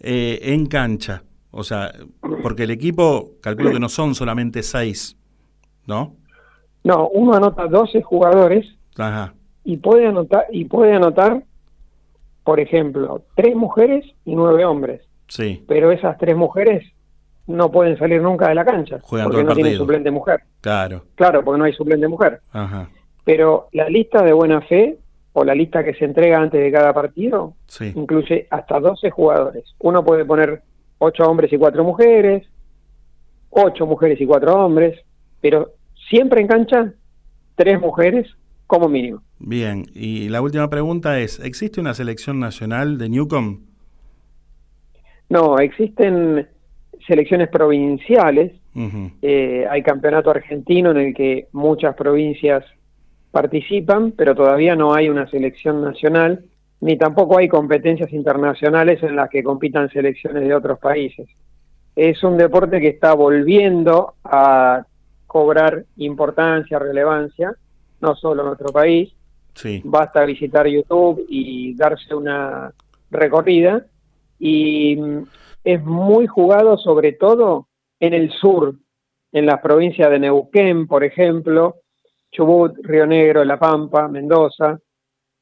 [0.00, 1.24] eh, en cancha?
[1.50, 1.92] O sea,
[2.42, 5.16] porque el equipo, calculo que no son solamente seis,
[5.86, 6.16] ¿no?
[6.84, 8.66] No, uno anota 12 jugadores
[8.96, 9.34] Ajá,
[9.64, 11.42] y puede anotar y puede anotar
[12.44, 15.02] por ejemplo tres mujeres y nueve hombres.
[15.28, 16.84] Sí, pero esas tres mujeres
[17.46, 20.42] no pueden salir nunca de la cancha Juegan porque no tienen suplente mujer.
[20.60, 22.40] Claro, claro porque no hay suplente mujer.
[22.52, 22.88] Ajá,
[23.24, 24.98] pero la lista de buena fe
[25.32, 29.64] o la lista que se entrega antes de cada partido sí, incluye hasta 12 jugadores.
[29.80, 30.62] Uno puede poner
[30.98, 32.46] ocho hombres y cuatro mujeres
[33.50, 34.98] ocho mujeres y cuatro hombres
[35.40, 35.72] pero
[36.08, 36.92] siempre en cancha
[37.56, 38.26] tres mujeres
[38.66, 39.86] como mínimo bien.
[39.94, 43.60] Y la última pregunta es, ¿existe una selección nacional de Newcom?
[45.28, 46.48] No, existen
[47.06, 48.52] selecciones provinciales,
[49.22, 52.64] eh, hay campeonato argentino en el que muchas provincias
[53.30, 56.44] participan, pero todavía no hay una selección nacional,
[56.80, 61.28] ni tampoco hay competencias internacionales en las que compitan selecciones de otros países.
[61.94, 64.84] Es un deporte que está volviendo a
[65.26, 67.54] cobrar importancia, relevancia,
[68.04, 69.12] no solo en nuestro país,
[69.54, 72.72] Sí, basta visitar YouTube y darse una
[73.10, 73.86] recorrida
[74.38, 75.22] y mm,
[75.62, 77.68] es muy jugado sobre todo
[78.00, 78.74] en el sur,
[79.32, 81.76] en las provincias de Neuquén, por ejemplo,
[82.32, 84.78] Chubut, Río Negro, La Pampa, Mendoza,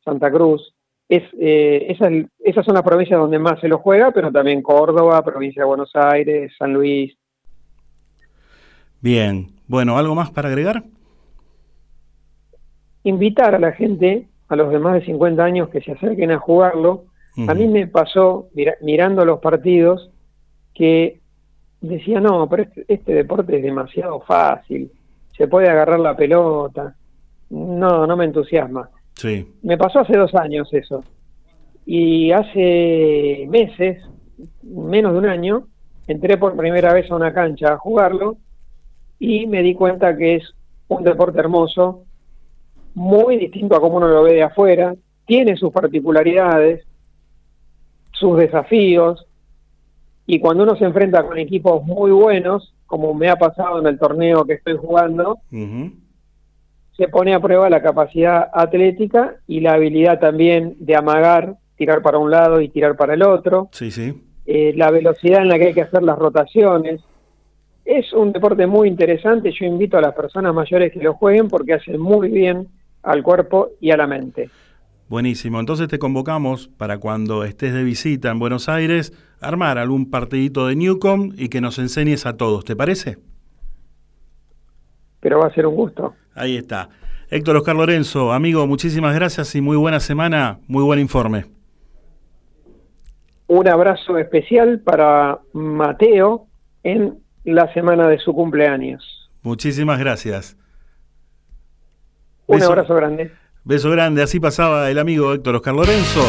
[0.04, 0.74] Santa Cruz.
[1.08, 5.22] Es, eh, esas, esas son las provincias donde más se lo juega, pero también Córdoba,
[5.22, 7.14] provincia de Buenos Aires, San Luis.
[9.00, 9.48] Bien.
[9.66, 10.84] Bueno, ¿algo más para agregar?
[13.04, 16.38] Invitar a la gente, a los de más de 50 años, que se acerquen a
[16.38, 17.04] jugarlo.
[17.48, 20.10] A mí me pasó, mira- mirando los partidos,
[20.74, 21.20] que
[21.80, 24.90] decía, no, pero este, este deporte es demasiado fácil,
[25.36, 26.94] se puede agarrar la pelota.
[27.50, 28.88] No, no me entusiasma.
[29.14, 29.46] Sí.
[29.62, 31.02] Me pasó hace dos años eso.
[31.84, 34.02] Y hace meses,
[34.62, 35.66] menos de un año,
[36.06, 38.36] entré por primera vez a una cancha a jugarlo
[39.18, 40.54] y me di cuenta que es
[40.88, 42.04] un deporte hermoso,
[42.94, 44.94] muy distinto a como uno lo ve de afuera,
[45.26, 46.84] tiene sus particularidades,
[48.12, 49.26] sus desafíos,
[50.26, 53.98] y cuando uno se enfrenta con equipos muy buenos, como me ha pasado en el
[53.98, 55.38] torneo que estoy jugando,
[56.96, 62.18] se pone a prueba la capacidad atlética y la habilidad también de amagar, tirar para
[62.18, 64.22] un lado y tirar para el otro, Sí, sí.
[64.46, 67.00] eh, la velocidad en la que hay que hacer las rotaciones.
[67.84, 71.72] Es un deporte muy interesante, yo invito a las personas mayores que lo jueguen porque
[71.74, 72.68] hace muy bien
[73.02, 74.50] al cuerpo y a la mente.
[75.08, 75.60] Buenísimo.
[75.60, 80.76] Entonces te convocamos para cuando estés de visita en Buenos Aires, armar algún partidito de
[80.76, 82.64] Newcom y que nos enseñes a todos.
[82.64, 83.18] ¿Te parece?
[85.20, 86.14] Pero va a ser un gusto.
[86.34, 86.88] Ahí está.
[87.28, 91.46] Héctor Oscar Lorenzo, amigo, muchísimas gracias y muy buena semana, muy buen informe.
[93.46, 96.46] Un abrazo especial para Mateo
[96.82, 99.30] en la semana de su cumpleaños.
[99.42, 100.56] Muchísimas gracias.
[102.46, 103.32] Un Beso- abrazo grande.
[103.64, 106.24] Beso grande, así pasaba el amigo Héctor Oscar Lorenzo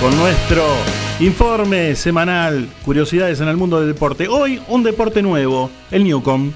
[0.00, 0.62] con nuestro
[1.20, 4.28] informe semanal, curiosidades en el mundo del deporte.
[4.28, 6.52] Hoy un deporte nuevo, el Newcom.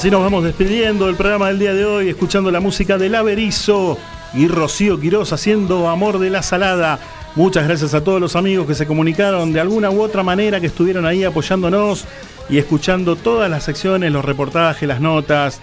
[0.00, 3.98] Así nos vamos despidiendo del programa del día de hoy, escuchando la música del Averizo
[4.32, 6.98] y Rocío Quirós haciendo Amor de la Salada.
[7.36, 10.68] Muchas gracias a todos los amigos que se comunicaron de alguna u otra manera, que
[10.68, 12.06] estuvieron ahí apoyándonos
[12.48, 15.60] y escuchando todas las secciones, los reportajes, las notas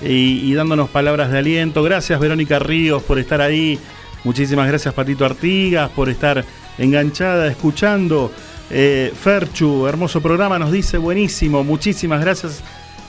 [0.00, 1.82] y, dándonos palabras de aliento.
[1.82, 3.78] Gracias Verónica Ríos por estar ahí.
[4.24, 6.42] Muchísimas gracias Patito Artigas por estar
[6.78, 8.32] enganchada, escuchando.
[8.70, 11.62] Eh, Ferchu, hermoso programa, nos dice buenísimo.
[11.62, 12.62] Muchísimas gracias.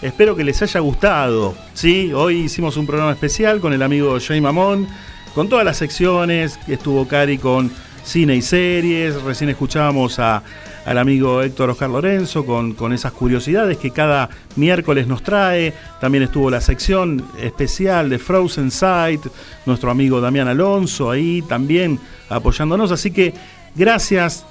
[0.05, 1.55] Espero que les haya gustado.
[1.73, 2.13] ¿sí?
[2.13, 4.87] Hoy hicimos un programa especial con el amigo Jay Mamón,
[5.33, 6.59] con todas las secciones.
[6.67, 7.71] Estuvo Cari con
[8.03, 9.19] cine y series.
[9.23, 10.43] Recién escuchábamos a,
[10.85, 15.73] al amigo Héctor Oscar Lorenzo con, con esas curiosidades que cada miércoles nos trae.
[15.99, 19.25] También estuvo la sección especial de Frozen Sight,
[19.65, 21.99] nuestro amigo Damián Alonso ahí también
[22.29, 22.91] apoyándonos.
[22.91, 23.33] Así que
[23.73, 24.45] gracias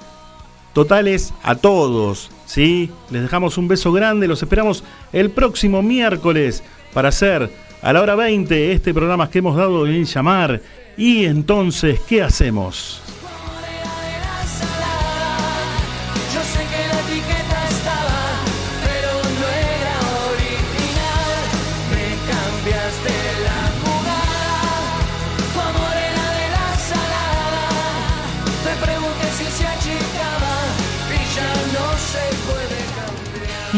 [0.73, 2.29] totales a todos.
[2.45, 2.91] ¿Sí?
[3.11, 6.63] Les dejamos un beso grande, los esperamos el próximo miércoles
[6.93, 7.49] para hacer
[7.81, 10.61] a la hora 20 este programa que hemos dado en llamar.
[10.97, 13.04] Y entonces, ¿qué hacemos?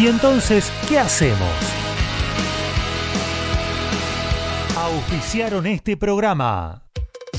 [0.07, 1.49] Entonces, ¿qué hacemos?
[4.77, 6.86] Auspiciaron este programa.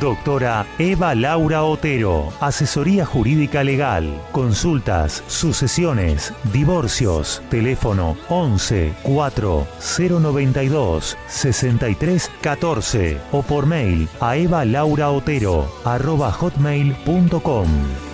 [0.00, 9.66] Doctora Eva Laura Otero, asesoría jurídica legal, consultas, sucesiones, divorcios, teléfono 11 4
[9.98, 18.13] 092 63 14 o por mail a evalauraotero arroba hotmail.com.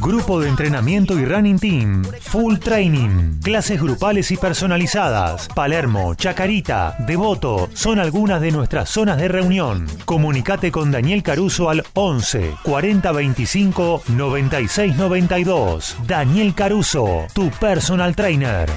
[0.00, 2.04] Grupo de entrenamiento y running team.
[2.20, 3.40] Full training.
[3.42, 5.48] Clases grupales y personalizadas.
[5.54, 9.86] Palermo, Chacarita, Devoto son algunas de nuestras zonas de reunión.
[10.04, 15.96] Comunicate con Daniel Caruso al 11 40 25 96 92.
[16.06, 18.68] Daniel Caruso, tu personal trainer.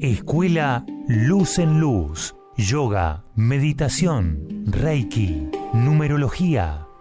[0.00, 2.34] Escuela Luz en Luz.
[2.56, 6.83] Yoga, meditación, Reiki, numerología.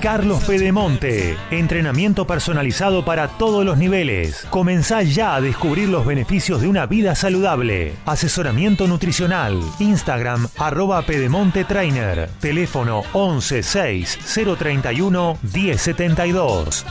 [0.00, 4.46] Carlos Pedemonte, entrenamiento personalizado para todos los niveles.
[4.48, 7.92] Comenzá ya a descubrir los beneficios de una vida saludable.
[8.06, 9.60] Asesoramiento nutricional.
[9.78, 12.30] Instagram arroba Pedemonte Trainer.
[12.40, 14.18] Teléfono 11 6
[14.58, 16.86] 031 1072.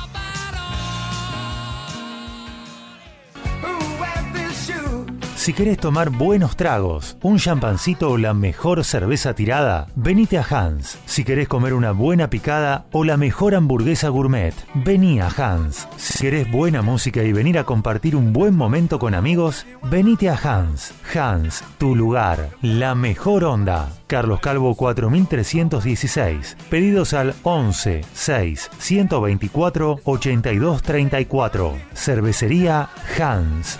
[5.50, 11.00] Si querés tomar buenos tragos, un champancito o la mejor cerveza tirada, venite a Hans.
[11.08, 15.88] Si querés comer una buena picada o la mejor hamburguesa gourmet, vení a Hans.
[15.98, 20.36] Si querés buena música y venir a compartir un buen momento con amigos, venite a
[20.36, 20.94] Hans.
[21.16, 23.90] Hans, tu lugar, la mejor onda.
[24.06, 26.58] Carlos Calvo 4316.
[26.70, 31.74] Pedidos al 11 6 124 82 34.
[31.96, 32.90] Cervecería
[33.20, 33.80] Hans.